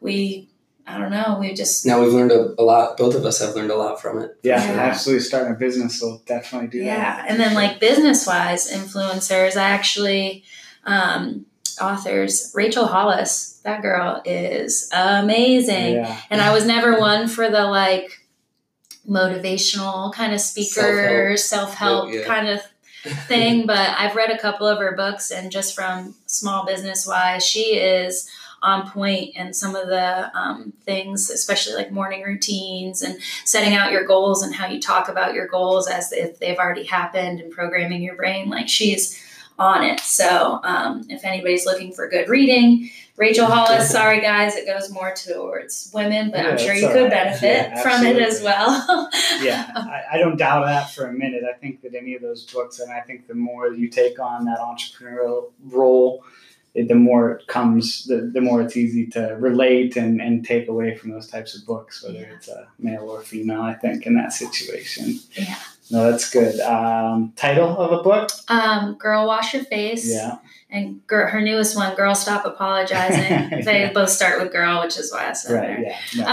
we, 0.00 0.48
I 0.86 0.98
don't 0.98 1.10
know, 1.10 1.36
we 1.40 1.54
just 1.54 1.86
now 1.86 2.02
we've 2.02 2.12
learned 2.12 2.32
a, 2.32 2.54
a 2.60 2.62
lot. 2.62 2.96
Both 2.96 3.14
of 3.14 3.24
us 3.24 3.40
have 3.40 3.54
learned 3.54 3.70
a 3.70 3.76
lot 3.76 4.00
from 4.02 4.18
it. 4.18 4.36
Yeah, 4.42 4.62
Yeah. 4.64 4.80
absolutely. 4.80 5.24
Starting 5.24 5.52
a 5.52 5.56
business 5.56 6.00
will 6.00 6.22
definitely 6.26 6.68
do 6.68 6.78
yeah, 6.78 7.16
that. 7.16 7.30
and 7.30 7.38
then 7.40 7.54
like 7.54 7.80
business 7.80 8.26
wise, 8.26 8.70
influencers. 8.72 9.56
I 9.56 9.70
actually 9.70 10.44
um, 10.88 11.46
authors 11.80 12.52
Rachel 12.54 12.86
Hollis. 12.86 13.60
That 13.64 13.82
girl 13.82 14.22
is 14.24 14.90
amazing. 14.92 15.96
Yeah. 15.96 16.20
And 16.30 16.40
I 16.40 16.52
was 16.52 16.64
never 16.66 16.98
one 16.98 17.28
for 17.28 17.50
the 17.50 17.64
like 17.66 18.24
motivational 19.08 20.12
kind 20.12 20.32
of 20.34 20.40
speaker, 20.40 21.36
self 21.36 21.74
help 21.74 22.12
Yeah. 22.12 22.24
kind 22.24 22.48
of 22.48 22.60
thing, 23.26 23.66
but 23.72 23.94
I've 23.98 24.16
read 24.16 24.30
a 24.30 24.38
couple 24.38 24.66
of 24.66 24.78
her 24.78 24.96
books, 24.96 25.30
and 25.30 25.50
just 25.50 25.74
from 25.74 26.14
small 26.26 26.66
business 26.66 27.06
wise, 27.06 27.44
she 27.44 27.76
is 27.78 28.28
on 28.60 28.90
point 28.90 29.36
in 29.36 29.54
some 29.54 29.76
of 29.76 29.86
the 29.86 30.36
um, 30.36 30.72
things, 30.84 31.30
especially 31.30 31.74
like 31.74 31.92
morning 31.92 32.22
routines 32.24 33.02
and 33.02 33.16
setting 33.44 33.74
out 33.74 33.92
your 33.92 34.04
goals 34.04 34.42
and 34.42 34.52
how 34.52 34.66
you 34.66 34.80
talk 34.80 35.08
about 35.08 35.32
your 35.32 35.46
goals 35.46 35.88
as 35.88 36.12
if 36.12 36.40
they've 36.40 36.58
already 36.58 36.82
happened 36.84 37.40
and 37.40 37.52
programming 37.52 38.02
your 38.02 38.16
brain. 38.16 38.48
Like 38.50 38.68
she's 38.68 39.22
on 39.58 39.84
it. 39.84 40.00
So 40.00 40.60
um, 40.62 41.04
if 41.08 41.24
anybody's 41.24 41.66
looking 41.66 41.92
for 41.92 42.08
good 42.08 42.28
reading, 42.28 42.90
Rachel 43.16 43.46
Hollis, 43.46 43.90
sorry 43.90 44.20
guys, 44.20 44.54
it 44.54 44.64
goes 44.66 44.90
more 44.92 45.12
towards 45.12 45.90
women, 45.92 46.30
but 46.30 46.44
Yeah, 46.44 46.50
I'm 46.50 46.58
sure 46.58 46.74
you 46.74 46.86
could 46.88 47.02
right. 47.02 47.10
benefit 47.10 47.70
Yeah, 47.72 47.82
from 47.82 48.06
it 48.06 48.16
as 48.16 48.40
well. 48.42 49.08
yeah, 49.42 49.72
I, 49.74 50.02
I 50.12 50.18
don't 50.18 50.36
doubt 50.36 50.66
that 50.66 50.90
for 50.90 51.06
a 51.06 51.12
minute. 51.12 51.42
I 51.42 51.54
think 51.58 51.82
that 51.82 51.94
any 51.96 52.14
of 52.14 52.22
those 52.22 52.44
books, 52.44 52.78
and 52.78 52.92
I 52.92 53.00
think 53.00 53.26
the 53.26 53.34
more 53.34 53.72
you 53.72 53.88
take 53.88 54.20
on 54.20 54.44
that 54.44 54.58
entrepreneurial 54.60 55.50
role, 55.64 56.24
the 56.76 56.94
more 56.94 57.32
it 57.32 57.46
comes, 57.48 58.04
the, 58.04 58.30
the 58.32 58.40
more 58.40 58.62
it's 58.62 58.76
easy 58.76 59.06
to 59.08 59.36
relate 59.40 59.96
and, 59.96 60.20
and 60.20 60.46
take 60.46 60.68
away 60.68 60.94
from 60.94 61.10
those 61.10 61.26
types 61.26 61.56
of 61.58 61.66
books, 61.66 62.04
whether 62.04 62.20
Yeah. 62.20 62.34
it's 62.36 62.46
a 62.46 62.68
male 62.78 63.10
or 63.10 63.20
female, 63.22 63.62
I 63.62 63.74
think, 63.74 64.06
in 64.06 64.14
that 64.14 64.32
situation. 64.32 65.18
Yeah. 65.32 65.56
No, 65.90 66.10
that's 66.10 66.30
good. 66.30 66.60
Um, 66.60 67.32
title 67.36 67.76
of 67.78 67.92
a 67.98 68.02
book? 68.02 68.30
Um, 68.48 68.94
Girl 68.94 69.26
Wash 69.26 69.54
Your 69.54 69.64
Face. 69.64 70.10
Yeah. 70.12 70.38
And 70.70 71.06
girl, 71.06 71.26
her 71.28 71.40
newest 71.40 71.76
one, 71.76 71.94
Girl 71.96 72.14
Stop 72.14 72.44
Apologizing. 72.44 73.62
They 73.64 73.80
Yeah. 73.82 73.92
both 73.92 74.10
start 74.10 74.40
with 74.42 74.52
girl, 74.52 74.82
which 74.82 74.98
is 74.98 75.10
why 75.10 75.30
I 75.30 75.32
said 75.32 75.54
Right. 75.54 75.66
there. 75.66 75.96
Yeah. 76.12 76.24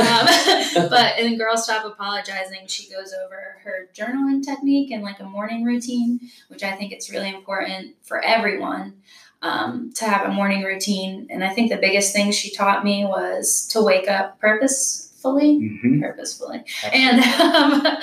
No. 0.74 0.82
Um, 0.84 0.90
but 0.90 1.20
in 1.20 1.38
Girl 1.38 1.56
Stop 1.56 1.86
Apologizing, 1.86 2.68
she 2.68 2.90
goes 2.92 3.14
over 3.14 3.58
her 3.64 3.88
journaling 3.94 4.44
technique 4.44 4.92
and 4.92 5.04
like 5.04 5.20
a 5.22 5.24
morning 5.24 5.64
routine, 5.64 6.20
which 6.50 6.64
I 6.64 6.74
think 6.74 6.92
it's 6.92 7.10
really 7.10 7.30
important 7.30 7.96
for 8.04 8.22
everyone 8.22 8.96
um, 9.42 9.92
to 9.96 10.06
have 10.06 10.28
a 10.30 10.34
morning 10.34 10.64
routine. 10.64 11.28
And 11.30 11.42
I 11.44 11.54
think 11.54 11.72
the 11.72 11.78
biggest 11.78 12.12
thing 12.14 12.32
she 12.32 12.52
taught 12.52 12.84
me 12.84 13.06
was 13.06 13.68
to 13.72 13.82
wake 13.82 14.10
up 14.10 14.38
purposefully 15.34 15.80
Mhm. 15.84 16.02
purposefully. 16.02 16.64
And 16.94 17.20
um, 17.20 17.98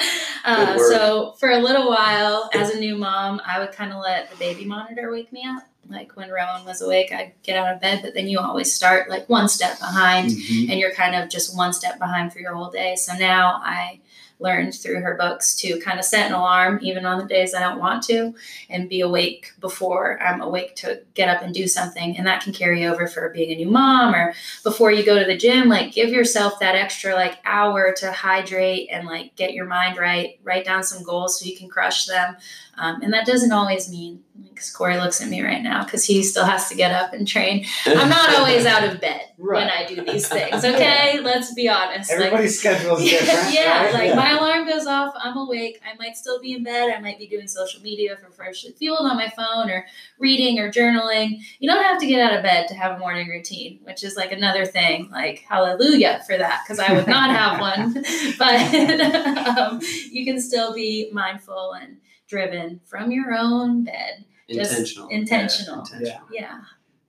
uh, 0.45 0.79
so 0.79 1.33
for 1.39 1.51
a 1.51 1.59
little 1.59 1.89
while, 1.89 2.51
as 2.53 2.71
a 2.71 2.79
new 2.79 2.97
mom, 2.97 3.41
I 3.47 3.59
would 3.59 3.73
kind 3.73 3.93
of 3.93 4.01
let 4.01 4.31
the 4.31 4.37
baby 4.37 4.65
monitor 4.65 5.11
wake 5.13 5.33
me 5.33 5.45
up. 5.47 5.65
Like 5.89 6.17
when 6.17 6.31
Rowan 6.31 6.65
was 6.65 6.81
awake, 6.81 7.13
I'd 7.13 7.33
get 7.43 7.57
out 7.57 7.75
of 7.75 7.81
bed, 7.81 8.01
but 8.03 8.15
then 8.15 8.29
you 8.29 8.39
always 8.39 8.73
start 8.73 9.11
like 9.11 9.29
one 9.29 9.49
step 9.49 9.79
behind 9.79 10.31
Mhm. 10.31 10.71
and 10.71 10.81
you're 10.81 10.93
kind 10.93 11.15
of 11.15 11.29
just 11.29 11.57
one 11.57 11.73
step 11.73 11.99
behind 11.99 12.33
for 12.33 12.39
your 12.39 12.55
whole 12.55 12.71
day. 12.71 12.95
So 12.97 13.15
now 13.15 13.61
I 13.65 13.99
learned 14.43 14.75
through 14.75 15.01
her 15.01 15.17
books 15.17 15.55
to 15.57 15.79
kind 15.81 15.99
of 15.99 16.05
set 16.05 16.27
an 16.27 16.35
alarm 16.35 16.79
even 16.83 17.07
on 17.07 17.19
the 17.19 17.25
days 17.25 17.55
I 17.55 17.61
don't 17.61 17.79
want 17.79 18.03
to 18.05 18.35
and 18.69 18.89
be 18.89 19.01
awake 19.01 19.53
before 19.61 20.21
I'm 20.23 20.41
awake 20.41 20.77
to 20.77 21.03
get 21.15 21.29
up 21.29 21.43
and 21.43 21.55
do 21.55 21.67
something. 21.67 22.17
And 22.17 22.27
that 22.27 22.43
can 22.43 22.53
carry 22.53 22.85
over 22.85 23.07
for 23.07 23.31
being 23.31 23.53
a 23.53 23.57
new 23.57 23.71
mom 23.71 24.15
or 24.15 24.35
before 24.63 24.91
you 24.91 25.05
go 25.05 25.19
to 25.19 25.25
the 25.25 25.37
gym. 25.37 25.69
Like 25.69 25.93
give 25.93 26.11
yourself 26.11 26.59
that 26.61 26.75
extra 26.75 27.15
like 27.15 27.39
hour 27.45 27.95
to 27.99 28.13
hydrate 28.13 28.89
and 28.91 29.07
like 29.07 29.35
get 29.37 29.55
your 29.55 29.67
mind 29.67 29.99
right, 29.99 30.39
write 30.43 30.65
down 30.65 30.83
some 30.83 31.03
goals 31.03 31.39
so 31.39 31.47
you 31.47 31.57
can 31.57 31.69
crush 31.69 32.07
them. 32.07 32.37
Um, 32.79 33.03
and 33.03 33.13
that 33.13 33.27
doesn't 33.27 33.53
always 33.53 33.91
mean, 33.91 34.25
because 34.49 34.71
Corey 34.71 34.97
looks 34.97 35.21
at 35.21 35.29
me 35.29 35.43
right 35.43 35.63
now 35.63 35.85
because 35.85 36.05
he 36.05 36.23
still 36.23 36.45
has 36.45 36.69
to 36.69 36.75
get 36.75 36.93
up 36.93 37.13
and 37.13 37.27
train. 37.29 37.67
I'm 37.87 38.09
not 38.09 38.35
always 38.35 38.65
out 38.65 38.85
of 38.85 39.01
bed 39.01 39.23
right. 39.39 39.59
when 39.59 39.71
I 39.71 39.87
do 39.87 40.05
these 40.05 40.27
things. 40.29 40.65
Okay, 40.65 41.21
let's 41.21 41.53
be 41.55 41.69
honest. 41.69 42.11
Everybody's 42.11 42.65
like, 42.65 42.77
schedule 42.77 42.97
is 42.97 43.11
different. 43.11 43.55
Yeah, 43.55 43.85
right? 43.85 43.95
like 43.95 44.09
yeah. 44.11 44.15
my 44.15 44.31
alarm 44.33 44.67
goes 44.67 44.87
off. 44.87 45.13
I'm 45.17 45.37
awake. 45.37 45.81
I 45.85 45.97
might 45.97 46.17
still 46.17 46.41
be 46.41 46.53
in 46.53 46.65
bed. 46.65 46.91
I 46.91 47.01
might 47.01 47.19
be 47.19 47.27
doing 47.27 47.47
social 47.47 47.83
media 47.83 48.17
for 48.17 48.31
freshly 48.31 48.73
fueled 48.73 49.07
on 49.07 49.17
my 49.17 49.29
phone 49.29 49.71
or 49.71 49.87
reading 50.19 50.59
or 50.59 50.71
journaling. 50.71 51.41
You 51.59 51.69
don't 51.69 51.83
have 51.83 52.01
to 52.01 52.07
get 52.07 52.21
out 52.21 52.37
of 52.37 52.43
bed 52.43 52.69
to 52.69 52.75
have 52.75 52.97
a 52.97 52.99
morning 52.99 53.29
routine, 53.29 53.81
which 53.83 54.03
is 54.03 54.17
like 54.17 54.33
another 54.33 54.65
thing. 54.65 55.11
Like 55.11 55.45
hallelujah 55.49 56.23
for 56.27 56.39
that 56.39 56.63
because 56.65 56.79
I 56.79 56.93
would 56.93 57.07
not 57.07 57.31
have 57.31 57.61
one. 57.61 58.05
But 58.39 59.59
um, 59.59 59.81
you 60.11 60.25
can 60.25 60.41
still 60.41 60.73
be 60.73 61.11
mindful 61.13 61.73
and 61.75 61.99
driven 62.33 62.81
from 62.87 63.13
your 63.13 63.35
own 63.35 63.85
bed. 63.85 64.25
Intentional. 64.49 65.09
intentional. 65.09 65.85
Yeah. 65.91 65.99
intentional. 65.99 66.29
Yeah. 66.33 66.61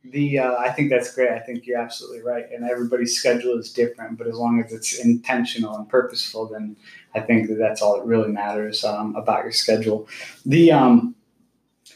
The 0.06 0.40
uh, 0.40 0.56
I 0.58 0.70
think 0.70 0.90
that's 0.90 1.16
great. 1.16 1.32
I 1.32 1.40
think 1.40 1.66
you're 1.66 1.80
absolutely 1.80 2.22
right. 2.22 2.46
And 2.54 2.70
everybody's 2.70 3.18
schedule 3.18 3.58
is 3.58 3.72
different, 3.72 4.18
but 4.18 4.28
as 4.28 4.36
long 4.36 4.62
as 4.62 4.74
it's 4.74 5.00
intentional 5.00 5.76
and 5.76 5.88
purposeful, 5.88 6.48
then 6.48 6.76
I 7.16 7.22
think 7.22 7.48
that 7.48 7.56
that's 7.56 7.82
all 7.82 7.98
that 7.98 8.06
really 8.06 8.30
matters 8.30 8.84
um, 8.84 9.16
about 9.16 9.44
your 9.44 9.54
schedule. 9.54 10.10
The 10.46 10.74
um, 10.74 11.16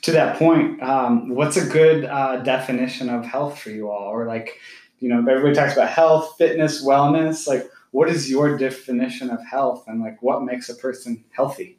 to 0.03 0.11
that 0.13 0.37
point, 0.39 0.81
um, 0.81 1.35
what's 1.35 1.57
a 1.57 1.65
good 1.65 2.05
uh, 2.05 2.37
definition 2.37 3.09
of 3.09 3.25
health 3.25 3.59
for 3.59 3.71
you 3.71 3.91
all? 3.91 4.07
Or 4.07 4.25
like, 4.25 4.57
you 4.99 5.09
know, 5.09 5.19
everybody 5.19 5.53
talks 5.53 5.73
about 5.73 5.89
health, 5.89 6.35
fitness, 6.37 6.85
wellness. 6.85 7.45
Like, 7.45 7.69
what 7.91 8.09
is 8.09 8.31
your 8.31 8.57
definition 8.57 9.29
of 9.29 9.45
health, 9.45 9.83
and 9.87 10.01
like, 10.01 10.21
what 10.21 10.43
makes 10.43 10.69
a 10.69 10.75
person 10.75 11.25
healthy? 11.31 11.77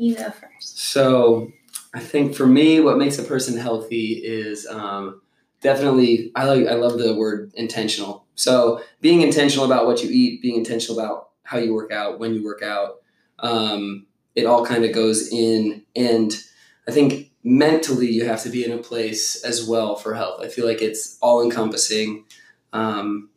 You 0.00 0.16
go 0.16 0.30
first. 0.30 0.78
So, 0.78 1.52
I 1.92 2.00
think 2.00 2.34
for 2.34 2.46
me, 2.46 2.80
what 2.80 2.96
makes 2.96 3.18
a 3.18 3.22
person 3.22 3.58
healthy 3.58 4.12
is 4.24 4.66
um, 4.66 5.20
definitely. 5.60 6.32
I 6.34 6.44
like. 6.46 6.66
I 6.66 6.72
love 6.72 6.98
the 6.98 7.14
word 7.14 7.52
intentional. 7.54 8.24
So, 8.34 8.82
being 9.02 9.20
intentional 9.20 9.66
about 9.66 9.84
what 9.84 10.02
you 10.02 10.08
eat, 10.10 10.40
being 10.40 10.56
intentional 10.56 10.98
about 10.98 11.28
how 11.42 11.58
you 11.58 11.74
work 11.74 11.92
out, 11.92 12.18
when 12.18 12.32
you 12.32 12.42
work 12.42 12.62
out, 12.62 13.02
um, 13.40 14.06
it 14.34 14.46
all 14.46 14.64
kind 14.64 14.86
of 14.86 14.94
goes 14.94 15.28
in. 15.30 15.84
And 15.94 16.32
I 16.88 16.92
think 16.92 17.32
mentally, 17.44 18.08
you 18.08 18.24
have 18.24 18.42
to 18.44 18.48
be 18.48 18.64
in 18.64 18.72
a 18.72 18.78
place 18.78 19.44
as 19.44 19.68
well 19.68 19.96
for 19.96 20.14
health. 20.14 20.40
I 20.40 20.48
feel 20.48 20.64
like 20.64 20.80
it's 20.80 21.18
all 21.20 21.42
encompassing. 21.42 22.24
Um, 22.72 23.28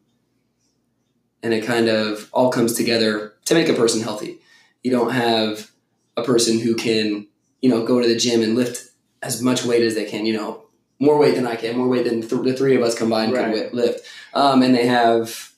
and 1.41 1.53
it 1.53 1.65
kind 1.65 1.89
of 1.89 2.29
all 2.31 2.49
comes 2.49 2.71
together 2.71 3.33
to 3.43 3.53
make 3.53 3.67
a 3.67 3.73
person 3.73 4.01
healthy. 4.01 4.39
You 4.81 4.91
don't 4.91 5.11
have 5.11 5.72
a 6.15 6.23
person 6.23 6.59
who 6.59 6.75
can, 6.75 7.27
you 7.61 7.69
know, 7.69 7.85
go 7.85 8.01
to 8.01 8.07
the 8.07 8.15
gym 8.15 8.41
and 8.41 8.55
lift 8.55 8.89
as 9.21 9.41
much 9.41 9.63
weight 9.65 9.83
as 9.83 9.95
they 9.95 10.05
can, 10.05 10.25
you 10.25 10.33
know, 10.33 10.63
more 10.99 11.17
weight 11.17 11.35
than 11.35 11.47
I 11.47 11.55
can, 11.55 11.77
more 11.77 11.87
weight 11.87 12.05
than 12.05 12.21
th- 12.21 12.43
the 12.43 12.53
three 12.53 12.75
of 12.75 12.81
us 12.81 12.97
combined 12.97 13.33
right. 13.33 13.53
could 13.53 13.73
lift. 13.73 14.05
Um, 14.33 14.61
and 14.61 14.75
they 14.75 14.85
have, 14.85 15.51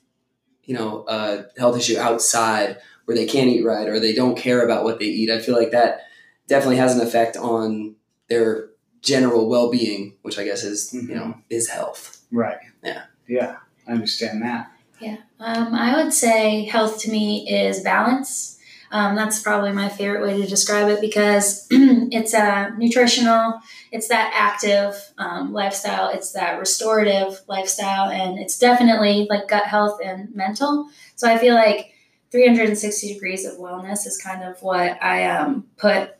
you 0.64 0.74
know, 0.74 1.06
a 1.08 1.46
health 1.58 1.78
issue 1.78 1.98
outside 2.00 2.78
where 3.06 3.16
they 3.16 3.26
can't 3.26 3.50
eat 3.50 3.64
right 3.64 3.88
or 3.88 4.00
they 4.00 4.14
don't 4.14 4.38
care 4.38 4.64
about 4.64 4.84
what 4.84 5.00
they 5.00 5.06
eat. 5.06 5.30
I 5.30 5.40
feel 5.40 5.56
like 5.56 5.72
that 5.72 6.02
definitely 6.48 6.78
has 6.78 6.96
an 6.96 7.06
effect 7.06 7.38
on 7.38 7.96
their 8.28 8.70
general 9.02 9.48
well-being, 9.48 10.16
which 10.24 10.40
I 10.40 10.46
guess 10.46 10.64
is, 10.64 10.92
mm-hmm. 10.92 11.10
you 11.10 11.16
know, 11.16 11.38
is 11.50 11.70
health. 11.70 12.26
Right. 12.32 12.58
Yeah. 12.84 13.04
Yeah. 13.28 13.58
I 13.88 13.92
understand 13.92 14.42
that. 14.42 14.72
Yeah. 15.00 15.18
Um, 15.40 15.76
I 15.76 16.02
would 16.02 16.14
say 16.14 16.66
health 16.66 17.00
to 17.02 17.12
me 17.12 17.48
is 17.48 17.82
balance 17.82 18.55
um, 18.96 19.14
that's 19.14 19.42
probably 19.42 19.74
my 19.74 19.90
favorite 19.90 20.22
way 20.22 20.42
to 20.42 20.48
describe 20.48 20.88
it 20.88 21.02
because 21.02 21.68
it's 21.70 22.34
a 22.34 22.74
nutritional, 22.78 23.60
it's 23.92 24.08
that 24.08 24.32
active 24.34 24.96
um, 25.18 25.52
lifestyle, 25.52 26.08
it's 26.08 26.32
that 26.32 26.58
restorative 26.60 27.42
lifestyle, 27.50 28.10
and 28.10 28.40
it's 28.40 28.58
definitely 28.58 29.28
like 29.30 29.50
gut 29.50 29.66
health 29.66 30.00
and 30.02 30.34
mental. 30.34 30.90
So 31.18 31.30
I 31.30 31.38
feel 31.38 31.56
like 31.56 31.92
360 32.32 33.14
degrees 33.14 33.44
of 33.44 33.58
wellness 33.58 34.08
is 34.08 34.18
kind 34.18 34.42
of 34.44 34.64
what 34.64 34.98
I 35.04 35.26
um, 35.26 35.66
put 35.76 36.16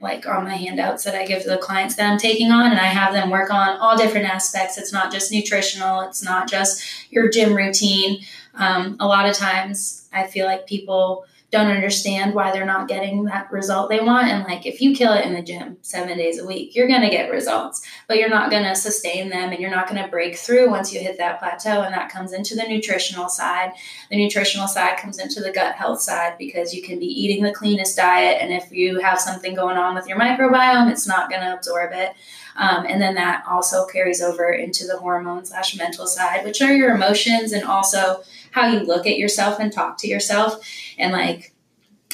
like 0.00 0.24
on 0.24 0.44
my 0.44 0.54
handouts 0.54 1.02
that 1.04 1.16
I 1.16 1.26
give 1.26 1.42
to 1.42 1.48
the 1.48 1.58
clients 1.58 1.96
that 1.96 2.08
I'm 2.08 2.16
taking 2.16 2.52
on, 2.52 2.70
and 2.70 2.78
I 2.78 2.86
have 2.86 3.12
them 3.12 3.30
work 3.30 3.52
on 3.52 3.76
all 3.78 3.96
different 3.96 4.26
aspects. 4.26 4.78
It's 4.78 4.92
not 4.92 5.10
just 5.10 5.32
nutritional, 5.32 6.02
it's 6.02 6.22
not 6.22 6.48
just 6.48 7.10
your 7.10 7.28
gym 7.28 7.56
routine. 7.56 8.20
Um, 8.54 8.98
a 9.00 9.06
lot 9.08 9.28
of 9.28 9.34
times, 9.34 10.08
I 10.12 10.28
feel 10.28 10.46
like 10.46 10.68
people 10.68 11.24
don't 11.50 11.70
understand 11.70 12.34
why 12.34 12.52
they're 12.52 12.64
not 12.64 12.86
getting 12.86 13.24
that 13.24 13.50
result 13.50 13.90
they 13.90 14.00
want. 14.00 14.28
And 14.28 14.44
like, 14.44 14.66
if 14.66 14.80
you 14.80 14.94
kill 14.94 15.12
it 15.12 15.24
in 15.24 15.34
the 15.34 15.42
gym 15.42 15.78
seven 15.82 16.16
days 16.16 16.38
a 16.38 16.46
week, 16.46 16.76
you're 16.76 16.86
going 16.86 17.02
to 17.02 17.10
get 17.10 17.30
results, 17.30 17.84
but 18.06 18.18
you're 18.18 18.28
not 18.28 18.50
going 18.50 18.62
to 18.62 18.76
sustain 18.76 19.30
them 19.30 19.50
and 19.50 19.60
you're 19.60 19.70
not 19.70 19.88
going 19.88 20.00
to 20.02 20.08
break 20.08 20.36
through 20.36 20.70
once 20.70 20.92
you 20.92 21.00
hit 21.00 21.18
that 21.18 21.40
plateau. 21.40 21.82
And 21.82 21.92
that 21.92 22.10
comes 22.10 22.32
into 22.32 22.54
the 22.54 22.68
nutritional 22.68 23.28
side. 23.28 23.72
The 24.10 24.16
nutritional 24.16 24.68
side 24.68 24.98
comes 24.98 25.18
into 25.18 25.40
the 25.40 25.52
gut 25.52 25.74
health 25.74 26.00
side 26.00 26.38
because 26.38 26.72
you 26.72 26.82
can 26.82 27.00
be 27.00 27.06
eating 27.06 27.42
the 27.42 27.52
cleanest 27.52 27.96
diet. 27.96 28.38
And 28.40 28.52
if 28.52 28.70
you 28.70 29.00
have 29.00 29.18
something 29.18 29.54
going 29.54 29.76
on 29.76 29.96
with 29.96 30.06
your 30.06 30.18
microbiome, 30.18 30.90
it's 30.90 31.06
not 31.06 31.30
going 31.30 31.42
to 31.42 31.54
absorb 31.54 31.90
it. 31.92 32.14
Um, 32.56 32.86
and 32.86 33.00
then 33.00 33.14
that 33.14 33.44
also 33.48 33.86
carries 33.86 34.20
over 34.20 34.50
into 34.50 34.86
the 34.86 34.98
hormone 34.98 35.44
slash 35.44 35.76
mental 35.76 36.06
side, 36.06 36.44
which 36.44 36.60
are 36.60 36.72
your 36.72 36.94
emotions 36.94 37.52
and 37.52 37.64
also 37.64 38.22
how 38.50 38.66
you 38.66 38.80
look 38.80 39.06
at 39.06 39.18
yourself 39.18 39.58
and 39.60 39.72
talk 39.72 39.98
to 39.98 40.08
yourself. 40.08 40.64
And 40.98 41.12
like, 41.12 41.54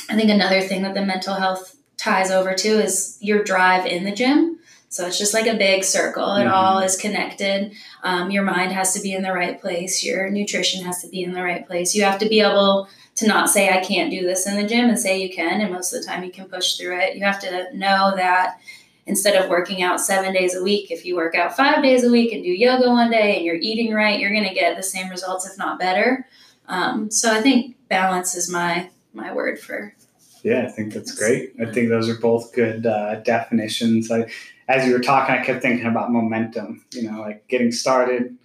I 0.08 0.14
think 0.14 0.30
another 0.30 0.60
thing 0.60 0.82
that 0.82 0.94
the 0.94 1.04
mental 1.04 1.34
health 1.34 1.76
ties 1.96 2.30
over 2.30 2.54
to 2.54 2.68
is 2.68 3.18
your 3.20 3.42
drive 3.42 3.86
in 3.86 4.04
the 4.04 4.12
gym. 4.12 4.58
So 4.88 5.06
it's 5.06 5.18
just 5.18 5.34
like 5.34 5.46
a 5.46 5.56
big 5.56 5.84
circle. 5.84 6.36
It 6.36 6.44
mm-hmm. 6.44 6.54
all 6.54 6.78
is 6.78 6.96
connected. 6.96 7.72
Um, 8.02 8.30
your 8.30 8.44
mind 8.44 8.72
has 8.72 8.94
to 8.94 9.00
be 9.00 9.12
in 9.12 9.22
the 9.22 9.32
right 9.32 9.60
place. 9.60 10.04
Your 10.04 10.30
nutrition 10.30 10.84
has 10.84 11.02
to 11.02 11.08
be 11.08 11.22
in 11.22 11.32
the 11.32 11.42
right 11.42 11.66
place. 11.66 11.94
You 11.94 12.04
have 12.04 12.18
to 12.20 12.28
be 12.28 12.40
able 12.40 12.88
to 13.16 13.26
not 13.26 13.50
say, 13.50 13.70
I 13.70 13.84
can't 13.84 14.10
do 14.10 14.22
this 14.22 14.46
in 14.46 14.56
the 14.56 14.66
gym 14.66 14.88
and 14.88 14.98
say 14.98 15.20
you 15.20 15.34
can. 15.34 15.60
And 15.60 15.72
most 15.72 15.92
of 15.92 16.00
the 16.00 16.06
time 16.06 16.22
you 16.22 16.30
can 16.30 16.46
push 16.46 16.76
through 16.76 16.98
it. 17.00 17.16
You 17.16 17.24
have 17.24 17.40
to 17.40 17.76
know 17.76 18.12
that 18.14 18.60
instead 19.06 19.40
of 19.40 19.48
working 19.48 19.82
out 19.82 20.00
seven 20.00 20.32
days 20.32 20.54
a 20.54 20.62
week, 20.62 20.90
if 20.90 21.04
you 21.04 21.16
work 21.16 21.34
out 21.34 21.56
five 21.56 21.82
days 21.82 22.04
a 22.04 22.10
week 22.10 22.32
and 22.32 22.42
do 22.42 22.50
yoga 22.50 22.90
one 22.90 23.10
day 23.10 23.36
and 23.36 23.44
you're 23.44 23.56
eating 23.56 23.94
right, 23.94 24.18
you're 24.18 24.32
going 24.32 24.48
to 24.48 24.54
get 24.54 24.76
the 24.76 24.82
same 24.82 25.08
results, 25.08 25.48
if 25.48 25.56
not 25.56 25.78
better. 25.78 26.26
Um, 26.68 27.10
so 27.10 27.32
I 27.32 27.40
think 27.40 27.76
balance 27.88 28.34
is 28.34 28.50
my 28.50 28.90
my 29.14 29.32
word 29.32 29.58
for. 29.58 29.94
Yeah, 30.42 30.66
I 30.66 30.70
think 30.70 30.92
that's 30.92 31.16
great. 31.16 31.54
I 31.60 31.72
think 31.72 31.88
those 31.88 32.08
are 32.08 32.18
both 32.18 32.52
good 32.52 32.86
uh, 32.86 33.16
definitions. 33.16 34.10
I, 34.12 34.30
as 34.68 34.86
you 34.86 34.92
were 34.92 35.00
talking, 35.00 35.34
I 35.34 35.44
kept 35.44 35.62
thinking 35.62 35.86
about 35.86 36.12
momentum. 36.12 36.84
You 36.92 37.10
know, 37.10 37.20
like 37.20 37.46
getting 37.48 37.72
started 37.72 38.36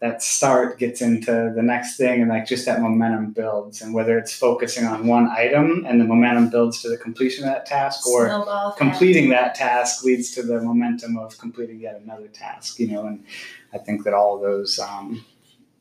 that 0.00 0.22
start 0.22 0.78
gets 0.78 1.00
into 1.02 1.52
the 1.56 1.62
next 1.62 1.96
thing 1.96 2.20
and 2.20 2.30
like 2.30 2.46
just 2.46 2.64
that 2.66 2.80
momentum 2.80 3.32
builds. 3.32 3.82
And 3.82 3.92
whether 3.92 4.16
it's 4.16 4.32
focusing 4.36 4.84
on 4.84 5.08
one 5.08 5.28
item 5.28 5.84
and 5.88 6.00
the 6.00 6.04
momentum 6.04 6.50
builds 6.50 6.80
to 6.82 6.88
the 6.88 6.96
completion 6.96 7.44
of 7.44 7.50
that 7.50 7.66
task 7.66 8.06
or 8.06 8.28
Snowball 8.28 8.72
completing 8.72 9.30
that 9.30 9.56
task 9.56 10.04
leads 10.04 10.30
to 10.32 10.42
the 10.42 10.60
momentum 10.60 11.18
of 11.18 11.36
completing 11.38 11.80
yet 11.80 12.00
another 12.00 12.28
task 12.28 12.78
you 12.78 12.86
know? 12.86 13.06
And 13.06 13.24
i 13.72 13.78
think 13.78 14.04
that 14.04 14.14
all 14.14 14.36
of 14.36 14.42
those 14.42 14.78
um, 14.78 15.24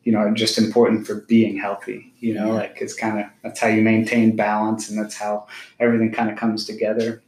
you 0.03 0.11
know 0.11 0.19
are 0.19 0.31
just 0.31 0.57
important 0.57 1.05
for 1.05 1.21
being 1.27 1.55
healthy 1.55 2.11
you 2.17 2.33
know? 2.33 2.47
Yeah. 2.47 2.53
like 2.53 2.77
it's 2.81 2.95
kind 2.95 3.19
of 3.19 3.27
that's 3.43 3.59
how 3.59 3.67
you 3.67 3.83
maintain 3.83 4.35
balance 4.35 4.89
and 4.89 4.97
that's 4.97 5.15
how 5.15 5.45
everything 5.79 6.11
kind 6.11 6.31
of 6.31 6.37
comes 6.37 6.65
together. 6.65 7.21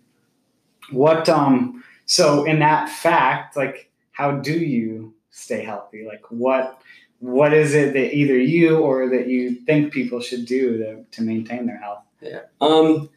What 0.89 1.29
um 1.29 1.83
so 2.07 2.45
in 2.45 2.57
that 2.59 2.89
fact 2.89 3.55
like 3.55 3.91
how 4.11 4.31
do 4.31 4.53
you 4.53 5.13
stay 5.31 5.63
healthy? 5.63 6.05
Like 6.05 6.23
what 6.29 6.81
what 7.19 7.53
is 7.53 7.73
it 7.75 7.93
that 7.93 8.15
either 8.15 8.37
you 8.37 8.79
or 8.79 9.09
that 9.09 9.27
you 9.27 9.55
think 9.55 9.91
people 9.91 10.21
should 10.21 10.45
do 10.45 10.77
to, 10.77 11.03
to 11.11 11.21
maintain 11.21 11.65
their 11.65 11.77
health? 11.77 12.03
Yeah. 12.21 12.43
Um, 12.61 13.09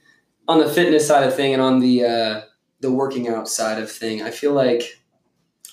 on 0.48 0.58
the 0.58 0.68
fitness 0.68 1.06
side 1.06 1.26
of 1.26 1.34
thing 1.34 1.52
and 1.52 1.62
on 1.62 1.80
the 1.80 2.04
uh, 2.04 2.40
the 2.80 2.90
working 2.90 3.28
out 3.28 3.48
side 3.48 3.80
of 3.80 3.90
thing, 3.90 4.22
I 4.22 4.30
feel 4.30 4.52
like 4.52 5.00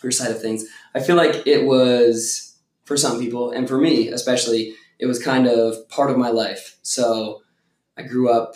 or 0.04 0.12
side 0.12 0.32
of 0.32 0.42
things, 0.42 0.66
I 0.96 1.02
feel 1.02 1.16
like 1.16 1.46
it 1.46 1.66
was 1.66 2.58
for 2.86 2.96
some 2.96 3.20
people 3.20 3.52
and 3.52 3.68
for 3.68 3.78
me 3.78 4.10
especially, 4.10 4.76
it 5.00 5.06
was 5.06 5.22
kind 5.22 5.48
of 5.48 5.88
part 5.90 6.12
of 6.12 6.18
my 6.18 6.30
life. 6.30 6.78
So 6.82 7.42
I 7.98 8.04
grew 8.04 8.30
up 8.30 8.56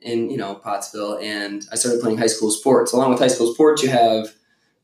in 0.00 0.30
you 0.30 0.36
know 0.36 0.54
Pottsville 0.54 1.18
and 1.18 1.66
I 1.70 1.76
started 1.76 2.00
playing 2.00 2.18
high 2.18 2.26
school 2.26 2.50
sports. 2.50 2.92
Along 2.92 3.10
with 3.10 3.18
high 3.18 3.28
school 3.28 3.52
sports, 3.52 3.82
you 3.82 3.90
have 3.90 4.34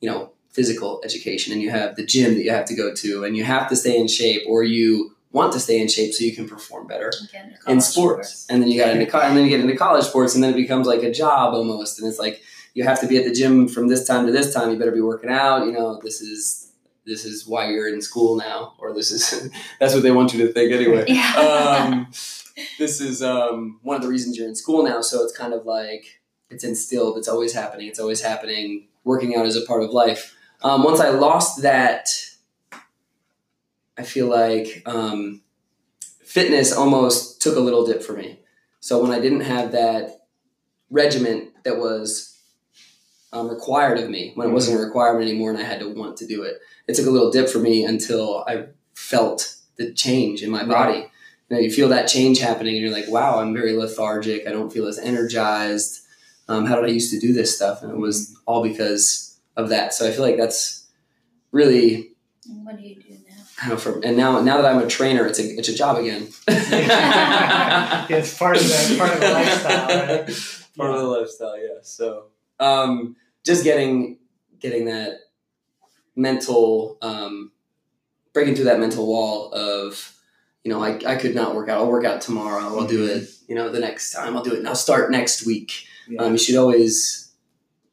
you 0.00 0.10
know 0.10 0.32
physical 0.56 1.00
education 1.04 1.52
and 1.52 1.60
you 1.62 1.70
have 1.70 1.96
the 1.96 2.04
gym 2.04 2.34
that 2.34 2.42
you 2.42 2.50
have 2.50 2.64
to 2.64 2.74
go 2.74 2.94
to 2.94 3.24
and 3.24 3.36
you 3.36 3.44
have 3.44 3.68
to 3.68 3.76
stay 3.76 3.96
in 4.02 4.08
shape 4.08 4.42
or 4.48 4.62
you 4.64 5.14
want 5.32 5.52
to 5.52 5.60
stay 5.60 5.78
in 5.78 5.86
shape 5.86 6.14
so 6.14 6.24
you 6.24 6.34
can 6.34 6.48
perform 6.48 6.86
better 6.86 7.12
in 7.34 7.54
college 7.60 7.82
sports. 7.82 8.46
And 8.48 8.62
then 8.62 8.70
you 8.70 8.80
got 8.80 8.90
into 8.90 9.04
co- 9.06 9.20
and 9.20 9.36
then 9.36 9.44
you 9.44 9.50
get 9.50 9.60
into 9.60 9.76
college 9.76 10.04
sports, 10.04 10.34
and 10.34 10.42
then 10.42 10.54
it 10.54 10.56
becomes 10.56 10.86
like 10.86 11.02
a 11.02 11.12
job 11.12 11.52
almost. 11.52 11.98
And 11.98 12.08
it's 12.08 12.18
like 12.18 12.40
you 12.74 12.84
have 12.84 13.00
to 13.02 13.06
be 13.06 13.18
at 13.18 13.24
the 13.24 13.32
gym 13.32 13.68
from 13.68 13.88
this 13.88 14.06
time 14.06 14.24
to 14.26 14.32
this 14.32 14.54
time. 14.54 14.70
You 14.70 14.78
better 14.78 14.92
be 14.92 15.00
working 15.02 15.30
out. 15.30 15.66
You 15.66 15.72
know, 15.72 16.00
this 16.02 16.20
is 16.22 16.72
this 17.04 17.24
is 17.24 17.46
why 17.46 17.68
you're 17.70 17.88
in 17.88 18.00
school 18.00 18.36
now, 18.36 18.74
or 18.78 18.94
this 18.94 19.10
is 19.10 19.50
that's 19.80 19.92
what 19.94 20.02
they 20.02 20.10
want 20.10 20.32
you 20.32 20.46
to 20.46 20.52
think 20.52 20.72
anyway. 20.72 21.04
Yeah. 21.08 21.32
um, 21.84 22.10
this 22.78 23.00
is 23.02 23.22
um, 23.22 23.78
one 23.82 23.96
of 23.96 24.02
the 24.02 24.08
reasons 24.08 24.38
you're 24.38 24.48
in 24.48 24.54
school 24.54 24.82
now. 24.82 25.02
So 25.02 25.22
it's 25.22 25.36
kind 25.36 25.52
of 25.52 25.66
like 25.66 26.20
it's 26.50 26.64
instilled. 26.64 27.18
It's 27.18 27.28
always 27.28 27.52
happening. 27.52 27.88
It's 27.88 28.00
always 28.00 28.22
happening. 28.22 28.88
Working 29.04 29.36
out 29.36 29.46
is 29.46 29.56
a 29.56 29.64
part 29.66 29.82
of 29.82 29.90
life. 29.90 30.34
Um, 30.62 30.82
once 30.82 31.00
I 31.00 31.10
lost 31.10 31.62
that, 31.62 32.08
I 33.98 34.02
feel 34.02 34.26
like 34.26 34.82
um, 34.86 35.42
fitness 36.22 36.72
almost 36.72 37.40
took 37.40 37.56
a 37.56 37.60
little 37.60 37.86
dip 37.86 38.02
for 38.02 38.12
me. 38.12 38.40
So 38.80 39.02
when 39.02 39.10
I 39.10 39.20
didn't 39.20 39.40
have 39.40 39.72
that 39.72 40.26
regiment 40.90 41.50
that 41.64 41.78
was 41.78 42.38
um, 43.32 43.48
required 43.48 43.98
of 43.98 44.08
me, 44.08 44.32
when 44.34 44.48
it 44.48 44.52
wasn't 44.52 44.78
a 44.78 44.84
requirement 44.84 45.28
anymore, 45.28 45.50
and 45.50 45.58
I 45.58 45.64
had 45.64 45.80
to 45.80 45.92
want 45.92 46.16
to 46.18 46.26
do 46.26 46.42
it, 46.42 46.60
it 46.86 46.94
took 46.94 47.06
a 47.06 47.10
little 47.10 47.30
dip 47.30 47.48
for 47.48 47.58
me 47.58 47.84
until 47.84 48.44
I 48.46 48.66
felt 48.94 49.56
the 49.76 49.92
change 49.92 50.42
in 50.42 50.50
my 50.50 50.64
body. 50.64 51.10
You 51.48 51.56
know, 51.56 51.58
you 51.58 51.70
feel 51.70 51.88
that 51.88 52.08
change 52.08 52.38
happening, 52.38 52.76
and 52.76 52.84
you're 52.84 52.92
like, 52.92 53.08
"Wow, 53.08 53.40
I'm 53.40 53.54
very 53.54 53.76
lethargic. 53.76 54.46
I 54.46 54.52
don't 54.52 54.72
feel 54.72 54.86
as 54.86 54.98
energized. 54.98 56.00
Um, 56.48 56.66
how 56.66 56.76
did 56.76 56.84
I 56.84 56.92
used 56.92 57.12
to 57.12 57.20
do 57.20 57.32
this 57.32 57.54
stuff?" 57.54 57.82
And 57.82 57.90
it 57.90 57.98
was 57.98 58.36
all 58.46 58.62
because 58.62 59.25
of 59.56 59.70
that. 59.70 59.94
So 59.94 60.06
I 60.06 60.12
feel 60.12 60.22
like 60.22 60.36
that's 60.36 60.86
really 61.52 62.12
And 62.48 62.64
what 62.64 62.76
do 62.76 62.82
you 62.82 62.96
do 62.96 63.10
now? 63.10 63.68
Know, 63.70 63.76
for, 63.76 64.00
and 64.04 64.16
now 64.16 64.40
now 64.40 64.60
that 64.60 64.66
I'm 64.66 64.82
a 64.82 64.86
trainer, 64.86 65.26
it's 65.26 65.38
a 65.38 65.44
it's 65.44 65.68
a 65.68 65.74
job 65.74 65.96
again. 65.96 66.28
Yeah, 66.48 68.06
it's 68.10 68.36
part 68.36 68.56
of 68.56 68.62
the 68.62 68.96
part 68.98 69.12
of 69.14 69.20
the 69.20 69.30
lifestyle, 69.30 69.88
right? 69.88 70.62
Part 70.76 70.90
of 70.90 71.00
the 71.00 71.06
lifestyle, 71.06 71.58
yeah. 71.58 71.78
So 71.82 72.26
um, 72.60 73.16
just 73.44 73.64
getting 73.64 74.18
getting 74.60 74.84
that 74.86 75.20
mental 76.14 76.98
um, 77.00 77.52
breaking 78.34 78.54
through 78.54 78.66
that 78.66 78.78
mental 78.78 79.06
wall 79.06 79.52
of 79.54 80.14
you 80.64 80.70
know 80.70 80.82
I, 80.82 80.98
I 81.06 81.16
could 81.16 81.34
not 81.34 81.54
work 81.54 81.70
out. 81.70 81.78
I'll 81.78 81.90
work 81.90 82.04
out 82.04 82.20
tomorrow. 82.20 82.62
I'll 82.62 82.86
do 82.86 83.06
it. 83.06 83.30
You 83.48 83.54
know 83.54 83.70
the 83.70 83.80
next 83.80 84.12
time 84.12 84.36
I'll 84.36 84.44
do 84.44 84.52
it. 84.52 84.58
And 84.58 84.68
I'll 84.68 84.74
start 84.74 85.10
next 85.10 85.46
week. 85.46 85.86
Yeah. 86.08 86.22
Um, 86.22 86.32
you 86.32 86.38
should 86.38 86.56
always 86.56 87.32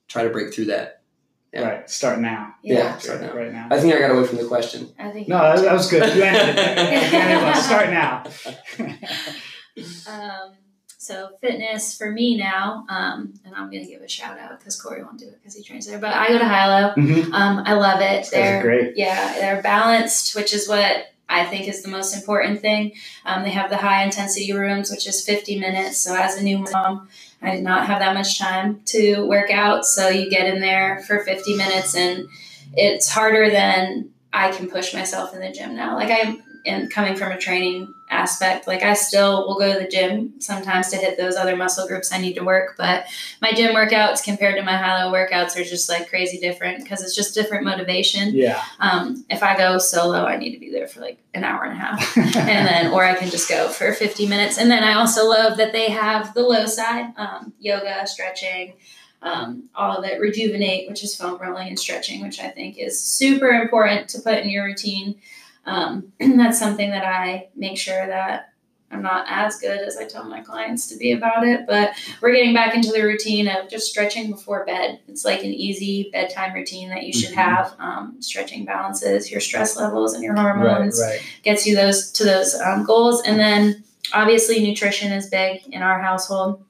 try 0.09 0.23
to 0.23 0.29
break 0.29 0.53
through 0.53 0.65
that. 0.65 1.02
Yeah. 1.53 1.61
Right. 1.69 1.89
Start 1.89 2.19
now. 2.19 2.55
Yeah. 2.63 2.97
Start 2.97 3.21
now. 3.21 3.33
right 3.33 3.51
now. 3.53 3.67
I 3.69 3.79
think 3.79 3.93
I 3.93 3.99
got 3.99 4.09
away 4.11 4.25
from 4.25 4.37
the 4.39 4.45
question. 4.45 4.89
I 4.97 5.11
think 5.11 5.27
No, 5.27 5.37
that, 5.37 5.61
that 5.61 5.73
was 5.73 5.87
good. 5.89 6.15
You 6.15 6.23
ended 6.23 6.49
it 6.49 6.55
there. 6.55 7.11
You 7.11 7.17
ended 7.19 7.47
it. 7.49 7.55
Start 7.61 7.89
now. 7.91 8.23
Um, 10.07 10.51
so 10.99 11.29
fitness 11.41 11.97
for 11.97 12.11
me 12.11 12.37
now, 12.37 12.85
um, 12.89 13.33
and 13.43 13.55
I'm 13.55 13.65
gonna 13.71 13.85
give 13.85 14.01
a 14.01 14.07
shout 14.07 14.37
out 14.39 14.59
because 14.59 14.79
Corey 14.79 15.03
won't 15.03 15.17
do 15.19 15.25
it 15.25 15.39
because 15.41 15.55
he 15.55 15.63
trains 15.63 15.87
there. 15.87 15.97
But 15.99 16.13
I 16.13 16.27
go 16.27 16.37
to 16.37 16.45
HYLO. 16.45 16.93
Mhm. 16.95 17.33
Um, 17.33 17.63
I 17.65 17.73
love 17.73 17.99
it. 17.99 18.21
These 18.21 18.29
They're 18.31 18.61
great. 18.61 18.95
yeah, 18.97 19.33
they're 19.39 19.61
balanced, 19.63 20.35
which 20.35 20.53
is 20.53 20.69
what 20.69 21.07
I 21.27 21.45
think 21.45 21.67
is 21.67 21.81
the 21.81 21.89
most 21.89 22.15
important 22.15 22.61
thing. 22.61 22.93
Um, 23.25 23.43
they 23.43 23.49
have 23.49 23.69
the 23.71 23.77
high 23.77 24.03
intensity 24.03 24.53
rooms, 24.53 24.91
which 24.91 25.07
is 25.07 25.25
50 25.25 25.59
minutes. 25.59 25.97
So 25.97 26.15
as 26.15 26.37
a 26.37 26.43
new 26.43 26.59
mom, 26.59 27.09
I 27.43 27.51
did 27.51 27.63
not 27.63 27.87
have 27.87 27.99
that 27.99 28.13
much 28.13 28.39
time 28.39 28.81
to 28.85 29.27
work 29.27 29.51
out. 29.51 29.85
So 29.85 30.07
you 30.07 30.29
get 30.29 30.51
in 30.51 30.61
there 30.61 31.03
for 31.05 31.19
50 31.19 31.55
minutes, 31.57 31.95
and 31.95 32.27
it's 32.73 33.09
harder 33.09 33.49
than 33.49 34.09
I 34.31 34.51
can 34.51 34.69
push 34.69 34.93
myself 34.93 35.33
in 35.33 35.41
the 35.41 35.51
gym 35.51 35.75
now. 35.75 35.95
Like 35.95 36.09
I 36.09 36.37
am 36.65 36.89
coming 36.89 37.15
from 37.15 37.31
a 37.31 37.37
training 37.37 37.93
aspect, 38.13 38.67
like 38.67 38.83
I 38.83 38.93
still 38.93 39.47
will 39.47 39.57
go 39.57 39.73
to 39.73 39.79
the 39.79 39.87
gym 39.87 40.39
sometimes 40.39 40.89
to 40.89 40.97
hit 40.97 41.17
those 41.17 41.35
other 41.35 41.55
muscle 41.55 41.87
groups 41.87 42.13
I 42.13 42.19
need 42.19 42.35
to 42.35 42.43
work, 42.43 42.75
but 42.77 43.05
my 43.41 43.51
gym 43.51 43.75
workouts 43.75 44.23
compared 44.23 44.55
to 44.55 44.61
my 44.61 44.77
HYLO 44.77 45.11
workouts 45.11 45.59
are 45.59 45.63
just 45.63 45.89
like 45.89 46.09
crazy 46.09 46.39
different 46.39 46.83
because 46.83 47.01
it's 47.01 47.15
just 47.15 47.33
different 47.33 47.65
motivation. 47.65 48.35
Yeah. 48.35 48.63
Um, 48.79 49.25
if 49.29 49.43
I 49.43 49.57
go 49.57 49.77
solo, 49.77 50.25
I 50.25 50.37
need 50.37 50.53
to 50.53 50.59
be 50.59 50.71
there 50.71 50.87
for 50.87 51.01
like 51.01 51.19
an 51.33 51.43
hour 51.43 51.63
and 51.63 51.73
a 51.73 51.75
half, 51.75 52.17
and 52.37 52.67
then 52.67 52.91
or 52.91 53.03
I 53.03 53.15
can 53.15 53.29
just 53.29 53.49
go 53.49 53.69
for 53.69 53.91
50 53.91 54.27
minutes. 54.27 54.57
And 54.57 54.69
then 54.69 54.83
I 54.83 54.93
also 54.93 55.27
love 55.27 55.57
that 55.57 55.73
they 55.73 55.89
have 55.89 56.33
the 56.33 56.43
low 56.43 56.65
side, 56.65 57.13
um, 57.17 57.53
yoga, 57.59 58.05
stretching, 58.05 58.73
um, 59.23 59.69
all 59.73 59.97
of 59.97 60.05
it, 60.05 60.19
rejuvenate, 60.19 60.89
which 60.89 61.03
is 61.03 61.15
foam 61.15 61.39
rolling 61.41 61.69
and 61.69 61.79
stretching, 61.79 62.21
which 62.21 62.39
I 62.39 62.49
think 62.49 62.77
is 62.77 63.01
super 63.01 63.49
important 63.49 64.09
to 64.09 64.21
put 64.21 64.37
in 64.37 64.49
your 64.49 64.65
routine. 64.65 65.15
Um, 65.65 66.11
that's 66.19 66.59
something 66.59 66.89
that 66.91 67.05
I 67.05 67.49
make 67.55 67.77
sure 67.77 68.05
that 68.07 68.49
I'm 68.91 69.01
not 69.01 69.25
as 69.27 69.59
good 69.59 69.79
as 69.79 69.97
I 69.97 70.05
tell 70.05 70.23
my 70.25 70.41
clients 70.41 70.87
to 70.89 70.97
be 70.97 71.13
about 71.13 71.43
it, 71.47 71.65
but 71.65 71.93
we're 72.21 72.31
getting 72.33 72.53
back 72.53 72.75
into 72.75 72.91
the 72.91 73.01
routine 73.01 73.47
of 73.47 73.67
just 73.67 73.87
stretching 73.89 74.29
before 74.29 74.65
bed. 74.65 74.99
It's 75.07 75.25
like 75.25 75.39
an 75.43 75.51
easy 75.51 76.09
bedtime 76.13 76.53
routine 76.53 76.89
that 76.89 77.01
you 77.03 77.11
should 77.11 77.31
Mhm. 77.31 77.43
have. 77.43 77.73
Um, 77.79 78.17
stretching 78.19 78.65
balances 78.65 79.31
your 79.31 79.39
stress 79.39 79.75
levels 79.75 80.13
and 80.13 80.23
your 80.23 80.35
right. 80.35 80.41
hormones, 80.55 81.01
Right. 81.01 81.19
gets 81.41 81.65
you 81.65 81.75
those 81.75 82.11
to 82.11 82.23
those 82.23 82.53
um, 82.61 82.83
goals. 82.85 83.23
And 83.23 83.39
then 83.39 83.83
obviously 84.13 84.59
nutrition 84.59 85.11
is 85.11 85.27
big 85.27 85.61
in 85.71 85.81
our 85.81 85.99
household. 85.99 86.63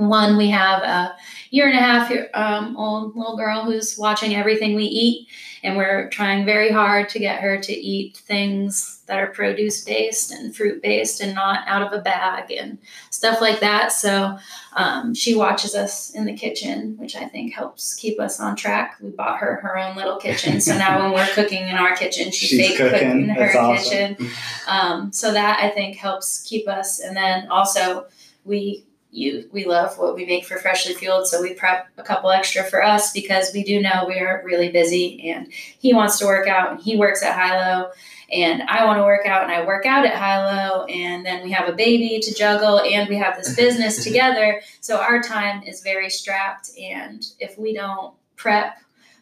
One, 0.00 0.38
we 0.38 0.48
have 0.48 0.82
a 0.82 1.14
year 1.50 1.68
and 1.68 1.76
a 1.76 1.80
half 1.80 2.10
um, 2.32 2.74
old 2.76 3.14
little 3.14 3.36
girl 3.36 3.64
who's 3.64 3.98
watching 3.98 4.34
everything 4.34 4.74
we 4.74 4.84
eat, 4.84 5.28
and 5.62 5.76
we're 5.76 6.08
trying 6.08 6.46
very 6.46 6.70
hard 6.70 7.10
to 7.10 7.18
get 7.18 7.42
her 7.42 7.60
to 7.60 7.72
eat 7.72 8.16
things 8.16 9.02
that 9.06 9.18
are 9.18 9.26
produce 9.26 9.84
based 9.84 10.32
and 10.32 10.56
fruit 10.56 10.82
based 10.82 11.20
and 11.20 11.34
not 11.34 11.66
out 11.66 11.82
of 11.82 11.92
a 11.92 12.00
bag 12.00 12.50
and 12.50 12.78
stuff 13.10 13.42
like 13.42 13.60
that. 13.60 13.92
So 13.92 14.38
um, 14.74 15.12
she 15.12 15.34
watches 15.34 15.74
us 15.74 16.14
in 16.14 16.24
the 16.24 16.34
kitchen, 16.34 16.96
which 16.96 17.14
I 17.14 17.26
think 17.26 17.52
helps 17.52 17.94
keep 17.94 18.18
us 18.18 18.40
on 18.40 18.56
track. 18.56 18.96
We 19.02 19.10
bought 19.10 19.38
her 19.40 19.56
her 19.56 19.76
own 19.76 19.96
little 19.96 20.16
kitchen, 20.16 20.62
so 20.62 20.78
now 20.78 21.02
when 21.02 21.12
we're 21.12 21.34
cooking 21.34 21.68
in 21.68 21.76
our 21.76 21.94
kitchen, 21.94 22.30
she's, 22.30 22.78
cooking. 22.78 22.90
cooking 22.90 23.22
in 23.24 23.28
her 23.28 23.58
awesome. 23.58 24.14
kitchen. 24.16 24.30
Um, 24.66 25.12
so 25.12 25.30
that 25.30 25.60
I 25.62 25.68
think 25.68 25.96
helps 25.96 26.42
keep 26.42 26.68
us. 26.68 27.00
And 27.00 27.14
then 27.14 27.48
also 27.48 28.06
we 28.44 28.86
you 29.12 29.48
we 29.52 29.64
love 29.64 29.98
what 29.98 30.14
we 30.14 30.24
make 30.24 30.44
for 30.44 30.56
freshly 30.56 30.94
fueled, 30.94 31.26
so 31.26 31.42
we 31.42 31.54
prep 31.54 31.88
a 31.98 32.02
couple 32.02 32.30
extra 32.30 32.62
for 32.62 32.82
us 32.82 33.12
because 33.12 33.52
we 33.52 33.64
do 33.64 33.80
know 33.80 34.04
we 34.06 34.18
are 34.18 34.42
really 34.44 34.70
busy 34.70 35.30
and 35.30 35.52
he 35.52 35.92
wants 35.92 36.18
to 36.18 36.26
work 36.26 36.46
out 36.46 36.70
and 36.70 36.80
he 36.80 36.96
works 36.96 37.22
at 37.22 37.36
HYLO 37.36 37.90
and 38.32 38.62
I 38.62 38.84
want 38.84 38.98
to 38.98 39.02
work 39.02 39.26
out 39.26 39.42
and 39.42 39.50
I 39.50 39.66
work 39.66 39.86
out 39.86 40.06
at 40.06 40.14
HYLO 40.14 40.86
and 40.88 41.26
then 41.26 41.42
we 41.42 41.50
have 41.50 41.68
a 41.68 41.72
baby 41.72 42.20
to 42.20 42.34
juggle 42.34 42.80
and 42.80 43.08
we 43.08 43.16
have 43.16 43.36
this 43.36 43.54
business 43.56 44.04
together. 44.04 44.62
So 44.80 44.98
our 44.98 45.20
time 45.20 45.62
is 45.64 45.82
very 45.82 46.10
strapped 46.10 46.70
and 46.78 47.26
if 47.40 47.58
we 47.58 47.74
don't 47.74 48.14
prep 48.36 48.78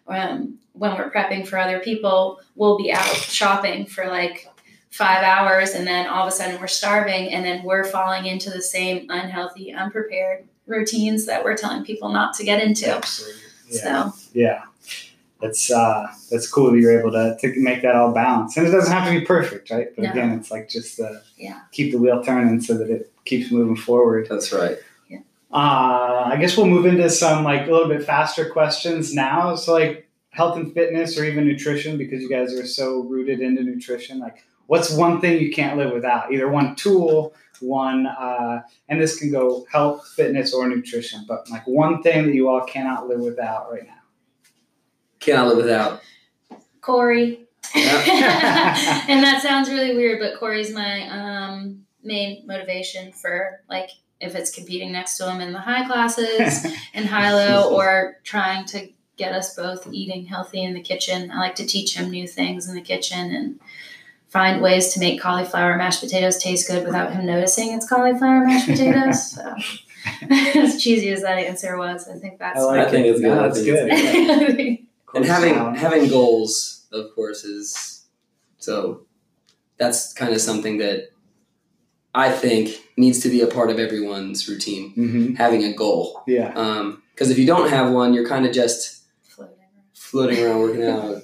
um, 0.07 0.59
when 0.73 0.97
we're 0.97 1.11
prepping 1.11 1.47
for 1.47 1.59
other 1.59 1.81
people, 1.81 2.41
we'll 2.55 2.79
be 2.79 2.93
out 2.93 3.05
shopping 3.05 3.87
for 3.87 4.07
like 4.07 4.48
five 4.91 5.23
hours 5.23 5.71
and 5.71 5.87
then 5.87 6.07
all 6.07 6.27
of 6.27 6.29
a 6.33 6.35
sudden 6.37 6.61
we're 6.61 6.67
starving 6.67 7.33
and 7.33 7.45
then 7.45 7.63
we're 7.63 7.85
falling 7.85 8.27
into 8.27 8.51
the 8.51 8.63
same 8.63 9.07
unhealthy, 9.11 9.73
unprepared 9.73 10.45
routines 10.67 11.27
that 11.27 11.45
we're 11.45 11.57
telling 11.57 11.85
people 11.85 12.09
not 12.11 12.35
to 12.35 12.45
get 12.45 12.63
into. 12.63 12.89
Absolutely. 12.95 13.41
Yeah. 13.71 13.81
So 14.11 14.13
Yeah. 14.33 14.63
That's 15.41 15.71
uh 15.71 16.09
that's 16.31 16.51
cool 16.51 16.73
that 16.73 16.79
you're 16.81 16.99
able 16.99 17.13
to, 17.13 17.37
to 17.41 17.61
make 17.61 17.83
that 17.83 17.95
all 17.95 18.13
balanced. 18.13 18.57
And 18.57 18.67
it 18.67 18.71
doesn't 18.71 18.93
have 18.93 19.07
to 19.13 19.19
be 19.21 19.25
perfect, 19.25 19.71
right? 19.71 19.89
But 19.95 20.03
No. 20.07 20.11
again, 20.11 20.33
it's 20.33 20.51
like 20.51 20.69
just 20.69 20.99
uh 20.99 21.21
Yeah. 21.37 21.61
keep 21.71 21.93
the 21.93 21.99
wheel 21.99 22.23
turning 22.25 22.61
so 22.61 22.77
that 22.79 22.91
it 22.91 23.13
keeps 23.25 23.51
moving 23.53 23.77
forward. 23.77 24.27
That's 24.29 24.53
right. 24.53 24.79
Uh 25.51 26.25
I 26.27 26.37
guess 26.41 26.57
we'll 26.57 26.67
move 26.67 26.85
into 26.87 27.09
some 27.09 27.43
like 27.45 27.67
a 27.67 27.71
little 27.71 27.89
bit 27.89 28.05
faster 28.05 28.51
questions 28.51 29.15
now. 29.15 29.55
So 29.55 29.73
like 29.73 30.07
health 30.31 30.57
and 30.59 30.73
fitness 30.75 31.19
or 31.19 31.25
even 31.25 31.47
nutrition 31.47 31.97
because 31.97 32.21
you 32.23 32.29
guys 32.29 32.53
are 32.53 32.67
so 32.67 33.01
rooted 33.01 33.41
into 33.41 33.63
nutrition. 33.63 34.19
Like 34.19 34.45
what's 34.69 34.93
one 34.93 35.21
thing 35.21 35.41
you 35.43 35.51
can't 35.51 35.77
live 35.77 35.93
without? 35.93 36.33
Either 36.33 36.49
one 36.49 36.77
tool, 36.77 37.35
one 37.61 38.07
uh 38.07 38.63
and 38.89 39.01
this 39.01 39.19
can 39.19 39.33
go 39.33 39.67
health, 39.73 40.07
fitness, 40.15 40.55
or 40.55 40.69
nutrition, 40.69 41.25
but 41.27 41.51
like 41.51 41.67
one 41.67 42.03
thing 42.03 42.27
that 42.27 42.35
you 42.35 42.49
all 42.49 42.65
cannot 42.65 43.09
live 43.09 43.21
without 43.21 43.73
right 43.73 43.85
now. 43.85 43.95
Cannot 45.19 45.49
live 45.49 45.57
without. 45.57 46.01
Corey. 46.81 47.49
Yeah. 47.75 49.05
and 49.09 49.25
that 49.25 49.43
sounds 49.43 49.69
really 49.69 49.97
weird, 49.97 50.21
but 50.21 50.39
Corey's 50.39 50.73
my 50.73 51.09
um, 51.09 51.85
main 52.03 52.47
motivation 52.47 53.13
for 53.13 53.61
like 53.69 53.91
if 54.21 54.35
it's 54.35 54.55
competing 54.55 54.93
next 54.93 55.17
to 55.17 55.31
him 55.31 55.41
in 55.41 55.53
the 55.53 55.61
high 55.61 55.87
classes 55.87 56.65
in 56.95 57.05
HYLO 57.05 57.73
or 57.73 58.19
trying 58.25 58.65
to 58.67 58.89
get 59.17 59.33
us 59.33 59.55
both 59.55 59.93
eating 59.93 60.27
healthy 60.27 60.63
in 60.63 60.75
the 60.75 60.81
kitchen. 60.81 61.31
I 61.31 61.39
like 61.39 61.57
to 61.57 61.67
teach 61.67 61.97
him 61.97 62.11
new 62.11 62.27
things 62.27 62.69
in 62.69 62.75
the 62.75 62.81
kitchen 62.81 63.35
and 63.35 63.61
find 64.29 64.61
ways 64.63 64.93
to 64.95 65.01
make 65.01 65.21
cauliflower 65.21 65.77
mashed 65.77 66.01
potatoes 66.01 66.37
taste 66.39 66.69
good 66.69 66.85
without 66.85 67.13
him 67.13 67.27
noticing 67.27 67.73
it's 67.73 67.89
cauliflower 67.89 68.45
mashed 68.45 68.67
potatoes. 68.69 69.33
So 69.33 69.55
as 70.31 70.83
cheesy 70.83 71.11
as 71.11 71.23
that 71.23 71.39
answer 71.39 71.77
was, 71.79 72.09
I 72.09 72.19
think 72.19 72.39
that's 72.39 72.59
I 72.61 72.63
like 72.63 72.87
I 72.87 72.91
think 72.91 73.07
it's 73.07 73.21
good. 73.21 73.29
No, 73.29 73.43
that's 73.43 73.59
it's 73.59 73.67
good. 73.67 74.57
good. 74.57 74.79
and 75.15 75.25
having 75.25 75.75
having 75.75 76.09
goals, 76.09 76.87
of 76.93 77.07
course, 77.15 77.45
is 77.45 78.05
so. 78.59 79.07
that's 79.79 80.13
kind 80.13 80.33
of 80.35 80.41
something 80.41 80.79
that 80.79 81.11
I 82.15 82.31
think 82.33 82.71
needs 82.97 83.21
to 83.21 83.29
be 83.29 83.41
a 83.43 83.47
part 83.47 83.71
of 83.71 83.79
everyone's 83.79 84.49
routine. 84.49 84.91
Mm-hmm. 84.97 85.35
Having 85.35 85.65
a 85.65 85.73
goal, 85.73 86.23
Yeah. 86.27 86.93
because 87.15 87.31
if 87.31 87.39
you 87.39 87.47
don't 87.47 87.71
have 87.71 87.93
one, 87.93 88.13
you're 88.13 88.27
kind 88.27 88.45
of 88.47 88.53
just 88.53 89.05
Floating 89.23 89.55
around. 89.59 89.85
floating 89.95 90.45
around 90.45 90.59
working 90.61 90.85
out. 90.85 91.23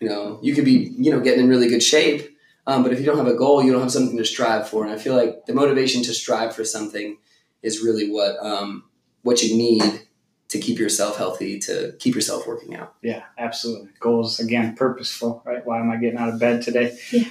You 0.00 0.08
know, 0.08 0.38
you 0.42 0.54
could 0.54 0.64
be 0.64 0.92
you 0.98 1.10
know 1.12 1.20
getting 1.20 1.44
in 1.44 1.48
really 1.50 1.68
good 1.68 1.82
shape, 1.82 2.31
um, 2.66 2.82
but 2.82 2.92
if 2.92 3.00
you 3.00 3.06
don't 3.06 3.18
have 3.18 3.26
a 3.26 3.34
goal, 3.34 3.62
you 3.62 3.72
don't 3.72 3.82
have 3.82 3.92
something 3.92 4.16
to 4.16 4.24
strive 4.24 4.68
for. 4.68 4.84
And 4.84 4.92
I 4.92 4.98
feel 4.98 5.16
like 5.16 5.46
the 5.46 5.54
motivation 5.54 6.02
to 6.04 6.14
strive 6.14 6.54
for 6.54 6.64
something 6.64 7.18
is 7.62 7.82
really 7.82 8.10
what 8.10 8.36
um, 8.44 8.84
what 9.22 9.42
you 9.42 9.56
need 9.56 10.02
to 10.48 10.58
keep 10.58 10.78
yourself 10.78 11.16
healthy, 11.16 11.58
to 11.58 11.94
keep 11.98 12.14
yourself 12.14 12.46
working 12.46 12.76
out. 12.76 12.94
Yeah, 13.02 13.22
absolutely. 13.38 13.88
Goals 14.00 14.38
again, 14.38 14.76
purposeful, 14.76 15.42
right? 15.46 15.64
Why 15.64 15.80
am 15.80 15.90
I 15.90 15.96
getting 15.96 16.18
out 16.18 16.28
of 16.28 16.38
bed 16.38 16.62
today? 16.62 16.98
Yeah. 17.10 17.24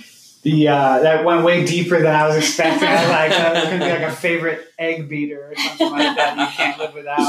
The 0.43 0.67
uh, 0.69 0.99
that 1.01 1.23
went 1.23 1.43
way 1.45 1.65
deeper 1.65 1.97
than 2.01 2.15
I 2.15 2.27
was 2.27 2.37
expecting. 2.37 2.87
I 2.87 2.95
was 3.01 3.09
like 3.09 3.29
that 3.31 3.53
was 3.53 3.63
gonna 3.65 3.85
be 3.85 3.91
like 3.91 4.11
a 4.11 4.15
favorite 4.15 4.67
egg 4.79 5.07
beater 5.07 5.51
or 5.51 5.55
something 5.55 5.91
like 5.91 6.15
that. 6.17 6.37
You 6.39 6.47
can't 6.55 6.79
live 6.79 6.93
without. 6.95 7.19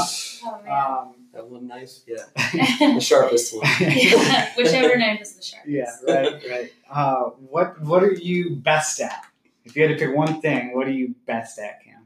Oh, 0.45 0.61
man. 0.65 0.71
Um, 0.71 1.15
That 1.33 1.47
one 1.47 1.67
knife, 1.67 1.91
yeah, 2.07 2.25
the 2.95 2.99
sharpest 2.99 3.55
one. 3.55 3.65
yeah, 3.79 4.53
whichever 4.57 4.97
knife 4.97 5.21
is 5.21 5.33
the 5.35 5.41
sharpest. 5.43 5.71
yeah, 6.07 6.13
right, 6.13 6.43
right. 6.49 6.73
Uh, 6.89 7.29
what 7.49 7.79
what 7.81 8.03
are 8.03 8.13
you 8.13 8.55
best 8.55 8.99
at? 8.99 9.23
If 9.65 9.75
you 9.75 9.87
had 9.87 9.97
to 9.97 10.05
pick 10.05 10.15
one 10.15 10.41
thing, 10.41 10.75
what 10.75 10.87
are 10.87 10.91
you 10.91 11.15
best 11.25 11.57
at, 11.59 11.83
Cam? 11.83 12.05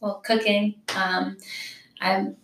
Well, 0.00 0.20
cooking. 0.24 0.74
Um, 0.94 1.38
I'm, 2.00 2.36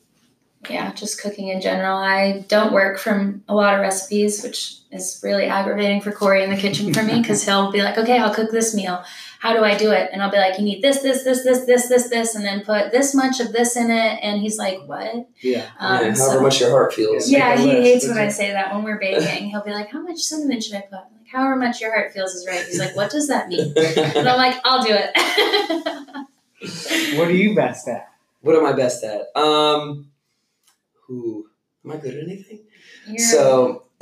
yeah, 0.69 0.93
just 0.93 1.23
cooking 1.23 1.49
in 1.49 1.61
general. 1.61 1.97
I 1.97 2.45
don't 2.49 2.73
work 2.73 2.99
from 2.99 3.43
a 3.49 3.55
lot 3.55 3.75
of 3.75 3.81
recipes, 3.81 4.43
which 4.43 4.77
is 4.93 5.19
really 5.23 5.47
aggravating 5.47 6.03
for 6.03 6.13
Corey 6.13 6.43
in 6.43 6.51
the 6.51 6.57
kitchen 6.57 6.93
for 6.93 7.03
me 7.03 7.19
because 7.21 7.45
he'll 7.45 7.73
be 7.73 7.83
like, 7.83 7.97
okay, 7.97 8.19
I'll 8.19 8.35
cook 8.35 8.51
this 8.51 8.75
meal. 8.75 9.03
How 9.39 9.55
do 9.55 9.65
I 9.65 9.75
do 9.75 9.91
it? 9.91 10.11
And 10.13 10.23
I'll 10.23 10.31
be 10.31 10.37
like, 10.37 10.59
you 10.59 10.65
need 10.65 10.83
this, 10.83 11.01
this, 11.01 11.25
this, 11.25 11.45
this, 11.45 11.65
this, 11.65 11.89
this, 11.89 12.11
this, 12.11 12.35
and 12.35 12.45
then 12.45 12.63
put 12.63 12.93
this 12.93 13.15
much 13.15 13.41
of 13.41 13.53
this 13.53 13.75
in 13.75 13.91
it. 13.91 14.19
And 14.23 14.39
he's 14.43 14.59
like, 14.59 14.81
what? 14.87 15.29
Yeah. 15.41 15.67
Um, 15.79 16.05
yeah, 16.05 16.13
so- 16.13 16.25
however 16.25 16.43
much 16.43 16.61
your 16.61 16.71
heart 16.71 16.93
feels. 16.93 17.31
Yeah. 17.31 17.55
yeah, 17.55 17.55
Make 17.55 17.59
a 17.59 17.63
he 17.63 17.69
list, 17.69 17.83
hates 17.85 18.07
would 18.09 18.17
when 18.17 18.27
I 18.27 18.29
say 18.29 18.51
that 18.53 18.75
when 18.75 18.85
we're 18.85 18.99
baking. 18.99 19.49
He'll 19.49 19.65
be 19.65 19.71
like, 19.71 19.91
how 19.91 20.03
much 20.03 20.19
cinnamon 20.19 20.61
should 20.61 20.75
I 20.75 20.83
put? 20.83 20.99
I'm 20.99 21.17
like, 21.17 21.29
however 21.33 21.57
much 21.57 21.81
your 21.81 21.93
heart 21.93 22.13
feels 22.13 22.35
is 22.35 22.47
right. 22.47 22.67
He's 22.67 22.79
like, 22.79 22.95
what 22.95 23.11
does 23.11 23.29
that 23.29 23.49
mean? 23.49 23.73
And 23.77 24.29
I'm 24.29 24.37
like, 24.37 24.61
I'll 24.65 24.83
do 24.83 24.93
it. 24.93 26.27
What 27.17 27.29
are 27.29 27.33
you 27.33 27.55
best 27.57 27.89
at? 27.89 28.11
what 28.43 28.57
am 28.57 28.65
I 28.67 28.73
best 28.73 29.03
at? 29.05 29.35
Um, 29.37 30.10
who 31.11 31.49
am 31.85 31.91
I 31.91 31.97
good 31.97 32.15
at 32.15 32.23
anything? 32.23 32.61
You're- 33.07 33.19
So, 33.19 33.85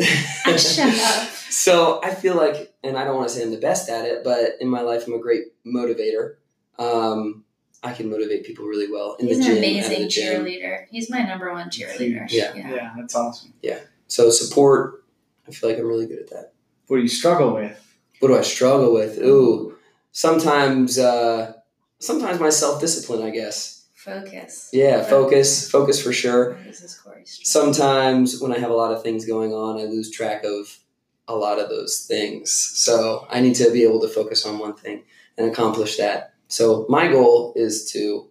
shut 0.57 0.89
up. 0.95 1.29
so 1.51 2.01
I 2.05 2.15
feel 2.15 2.37
like, 2.37 2.75
and 2.85 2.97
I 2.99 3.05
don't 3.05 3.17
want 3.17 3.29
to 3.31 3.35
say 3.35 3.43
I'm 3.43 3.51
the 3.51 3.57
best 3.59 3.89
at 3.89 4.05
it, 4.05 4.23
but 4.23 4.53
in 4.61 4.69
my 4.69 4.83
life, 4.83 5.07
I'm 5.07 5.15
a 5.15 5.19
great 5.19 5.45
motivator. 5.67 6.35
Um, 6.79 7.45
I 7.83 7.93
can 7.95 8.11
motivate 8.11 8.45
people 8.45 8.67
really 8.67 8.91
well 8.93 9.17
in 9.19 9.27
He's 9.27 9.39
the 9.39 9.45
an 9.45 9.49
gym. 9.55 9.59
amazing 9.59 9.93
at 9.93 9.99
the 10.01 10.09
gym. 10.09 10.45
cheerleader. 10.45 10.85
He's 10.91 11.09
my 11.11 11.23
number 11.23 11.51
one 11.53 11.71
cheerleader. 11.71 12.27
Yeah. 12.29 12.55
Yeah, 12.55 12.93
that's 12.97 13.15
awesome. 13.15 13.55
Yeah. 13.63 13.79
So 14.07 14.31
support. 14.31 15.05
I 15.47 15.51
feel 15.53 15.71
like 15.71 15.79
I'm 15.79 15.87
really 15.87 16.07
good 16.07 16.19
at 16.19 16.31
that. 16.31 16.53
What 16.89 16.97
do 16.99 17.03
you 17.03 17.09
struggle 17.09 17.55
with? 17.55 17.81
What 18.21 18.29
do 18.29 18.37
I 18.37 18.43
struggle 18.43 18.93
with? 18.93 19.19
Ooh, 19.19 19.77
sometimes, 20.13 20.99
uh, 20.99 21.55
sometimes 22.01 22.39
my 22.41 22.51
self 22.51 22.81
discipline. 22.81 23.23
I 23.23 23.31
guess. 23.31 23.78
Focus. 23.99 24.71
Yeah, 24.73 25.03
focus, 25.03 25.69
focus 25.69 26.01
for 26.01 26.13
sure. 26.13 26.55
Focus 26.55 26.83
is 26.83 26.95
Corey's 26.95 27.31
strength. 27.31 27.49
sometimes 27.49 28.41
when 28.41 28.53
I 28.53 28.59
have 28.59 28.71
a 28.71 28.75
lot 28.75 28.93
of 28.93 29.03
things 29.03 29.25
going 29.27 29.53
on, 29.53 29.77
I 29.77 29.87
lose 29.87 30.09
track 30.09 30.45
of 30.45 30.79
a 31.27 31.35
lot 31.35 31.59
of 31.59 31.69
those 31.69 32.07
things. 32.07 32.53
So 32.53 33.27
I 33.29 33.41
need 33.41 33.57
to 33.57 33.73
be 33.73 33.83
able 33.83 34.01
to 34.03 34.09
focus 34.09 34.47
on 34.47 34.61
one 34.61 34.77
thing 34.77 35.03
and 35.37 35.51
accomplish 35.51 35.97
that. 35.97 36.35
So 36.47 36.87
my 36.89 37.09
goal 37.09 37.53
is 37.57 37.91
to 37.91 38.29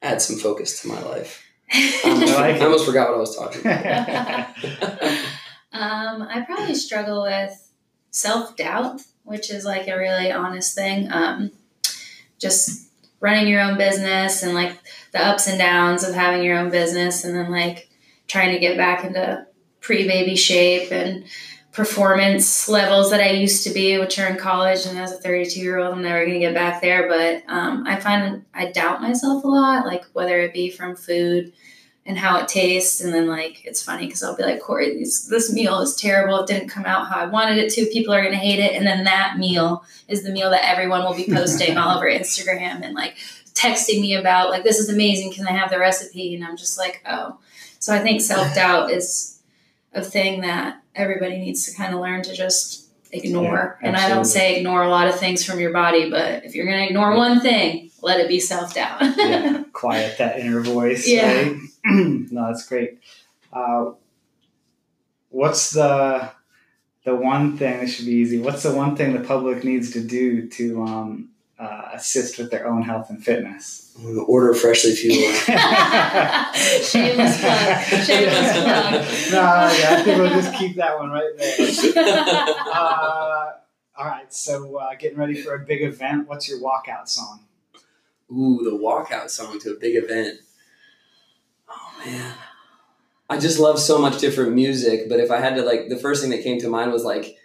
add 0.00 0.22
some 0.22 0.36
focus 0.36 0.80
to 0.80 0.88
my 0.88 1.02
life. 1.02 1.44
I 1.70 2.00
almost, 2.06 2.32
I 2.32 2.40
like 2.52 2.62
I 2.62 2.64
almost 2.64 2.86
forgot 2.86 3.08
what 3.10 3.16
I 3.16 3.20
was 3.20 3.36
talking 3.36 3.60
about. 3.60 4.56
um, 5.72 6.22
I 6.22 6.42
probably 6.46 6.74
struggle 6.76 7.24
with 7.24 7.70
self 8.10 8.56
doubt, 8.56 9.02
which 9.24 9.50
is 9.50 9.66
like 9.66 9.86
a 9.86 9.98
really 9.98 10.32
honest 10.32 10.74
thing. 10.74 11.12
Um, 11.12 11.50
just 12.38 12.86
running 13.20 13.48
your 13.48 13.60
own 13.60 13.78
business 13.78 14.42
and 14.42 14.54
like 14.54 14.78
the 15.12 15.24
ups 15.24 15.48
and 15.48 15.58
downs 15.58 16.04
of 16.04 16.14
having 16.14 16.42
your 16.42 16.58
own 16.58 16.70
business, 16.70 17.24
and 17.24 17.34
then 17.34 17.50
like 17.50 17.88
trying 18.28 18.52
to 18.52 18.58
get 18.58 18.76
back 18.76 19.04
into 19.04 19.46
pre 19.80 20.06
baby 20.06 20.36
shape 20.36 20.92
and 20.92 21.24
performance 21.72 22.70
levels 22.70 23.10
that 23.10 23.20
I 23.20 23.32
used 23.32 23.64
to 23.64 23.70
be, 23.70 23.98
which 23.98 24.18
are 24.18 24.26
in 24.26 24.38
college. 24.38 24.86
And 24.86 24.98
as 24.98 25.12
a 25.12 25.18
32 25.18 25.60
year 25.60 25.78
old, 25.78 25.94
I'm 25.94 26.02
never 26.02 26.24
going 26.24 26.32
to 26.32 26.40
get 26.40 26.54
back 26.54 26.80
there. 26.80 27.06
But 27.06 27.42
um, 27.52 27.84
I 27.86 28.00
find 28.00 28.44
I 28.54 28.72
doubt 28.72 29.02
myself 29.02 29.44
a 29.44 29.48
lot, 29.48 29.86
like 29.86 30.04
whether 30.14 30.40
it 30.40 30.54
be 30.54 30.70
from 30.70 30.96
food 30.96 31.52
and 32.06 32.16
how 32.16 32.38
it 32.38 32.48
tastes. 32.48 33.00
And 33.00 33.12
then, 33.12 33.26
like, 33.26 33.64
it's 33.64 33.82
funny 33.82 34.06
because 34.06 34.22
I'll 34.22 34.36
be 34.36 34.44
like, 34.44 34.60
Corey, 34.60 34.98
this, 34.98 35.24
this 35.24 35.52
meal 35.52 35.80
is 35.80 35.96
terrible. 35.96 36.40
It 36.40 36.46
didn't 36.46 36.68
come 36.68 36.84
out 36.84 37.08
how 37.08 37.20
I 37.20 37.26
wanted 37.26 37.58
it 37.58 37.70
to. 37.72 37.86
People 37.86 38.14
are 38.14 38.22
going 38.22 38.32
to 38.32 38.38
hate 38.38 38.60
it. 38.60 38.74
And 38.74 38.86
then 38.86 39.04
that 39.04 39.38
meal 39.38 39.84
is 40.08 40.22
the 40.22 40.30
meal 40.30 40.50
that 40.50 40.68
everyone 40.68 41.02
will 41.02 41.14
be 41.14 41.26
posting 41.32 41.76
all 41.76 41.96
over 41.96 42.06
Instagram 42.06 42.82
and 42.82 42.94
like 42.94 43.16
texting 43.54 44.00
me 44.00 44.14
about, 44.14 44.50
like, 44.50 44.62
this 44.62 44.78
is 44.78 44.88
amazing. 44.88 45.32
Can 45.32 45.46
I 45.48 45.52
have 45.52 45.70
the 45.70 45.78
recipe? 45.78 46.34
And 46.34 46.44
I'm 46.44 46.56
just 46.56 46.78
like, 46.78 47.02
oh. 47.06 47.38
So 47.80 47.94
I 47.94 47.98
think 47.98 48.20
self 48.20 48.54
doubt 48.54 48.90
is 48.90 49.40
a 49.92 50.02
thing 50.02 50.42
that 50.42 50.80
everybody 50.94 51.38
needs 51.38 51.66
to 51.66 51.76
kind 51.76 51.94
of 51.94 52.00
learn 52.00 52.22
to 52.22 52.34
just 52.34 52.88
ignore. 53.12 53.78
Yeah, 53.80 53.88
and 53.88 53.96
I 53.96 54.08
don't 54.08 54.24
say 54.24 54.58
ignore 54.58 54.82
a 54.82 54.88
lot 54.88 55.08
of 55.08 55.18
things 55.18 55.44
from 55.44 55.58
your 55.58 55.72
body, 55.72 56.10
but 56.10 56.44
if 56.44 56.54
you're 56.54 56.66
going 56.66 56.78
to 56.78 56.86
ignore 56.86 57.16
one 57.16 57.40
thing, 57.40 57.90
let 58.02 58.20
it 58.20 58.28
be 58.28 58.40
self 58.40 58.74
doubt. 58.74 59.02
yeah, 59.16 59.64
quiet 59.72 60.18
that 60.18 60.38
inner 60.38 60.60
voice. 60.60 61.08
Yeah. 61.08 61.32
Right? 61.32 61.56
no, 62.32 62.46
that's 62.46 62.66
great. 62.66 62.98
Uh, 63.52 63.92
what's 65.30 65.70
the 65.70 66.30
the 67.04 67.14
one 67.14 67.56
thing? 67.56 67.78
This 67.80 67.94
should 67.94 68.06
be 68.06 68.12
easy. 68.12 68.40
What's 68.40 68.64
the 68.64 68.74
one 68.74 68.96
thing 68.96 69.12
the 69.12 69.20
public 69.20 69.62
needs 69.62 69.92
to 69.92 70.00
do 70.00 70.48
to 70.48 70.82
um, 70.82 71.28
uh, 71.58 71.90
assist 71.94 72.38
with 72.38 72.50
their 72.50 72.66
own 72.66 72.82
health 72.82 73.08
and 73.08 73.22
fitness? 73.24 73.96
Order 74.26 74.52
freshly 74.54 74.94
fueled. 74.96 75.34
Shameless 75.36 75.54
plug. 77.40 77.84
Shameless 78.04 78.52
plug. 78.52 79.04
no, 79.32 79.42
yeah, 79.78 79.90
I 79.90 80.02
think 80.04 80.18
we'll 80.18 80.30
just 80.30 80.54
keep 80.54 80.76
that 80.76 80.98
one 80.98 81.10
right 81.10 81.32
there. 81.36 82.46
Uh, 82.76 83.52
all 83.98 84.06
right, 84.06 84.30
so 84.32 84.76
uh, 84.76 84.94
getting 84.96 85.16
ready 85.16 85.34
for 85.40 85.54
a 85.54 85.58
big 85.60 85.82
event. 85.82 86.28
What's 86.28 86.46
your 86.48 86.58
walkout 86.60 87.08
song? 87.08 87.40
Ooh, 88.30 88.60
the 88.62 88.76
walkout 88.76 89.30
song 89.30 89.58
to 89.60 89.70
a 89.70 89.74
big 89.78 89.96
event. 89.96 90.40
Man. 92.06 92.34
I 93.28 93.38
just 93.38 93.58
love 93.58 93.78
so 93.80 93.98
much 93.98 94.18
different 94.20 94.54
music, 94.54 95.08
but 95.08 95.18
if 95.18 95.30
I 95.30 95.40
had 95.40 95.56
to 95.56 95.62
like 95.62 95.88
the 95.88 95.96
first 95.96 96.22
thing 96.22 96.30
that 96.30 96.42
came 96.42 96.60
to 96.60 96.68
mind 96.68 96.92
was 96.92 97.04
like 97.04 97.36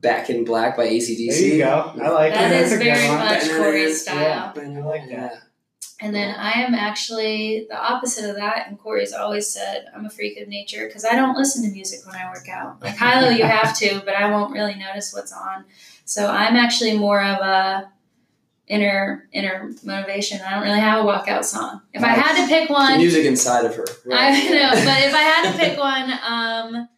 Back 0.00 0.28
in 0.30 0.44
Black 0.44 0.76
by 0.76 0.86
ACDC. 0.86 1.28
There 1.28 1.40
you 1.40 1.58
go. 1.58 1.92
I 2.02 2.08
like 2.10 2.34
That 2.34 2.48
That's 2.50 2.76
very 2.76 3.08
much 3.08 3.48
Corey's 3.50 4.02
style. 4.02 4.52
Yeah. 4.54 4.62
I 4.62 4.80
like 4.80 5.08
that. 5.08 5.42
And 6.00 6.14
then 6.14 6.34
I 6.34 6.52
am 6.52 6.74
actually 6.74 7.66
the 7.70 7.76
opposite 7.76 8.28
of 8.28 8.36
that. 8.36 8.68
And 8.68 8.78
Corey's 8.78 9.12
always 9.12 9.48
said 9.48 9.86
I'm 9.96 10.04
a 10.04 10.10
freak 10.10 10.38
of 10.38 10.48
nature 10.48 10.86
because 10.86 11.04
I 11.04 11.14
don't 11.14 11.36
listen 11.36 11.64
to 11.64 11.70
music 11.70 12.00
when 12.06 12.14
I 12.14 12.28
work 12.28 12.48
out. 12.48 12.82
Like 12.82 12.96
HYLO, 12.96 13.36
you 13.36 13.44
have 13.46 13.76
to, 13.78 14.02
but 14.04 14.14
I 14.14 14.30
won't 14.30 14.52
really 14.52 14.74
notice 14.74 15.14
what's 15.14 15.32
on. 15.32 15.64
So 16.04 16.28
I'm 16.28 16.56
actually 16.56 16.98
more 16.98 17.22
of 17.24 17.38
a 17.38 17.90
inner 18.66 19.28
inner 19.32 19.70
motivation. 19.84 20.40
I 20.40 20.54
don't 20.54 20.62
really 20.64 20.80
have 20.80 21.04
a 21.04 21.08
walkout 21.08 21.44
song. 21.44 21.82
If 21.92 22.02
I 22.02 22.08
had 22.08 22.42
to 22.42 22.48
pick 22.48 22.68
The 22.68 22.72
one, 22.74 22.98
music 22.98 23.26
inside 23.26 23.64
of 23.66 23.74
her. 23.76 23.84
I 24.12 24.48
know, 24.48 24.70
but 24.70 25.02
if 25.02 25.14
I 25.14 25.22
had 25.22 25.52
to 25.52 25.58
pick 25.64 25.78
one, 25.78 26.10
um, 26.26 26.88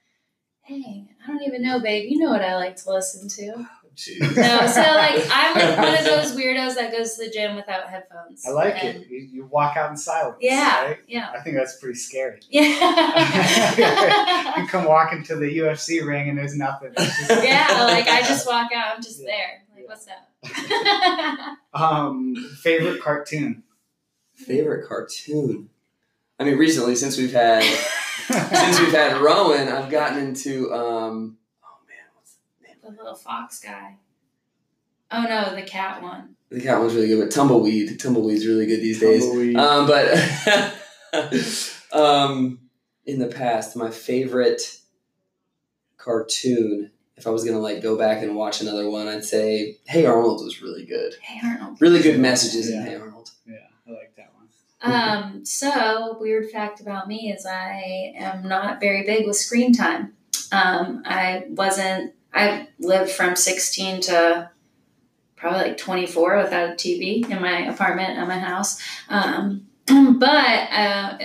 dang, 0.68 1.08
I 1.22 1.26
don't 1.26 1.42
even 1.42 1.62
know, 1.62 1.80
babe. 1.80 2.08
You 2.10 2.18
know 2.18 2.30
what 2.30 2.42
I 2.42 2.56
like 2.56 2.76
to 2.76 2.90
listen 2.92 3.28
to. 3.28 3.66
Jeez. 3.96 4.20
No, 4.20 4.66
so 4.66 4.82
like 4.82 5.26
I'm 5.32 5.54
like 5.54 5.78
one 5.78 5.94
of 5.96 6.04
those 6.04 6.36
weirdos 6.36 6.74
that 6.74 6.92
goes 6.92 7.14
to 7.14 7.24
the 7.24 7.30
gym 7.30 7.56
without 7.56 7.88
headphones. 7.88 8.44
I 8.46 8.50
like 8.50 8.74
And- 8.84 8.98
it. 9.02 9.08
You, 9.08 9.18
you 9.32 9.46
walk 9.46 9.78
out 9.78 9.90
in 9.90 9.96
silence. 9.96 10.36
Yeah, 10.42 10.84
right? 10.84 10.98
yeah, 11.08 11.30
I 11.34 11.40
think 11.40 11.56
that's 11.56 11.78
pretty 11.78 11.98
scary. 11.98 12.40
yeah. 12.50 14.52
You 14.58 14.66
come 14.68 14.84
walking 14.84 15.22
to 15.24 15.36
the 15.36 15.58
UFC 15.58 16.04
ring 16.06 16.28
and 16.28 16.36
there's 16.38 16.56
nothing. 16.56 16.92
Just- 16.96 17.30
yeah, 17.42 17.84
like 17.88 18.06
I 18.08 18.20
just 18.20 18.46
walk 18.46 18.70
out. 18.74 18.96
I'm 18.96 19.02
just 19.02 19.20
there. 19.22 19.62
Like, 19.74 19.88
what's 19.88 20.06
up? 20.08 20.28
Um, 21.76 22.34
favorite 22.62 23.02
cartoon. 23.02 23.62
Favorite 24.34 24.88
cartoon. 24.88 25.68
I 26.38 26.44
mean, 26.44 26.56
recently 26.56 26.96
since 26.96 27.18
we've 27.18 27.32
had 27.32 27.62
since 27.62 28.80
we've 28.80 28.92
had 28.92 29.20
Rowan, 29.20 29.68
I've 29.68 29.90
gotten 29.90 30.18
into 30.18 30.72
um. 30.72 31.38
Oh 31.62 31.78
man, 31.86 32.06
what's 32.14 32.36
the 32.60 32.66
name? 32.66 32.76
the 32.82 33.02
little 33.02 33.14
fox 33.14 33.60
guy. 33.60 33.96
Oh 35.10 35.22
no, 35.22 35.54
the 35.54 35.62
cat 35.62 36.02
one. 36.02 36.36
The 36.50 36.60
cat 36.60 36.80
one's 36.80 36.94
really 36.94 37.08
good, 37.08 37.20
but 37.20 37.30
Tumble 37.30 37.62
Leaf. 37.62 37.98
Tumbleweed's 37.98 38.46
really 38.46 38.66
good 38.66 38.80
these 38.80 39.00
days. 39.00 39.24
Um, 39.56 39.86
but 39.86 40.08
um, 41.92 42.60
in 43.04 43.18
the 43.18 43.26
past, 43.26 43.76
my 43.76 43.90
favorite 43.90 44.80
cartoon 45.98 46.90
if 47.16 47.26
I 47.26 47.30
was 47.30 47.44
gonna 47.44 47.58
like 47.58 47.82
go 47.82 47.96
back 47.96 48.22
and 48.22 48.36
watch 48.36 48.60
another 48.60 48.88
one, 48.90 49.08
I'd 49.08 49.24
say 49.24 49.78
Hey 49.86 50.04
Arnold 50.06 50.44
was 50.44 50.60
really 50.62 50.84
good. 50.84 51.14
Hey 51.20 51.40
Arnold. 51.46 51.80
Really 51.80 52.02
good 52.02 52.20
messages 52.20 52.70
Yeah. 52.70 52.80
in 52.80 52.86
Hey 52.86 52.94
Arnold. 52.96 53.30
Yeah, 53.46 53.56
I 53.86 53.90
like 53.90 54.14
that 54.16 54.32
one. 54.34 54.92
Um, 54.92 55.44
so 55.44 56.16
weird 56.20 56.50
fact 56.50 56.80
about 56.80 57.08
me 57.08 57.32
is 57.32 57.46
I 57.46 58.12
am 58.16 58.46
not 58.46 58.80
very 58.80 59.04
big 59.04 59.26
with 59.26 59.36
screen 59.36 59.72
time. 59.72 60.12
Um, 60.52 61.02
I 61.06 61.44
wasn't. 61.48 62.12
I 62.34 62.68
lived 62.78 63.10
from 63.10 63.34
16 63.34 64.02
to 64.02 64.50
probably 65.36 65.60
like 65.68 65.78
24 65.78 66.36
without 66.36 66.70
a 66.70 66.72
TV 66.74 67.28
in 67.30 67.40
my 67.40 67.60
apartment 67.66 68.18
at 68.18 68.28
my 68.28 68.38
house. 68.38 68.78
Um, 69.08 69.66
but 69.86 70.28
uh, 70.70 71.18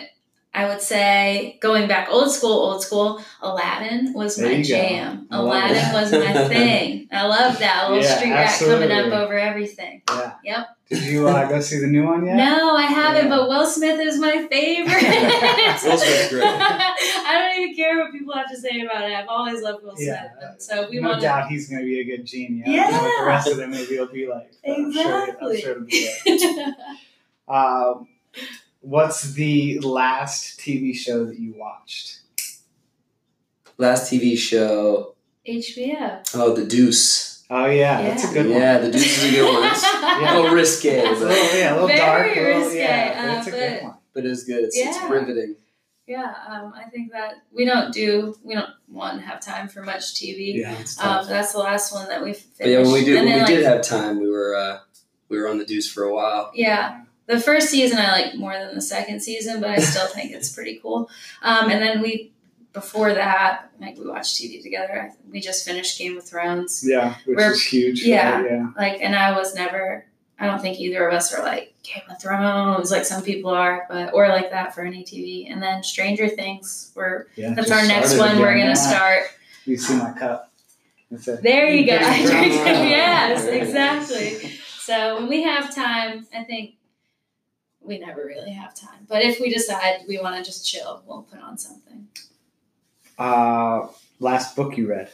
I 0.54 0.68
would 0.68 0.82
say 0.82 1.58
going 1.62 1.88
back 1.88 2.10
old 2.10 2.30
school, 2.30 2.52
old 2.52 2.84
school, 2.84 3.22
Aladdin 3.41 4.12
was 4.14 4.36
There 4.36 4.47
my 4.47 4.52
you 4.58 4.64
go. 4.64 4.68
jam. 4.68 5.28
Aladdin 5.32 5.93
was 5.93 6.12
my 6.12 6.47
thing. 6.49 7.08
I 7.10 7.26
love 7.26 7.58
that 7.60 7.89
little 7.89 8.04
Yeah, 8.04 8.18
street 8.18 8.32
rat 8.32 8.60
coming 8.60 8.91
up 8.91 9.06
over 9.14 9.39
everything. 9.39 10.02
Yeah. 10.10 10.34
Yep. 10.43 10.68
Did 10.89 11.04
you 11.04 11.26
uh, 11.30 11.47
go 11.47 11.62
see 11.62 11.80
the 11.80 11.88
new 11.88 12.04
one 12.06 12.26
yet? 12.26 12.36
No, 12.36 12.76
I 12.76 12.82
haven't, 12.82 13.30
Yeah. 13.30 13.38
but 13.38 13.47
Will 13.47 13.66
Smith 13.66 13.97
is 14.02 14.20
my 14.20 14.45
favorite. 14.52 15.02
Will 15.84 15.97
Smith's 15.97 16.30
great. 16.30 16.43
I 16.45 17.32
don't 17.32 17.62
even 17.64 17.74
care 17.74 17.97
what 17.99 18.12
people 18.12 18.34
have 18.34 18.49
to 18.49 18.58
say 18.58 18.82
about 18.82 19.10
it. 19.10 19.14
I've 19.14 19.30
always 19.30 19.62
loved 19.62 19.84
Will 19.86 19.95
Smith. 19.95 20.08
Yeah. 20.41 20.52
so 20.58 20.89
we 20.89 20.99
no 20.99 21.08
want 21.08 21.22
to. 21.22 21.28
doubt 21.28 21.47
he's 21.49 21.70
going 21.70 21.82
to 21.82 21.86
be 21.86 22.02
a 22.02 22.04
good 22.04 22.28
don't 22.66 22.74
Yeah. 22.76 22.89
know 22.89 23.04
what 23.04 23.20
the 23.22 23.26
rest 23.26 23.47
of 23.47 23.56
the 23.58 23.68
movie 23.68 23.97
will 23.97 24.08
be 24.08 24.28
like. 24.28 24.52
but 24.66 24.78
I'm 24.78 24.91
sure, 24.91 25.38
I'm 25.41 25.58
sure 25.58 25.72
it'll 25.72 25.84
be 25.86 26.10
good. 26.26 26.76
Um, 27.47 28.08
what's 28.82 29.34
the 29.34 29.79
last 29.79 30.59
TV 30.59 30.95
show 30.95 31.25
that 31.25 31.39
you 31.39 31.53
watched? 31.57 32.19
Last 33.77 34.11
TV 34.11 34.38
show. 34.38 35.15
HBO. 35.47 36.23
Oh, 36.36 36.53
The 36.53 36.65
Deuce. 36.65 37.43
Oh 37.49 37.65
yeah, 37.65 38.01
that's 38.01 38.23
a 38.23 38.27
Yeah. 38.27 38.34
good 38.34 38.49
one. 38.51 38.61
Yeah, 38.61 38.77
The 38.77 38.91
Deuce 38.91 39.17
is 39.17 39.23
a 39.25 39.36
good 39.36 39.53
one. 39.53 39.69
It's 39.71 39.84
a 40.32 40.36
little 40.36 40.51
risque, 40.55 40.89
It's 40.99 41.21
a 41.21 41.25
little, 41.25 41.57
yeah, 41.59 41.71
a 41.71 41.73
little 41.73 41.88
Very 41.88 41.99
dark, 41.99 42.38
a 42.38 42.43
risque, 42.45 42.77
yeah, 42.79 43.21
but 43.25 43.29
uh, 43.29 43.38
it's 43.38 43.47
a 43.47 43.51
good 43.51 43.84
one. 43.84 43.93
but 44.13 44.25
it's 44.25 44.43
good. 44.43 44.63
It's, 44.65 44.77
it's 44.77 44.97
riveting. 45.09 45.55
Yeah, 46.07 46.34
um, 46.47 46.73
I 46.75 46.89
think 46.89 47.11
that 47.13 47.36
we 47.53 47.65
don't 47.65 47.93
do 47.93 48.36
we 48.43 48.53
don't 48.53 48.69
one 48.88 49.19
have 49.19 49.39
time 49.41 49.67
for 49.67 49.82
much 49.82 50.13
TV. 50.15 50.55
Yeah, 50.55 50.73
it's 50.79 50.99
Um, 50.99 51.25
that's 51.27 51.53
the 51.53 51.59
last 51.59 51.93
one 51.93 52.07
that 52.09 52.21
we 52.23 52.34
finished. 52.34 52.59
But 52.59 52.69
yeah, 52.69 52.79
when 52.82 52.91
we 52.91 53.03
did 53.05 53.15
when 53.15 53.25
then, 53.25 53.39
we 53.41 53.45
did 53.47 53.65
have 53.65 53.82
time, 53.82 54.19
we 54.19 54.29
were 54.29 54.55
uh, 54.55 54.79
we 55.29 55.38
were 55.39 55.47
on 55.47 55.57
The 55.57 55.65
Deuce 55.65 55.89
for 55.89 56.03
a 56.03 56.13
while. 56.13 56.51
Yeah. 56.53 57.01
The 57.32 57.39
first 57.39 57.69
season 57.69 57.97
I 57.97 58.11
like 58.11 58.36
more 58.36 58.51
than 58.51 58.75
the 58.75 58.82
second 58.82 59.21
season, 59.21 59.61
but 59.61 59.69
I 59.69 59.77
still 59.77 60.07
think 60.07 60.34
it's 60.34 60.51
pretty 60.51 60.79
cool. 60.84 61.09
Um, 61.41 61.69
and 61.69 61.82
then 61.82 62.01
we, 62.01 62.34
before 62.73 63.13
that, 63.13 63.71
like 63.79 63.97
we 63.97 64.05
watched 64.05 64.36
TV 64.36 64.61
together. 64.61 65.13
We 65.32 65.39
just 65.39 65.63
finished 65.63 65.97
Game 65.97 66.17
of 66.17 66.25
Thrones. 66.25 66.84
yeah, 66.86 67.15
which 67.23 67.38
we're- 67.38 67.51
is 67.51 67.63
huge. 67.63 68.03
yeah. 68.03 68.43
yeah. 68.43 68.71
Like, 68.75 68.99
and 69.01 69.15
I 69.15 69.38
was 69.38 69.55
never. 69.55 70.05
I 70.39 70.47
don't 70.47 70.59
think 70.59 70.79
either 70.79 71.07
of 71.07 71.13
us 71.13 71.34
are 71.34 71.41
like 71.41 71.73
Game 71.84 72.01
of 72.09 72.19
Thrones, 72.19 72.91
like 72.91 73.05
some 73.05 73.23
people 73.23 73.51
are, 73.51 73.86
but 73.88 74.13
or 74.13 74.27
like 74.27 74.49
that 74.51 74.75
for 74.75 74.82
any 74.82 75.03
TV. 75.03 75.49
And 75.49 75.63
then 75.63 75.84
Stranger 75.84 76.27
Things, 76.27 76.91
we're 76.95 77.27
yeah. 77.36 77.53
that's 77.53 77.71
our 77.71 77.88
next 77.88 78.17
one. 78.17 78.39
We're 78.39 78.57
gonna 78.57 78.69
yeah. 78.69 78.73
start. 78.73 79.23
You 79.65 79.77
see 79.77 79.95
my 79.95 80.11
cup. 80.11 80.51
It. 81.11 81.43
There 81.43 81.69
you 81.69 81.86
go. 81.86 81.95
Of 81.95 82.01
Thrones. 82.01 82.27
yes, 82.29 83.45
exactly. 83.61 84.59
So 84.79 85.19
when 85.19 85.29
we 85.29 85.43
have 85.43 85.73
time, 85.73 86.25
I 86.36 86.43
think 86.43 86.75
we 87.84 87.97
never 87.99 88.25
really 88.25 88.51
have 88.51 88.73
time. 88.75 89.05
But 89.07 89.23
if 89.23 89.39
we 89.39 89.51
decide 89.51 90.01
we 90.07 90.19
want 90.19 90.36
to 90.38 90.43
just 90.43 90.67
chill, 90.67 91.03
we'll 91.05 91.23
put 91.23 91.39
on 91.39 91.57
something. 91.57 92.07
Uh, 93.17 93.88
last 94.19 94.55
book 94.55 94.77
you 94.77 94.88
read? 94.89 95.09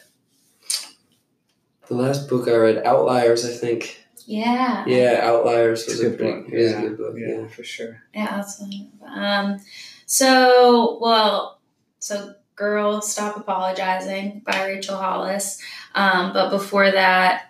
The 1.88 1.96
last 1.96 2.28
book 2.30 2.48
I 2.48 2.56
read, 2.56 2.86
Outliers, 2.86 3.46
I 3.46 3.54
think. 3.54 4.04
Yeah. 4.26 4.84
Yeah, 4.86 5.22
Outliers 5.24 5.86
was 5.86 6.02
a 6.02 6.08
a 6.08 6.10
good 6.10 6.20
pretty. 6.20 6.42
book. 6.42 6.50
It 6.54 6.60
is 6.60 6.72
yeah. 6.74 6.78
a 6.78 6.82
good 6.82 6.98
book. 6.98 7.16
Yeah, 7.18 7.28
Yeah. 7.42 7.48
for 7.48 7.64
sure. 7.64 8.04
Yeah, 8.14 8.36
that's 8.36 8.60
one. 8.60 8.92
Um, 9.06 9.60
so 10.06 10.98
well, 11.02 11.60
so 12.00 12.34
"Girl, 12.56 13.02
Stop 13.02 13.38
Apologizing" 13.38 14.42
by 14.46 14.66
Rachel 14.66 14.98
Hollis. 14.98 15.62
Um, 15.96 16.34
but 16.34 16.50
before 16.50 16.92
that, 16.92 17.46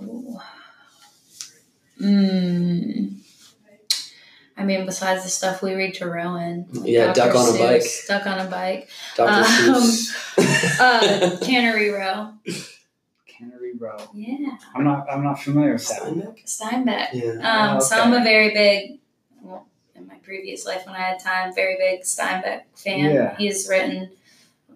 ooh, 0.00 0.38
mm, 2.00 3.13
I 4.56 4.64
mean, 4.64 4.86
besides 4.86 5.24
the 5.24 5.30
stuff 5.30 5.62
we 5.62 5.74
read 5.74 5.94
to 5.94 6.06
Rowan, 6.08 6.66
like 6.72 6.88
Yeah, 6.88 7.12
Duck 7.12 7.34
on 7.34 7.54
a 7.54 7.58
Bike. 7.58 7.82
Duck 8.06 8.26
on 8.26 8.46
a 8.46 8.48
bike, 8.50 8.88
Dr. 9.16 9.32
Um, 9.32 9.44
Seuss. 9.82 10.14
uh, 10.80 11.38
Cannery 11.44 11.90
Row. 11.90 12.32
Cannery 13.26 13.72
Row. 13.76 13.96
Yeah, 14.14 14.56
I'm 14.74 14.84
not. 14.84 15.06
I'm 15.10 15.24
not 15.24 15.40
familiar 15.42 15.72
with 15.72 15.88
that. 15.88 16.02
one. 16.04 16.20
Steinbeck? 16.20 16.44
Steinbeck. 16.46 17.08
Yeah. 17.12 17.72
Um, 17.74 17.80
So 17.80 17.96
okay. 17.96 18.04
I'm 18.04 18.12
a 18.12 18.22
very 18.22 18.54
big, 18.54 19.00
well, 19.42 19.66
in 19.96 20.06
my 20.06 20.16
previous 20.22 20.64
life 20.64 20.86
when 20.86 20.94
I 20.94 21.00
had 21.00 21.18
time, 21.18 21.52
very 21.54 21.76
big 21.76 22.02
Steinbeck 22.02 22.62
fan. 22.76 23.12
Yeah. 23.12 23.36
He's 23.36 23.68
written 23.68 24.10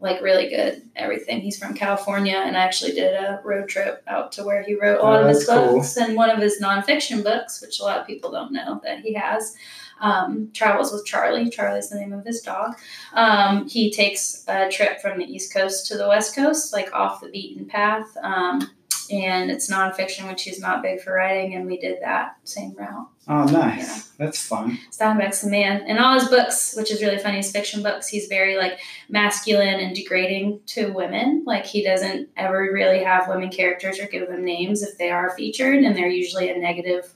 like 0.00 0.20
really 0.22 0.48
good 0.48 0.82
everything. 0.96 1.40
He's 1.40 1.58
from 1.58 1.74
California, 1.74 2.36
and 2.36 2.56
I 2.56 2.60
actually 2.60 2.92
did 2.92 3.14
a 3.14 3.40
road 3.44 3.68
trip 3.68 4.02
out 4.06 4.32
to 4.32 4.44
where 4.44 4.62
he 4.62 4.74
wrote 4.74 5.00
a 5.00 5.02
lot 5.02 5.20
Oh, 5.20 5.22
of 5.24 5.28
his 5.28 5.46
cool. 5.46 5.74
books. 5.76 5.96
And 5.96 6.16
one 6.16 6.30
of 6.30 6.38
his 6.38 6.60
nonfiction 6.62 7.22
books, 7.24 7.60
which 7.60 7.80
a 7.80 7.84
lot 7.84 7.98
of 7.98 8.06
people 8.06 8.30
don't 8.30 8.52
know 8.52 8.80
that 8.84 9.00
he 9.00 9.14
has, 9.14 9.56
um, 10.00 10.50
Travels 10.54 10.92
with 10.92 11.04
Charlie. 11.04 11.50
Charlie's 11.50 11.88
the 11.88 11.98
name 11.98 12.12
of 12.12 12.24
his 12.24 12.40
dog. 12.40 12.76
Um, 13.14 13.68
he 13.68 13.90
takes 13.90 14.44
a 14.46 14.68
trip 14.70 15.00
from 15.00 15.18
the 15.18 15.24
East 15.24 15.52
Coast 15.52 15.86
to 15.88 15.96
the 15.96 16.06
West 16.08 16.34
Coast, 16.34 16.72
like 16.72 16.92
off 16.94 17.20
the 17.20 17.28
beaten 17.30 17.64
path. 17.66 18.06
Um, 18.22 18.70
and 19.10 19.50
it's 19.50 19.70
nonfiction, 19.70 20.28
which 20.28 20.42
he's 20.42 20.60
not 20.60 20.82
big 20.82 21.00
for 21.00 21.14
writing, 21.14 21.54
and 21.54 21.66
we 21.66 21.78
did 21.78 22.02
that 22.02 22.36
same 22.44 22.74
route. 22.74 23.08
Oh, 23.28 23.44
nice. 23.44 23.86
Yeah. 23.86 24.02
That's 24.24 24.44
fun. 24.44 24.78
Steinbeck's 24.90 25.42
the 25.42 25.50
man. 25.50 25.86
In 25.86 25.98
all 25.98 26.18
his 26.18 26.28
books, 26.28 26.74
which 26.76 26.90
is 26.90 27.02
really 27.02 27.18
funny, 27.18 27.36
his 27.36 27.52
fiction 27.52 27.82
books, 27.82 28.08
he's 28.08 28.26
very 28.26 28.56
like 28.56 28.78
masculine 29.08 29.80
and 29.80 29.94
degrading 29.94 30.60
to 30.66 30.92
women. 30.92 31.44
Like 31.46 31.66
he 31.66 31.84
doesn't 31.84 32.28
ever 32.36 32.70
really 32.72 33.02
have 33.04 33.28
women 33.28 33.50
characters 33.50 34.00
or 34.00 34.06
give 34.06 34.28
them 34.28 34.44
names 34.44 34.82
if 34.82 34.96
they 34.98 35.10
are 35.10 35.36
featured, 35.36 35.84
and 35.84 35.94
they're 35.94 36.08
usually 36.08 36.48
a 36.50 36.58
negative 36.58 37.14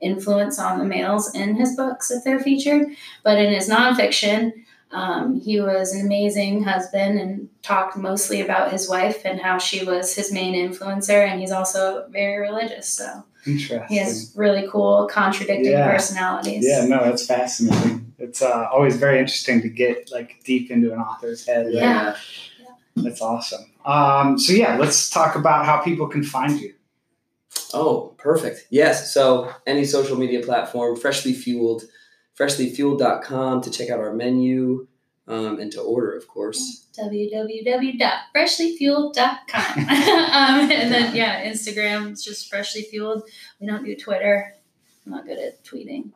influence 0.00 0.58
on 0.58 0.78
the 0.78 0.84
males 0.84 1.34
in 1.34 1.54
his 1.54 1.74
books 1.76 2.10
if 2.10 2.24
they're 2.24 2.40
featured. 2.40 2.88
But 3.22 3.38
in 3.38 3.52
his 3.52 3.68
nonfiction, 3.68 4.52
um, 4.94 5.40
he 5.40 5.60
was 5.60 5.92
an 5.92 6.06
amazing 6.06 6.62
husband 6.62 7.18
and 7.18 7.48
talked 7.62 7.96
mostly 7.96 8.40
about 8.40 8.70
his 8.72 8.88
wife 8.88 9.22
and 9.24 9.40
how 9.40 9.58
she 9.58 9.84
was 9.84 10.14
his 10.14 10.32
main 10.32 10.54
influencer, 10.54 11.26
and 11.28 11.40
he's 11.40 11.50
also 11.52 12.06
very 12.10 12.38
religious. 12.48 12.88
So 12.88 13.24
Interesting. 13.46 13.84
he 13.88 13.96
has 13.96 14.32
really 14.36 14.66
cool 14.70 15.08
contradicting 15.10 15.72
Yeah. 15.72 15.90
personalities. 15.90 16.64
Yeah, 16.66 16.86
no, 16.86 17.04
that's 17.04 17.26
fascinating. 17.26 18.12
It's 18.18 18.40
uh, 18.40 18.68
always 18.72 18.96
very 18.96 19.18
interesting 19.18 19.60
to 19.62 19.68
get 19.68 20.10
like 20.12 20.42
deep 20.44 20.70
into 20.70 20.92
an 20.92 20.98
author's 21.00 21.44
head. 21.46 21.66
right? 21.66 21.74
Yeah. 21.74 22.16
That's 22.96 23.20
awesome. 23.20 23.64
Um, 23.84 24.38
so 24.38 24.52
yeah, 24.52 24.76
let's 24.78 25.10
talk 25.10 25.34
about 25.34 25.66
how 25.66 25.78
people 25.82 26.06
can 26.06 26.22
find 26.22 26.60
you. 26.60 26.72
Oh, 27.72 28.14
perfect. 28.18 28.66
Yes. 28.70 29.12
So 29.12 29.50
any 29.66 29.84
social 29.84 30.16
media 30.16 30.40
platform, 30.42 30.96
freshly 30.96 31.32
fueled, 31.32 31.82
freshlyfueled.com 32.38 33.62
to 33.62 33.70
check 33.70 33.90
out 33.90 34.00
our 34.00 34.12
menu 34.12 34.88
um, 35.26 35.58
and 35.58 35.72
to 35.72 35.80
order, 35.80 36.12
of 36.12 36.28
course. 36.28 36.86
www.freshlyfueled.com. 36.98 39.78
um, 39.78 40.70
and 40.70 40.92
then, 40.92 41.16
yeah, 41.16 41.46
Instagram 41.46 42.12
is 42.12 42.22
just 42.24 42.50
freshly 42.50 42.82
fueled. 42.82 43.22
We 43.60 43.66
don't 43.66 43.84
do 43.84 43.96
Twitter. 43.96 44.54
I'm 45.06 45.12
not 45.12 45.26
good 45.26 45.38
at 45.38 45.64
tweeting. 45.64 46.12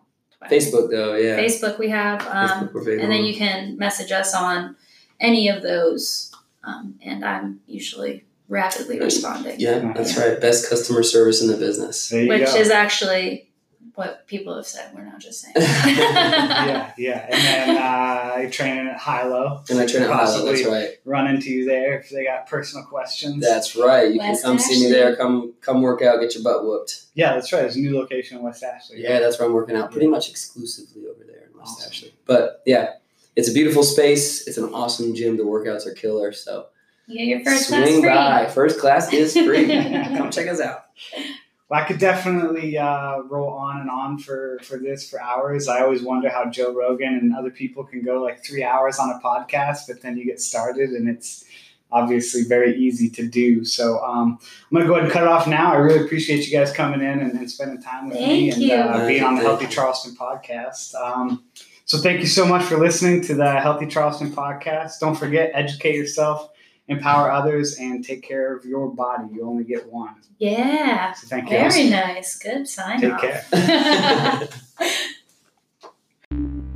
Facebook, 0.51 0.91
though, 0.91 1.17
yeah. 1.17 1.39
Facebook, 1.39 1.79
we 1.79 1.89
have. 1.89 2.21
Um, 2.27 2.69
Facebook, 2.69 3.03
and 3.03 3.11
then 3.11 3.25
you 3.25 3.35
can 3.35 3.77
message 3.77 4.13
us 4.13 4.35
on 4.35 4.77
any 5.19 5.49
of 5.49 5.63
those. 5.63 6.33
Um, 6.63 6.95
and 7.03 7.25
I'm 7.25 7.61
usually 7.67 8.25
rapidly 8.49 9.01
responding. 9.01 9.59
Yeah, 9.59 9.93
that's 9.95 10.17
right. 10.17 10.41
Best 10.41 10.69
customer 10.69 11.03
service 11.03 11.43
in 11.43 11.49
the 11.49 11.57
business. 11.57 12.09
There 12.09 12.23
you 12.23 12.29
Which 12.29 12.47
go. 12.47 12.57
is 12.57 12.71
actually 12.71 13.48
what 13.99 14.29
people 14.29 14.55
have 14.55 14.65
said. 14.67 14.93
We're 14.95 15.05
not 15.05 15.19
just 15.19 15.41
saying. 15.41 15.55
yeah, 15.59 16.93
yeah. 16.99 17.27
And 17.29 17.33
then 17.33 17.77
uh, 17.77 18.33
I 18.37 18.49
train 18.51 18.87
at 18.87 18.97
HYLO. 18.97 19.69
And 19.69 19.81
I 19.81 19.87
train 19.87 20.05
at 20.05 20.11
HYLO, 20.11 20.13
possibly 20.13 20.53
that's 20.63 20.69
right. 20.69 20.91
run 21.05 21.27
into 21.27 21.51
you 21.51 21.65
there 21.65 21.99
if 21.99 22.09
they 22.11 22.25
got 22.25 22.47
personal 22.47 22.87
questions. 22.87 23.43
That's 23.45 23.75
right. 23.75 24.13
You 24.13 24.21
West 24.21 24.45
can 24.45 24.53
come 24.53 24.59
see 24.61 24.85
me 24.85 24.91
there. 24.93 25.17
Come 25.17 25.55
come 25.61 25.83
work 25.83 26.01
out, 26.01 26.21
get 26.21 26.33
your 26.35 26.45
butt 26.45 26.65
whooped. 26.65 27.07
yeah, 27.15 27.35
that's 27.35 27.53
right. 27.53 27.63
There's 27.63 27.75
a 27.75 27.81
new 27.81 27.99
location 27.99 28.39
in 28.39 28.45
West 28.45 28.63
Ashley. 28.63 29.03
Yeah, 29.03 29.19
that's 29.19 29.37
where 29.41 29.49
I'm 29.49 29.53
working 29.55 29.75
out 29.75 29.91
pretty 29.91 30.07
much 30.07 30.31
exclusively 30.31 31.03
over 31.07 31.25
there 31.27 31.49
in 31.51 31.59
West 31.59 31.73
Awesome. 31.79 31.91
Ashley. 31.91 32.15
But 32.25 32.63
yeah, 32.65 32.93
it's 33.35 33.49
a 33.51 33.53
beautiful 33.53 33.83
space. 33.83 34.47
It's 34.47 34.59
an 34.59 34.73
awesome 34.73 35.13
gym. 35.17 35.37
The 35.37 35.43
workouts 35.43 35.87
are 35.89 35.93
killer. 35.93 36.33
So 36.33 36.67
You 37.09 37.19
get 37.19 37.27
your 37.27 37.45
first 37.45 37.69
class 37.69 37.83
swing 37.89 38.01
free. 38.03 38.11
by. 38.11 38.47
First 38.47 38.79
class 38.79 39.13
is 39.13 39.33
free. 39.33 39.67
come 40.17 40.31
check 40.31 40.47
us 40.47 40.61
out. 40.61 40.85
Well, 41.69 41.83
I 41.83 41.85
could 41.85 41.99
definitely 41.99 42.79
uh, 42.79 43.19
roll 43.29 43.51
on 43.51 43.81
and 43.81 43.91
on 43.91 44.19
for, 44.19 44.59
for 44.63 44.79
this 44.79 45.09
for 45.09 45.21
hours. 45.21 45.69
I 45.69 45.83
always 45.83 46.03
wonder 46.03 46.31
how 46.31 46.49
Joe 46.51 46.75
Rogan 46.75 47.15
and 47.15 47.35
other 47.35 47.51
people 47.51 47.85
can 47.85 48.03
go 48.03 48.23
like 48.23 48.43
three 48.43 48.65
hours 48.65 48.99
on 48.99 49.11
a 49.11 49.21
podcast, 49.21 49.81
but 49.87 50.01
then 50.01 50.17
you 50.17 50.25
get 50.25 50.41
started 50.41 50.91
and 50.91 51.09
it's 51.09 51.45
obviously 51.91 52.43
very 52.45 52.77
easy 52.77 53.09
to 53.11 53.27
do. 53.27 53.65
So 53.65 54.03
um, 54.03 54.39
I'm 54.41 54.75
going 54.75 54.83
to 54.83 54.89
go 54.89 54.95
ahead 54.95 55.05
and 55.05 55.13
cut 55.13 55.23
it 55.25 55.29
off 55.29 55.47
now. 55.47 55.73
I 55.73 55.77
really 55.77 56.05
appreciate 56.05 56.47
you 56.47 56.53
guys 56.53 56.73
coming 56.73 57.01
in 57.01 57.21
and, 57.21 57.33
and 57.33 57.51
spending 57.51 57.83
time 57.83 58.09
with 58.09 58.19
Thank 58.19 58.57
me 58.59 58.71
and 58.73 58.91
uh, 58.91 59.07
being 59.07 59.23
on 59.23 59.35
the 59.37 59.43
Healthy. 59.43 59.67
Charleston 59.67 60.15
podcast. 60.15 60.95
Um, 60.95 61.45
so 61.85 61.99
thank 61.99 62.21
you 62.21 62.27
so 62.27 62.47
much 62.47 62.63
for 62.65 62.79
listening 62.79 63.23
to 63.23 63.35
the 63.35 63.61
Healthy 63.61 63.87
Charleston 63.87 64.31
podcast. 64.31 65.01
Don't 65.01 65.15
forget, 65.15 65.51
educate 65.55 65.97
yourself, 65.97 66.51
empower 66.89 67.31
others, 67.31 67.79
and 67.79 68.05
take 68.05 68.23
care 68.23 68.55
of 68.57 68.65
your 68.65 68.89
body. 68.89 69.25
You 69.33 69.47
only 69.47 69.65
get 69.65 69.91
one. 69.91 70.15
Yeah. 70.39 71.13
So 71.13 71.27
thank 71.29 71.51
you. 71.51 71.59
Very 71.59 71.91
nice. 71.91 72.39
Good 72.39 72.67
sign 72.69 73.01
Take 73.01 73.13
off. 73.13 73.21
care. 73.21 74.49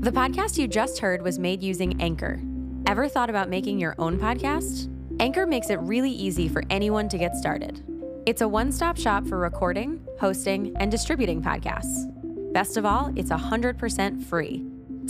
The 0.03 0.11
podcast 0.11 0.59
you 0.59 0.67
just 0.67 0.99
heard 0.99 1.23
was 1.23 1.39
made 1.39 1.63
using 1.63 2.03
Anchor. 2.03 2.43
Ever 2.89 3.09
thought 3.09 3.31
about 3.31 3.49
making 3.49 3.79
your 3.79 3.95
own 3.99 4.19
podcast? 4.19 4.91
Anchor 5.21 5.47
makes 5.47 5.71
it 5.71 5.79
really 5.79 6.11
easy 6.11 6.49
for 6.49 6.65
anyone 6.71 7.09
to 7.09 7.17
get 7.17 7.37
started. 7.37 7.85
It's 8.27 8.41
a 8.41 8.49
one 8.49 8.73
stop 8.73 8.99
shop 8.99 9.29
for 9.29 9.39
recording, 9.39 10.05
hosting, 10.19 10.75
and 10.81 10.91
distributing 10.91 11.41
podcasts. 11.41 12.09
Best 12.53 12.77
of 12.77 12.85
all, 12.85 13.13
it's 13.15 13.31
100% 13.31 14.25
free. 14.25 14.67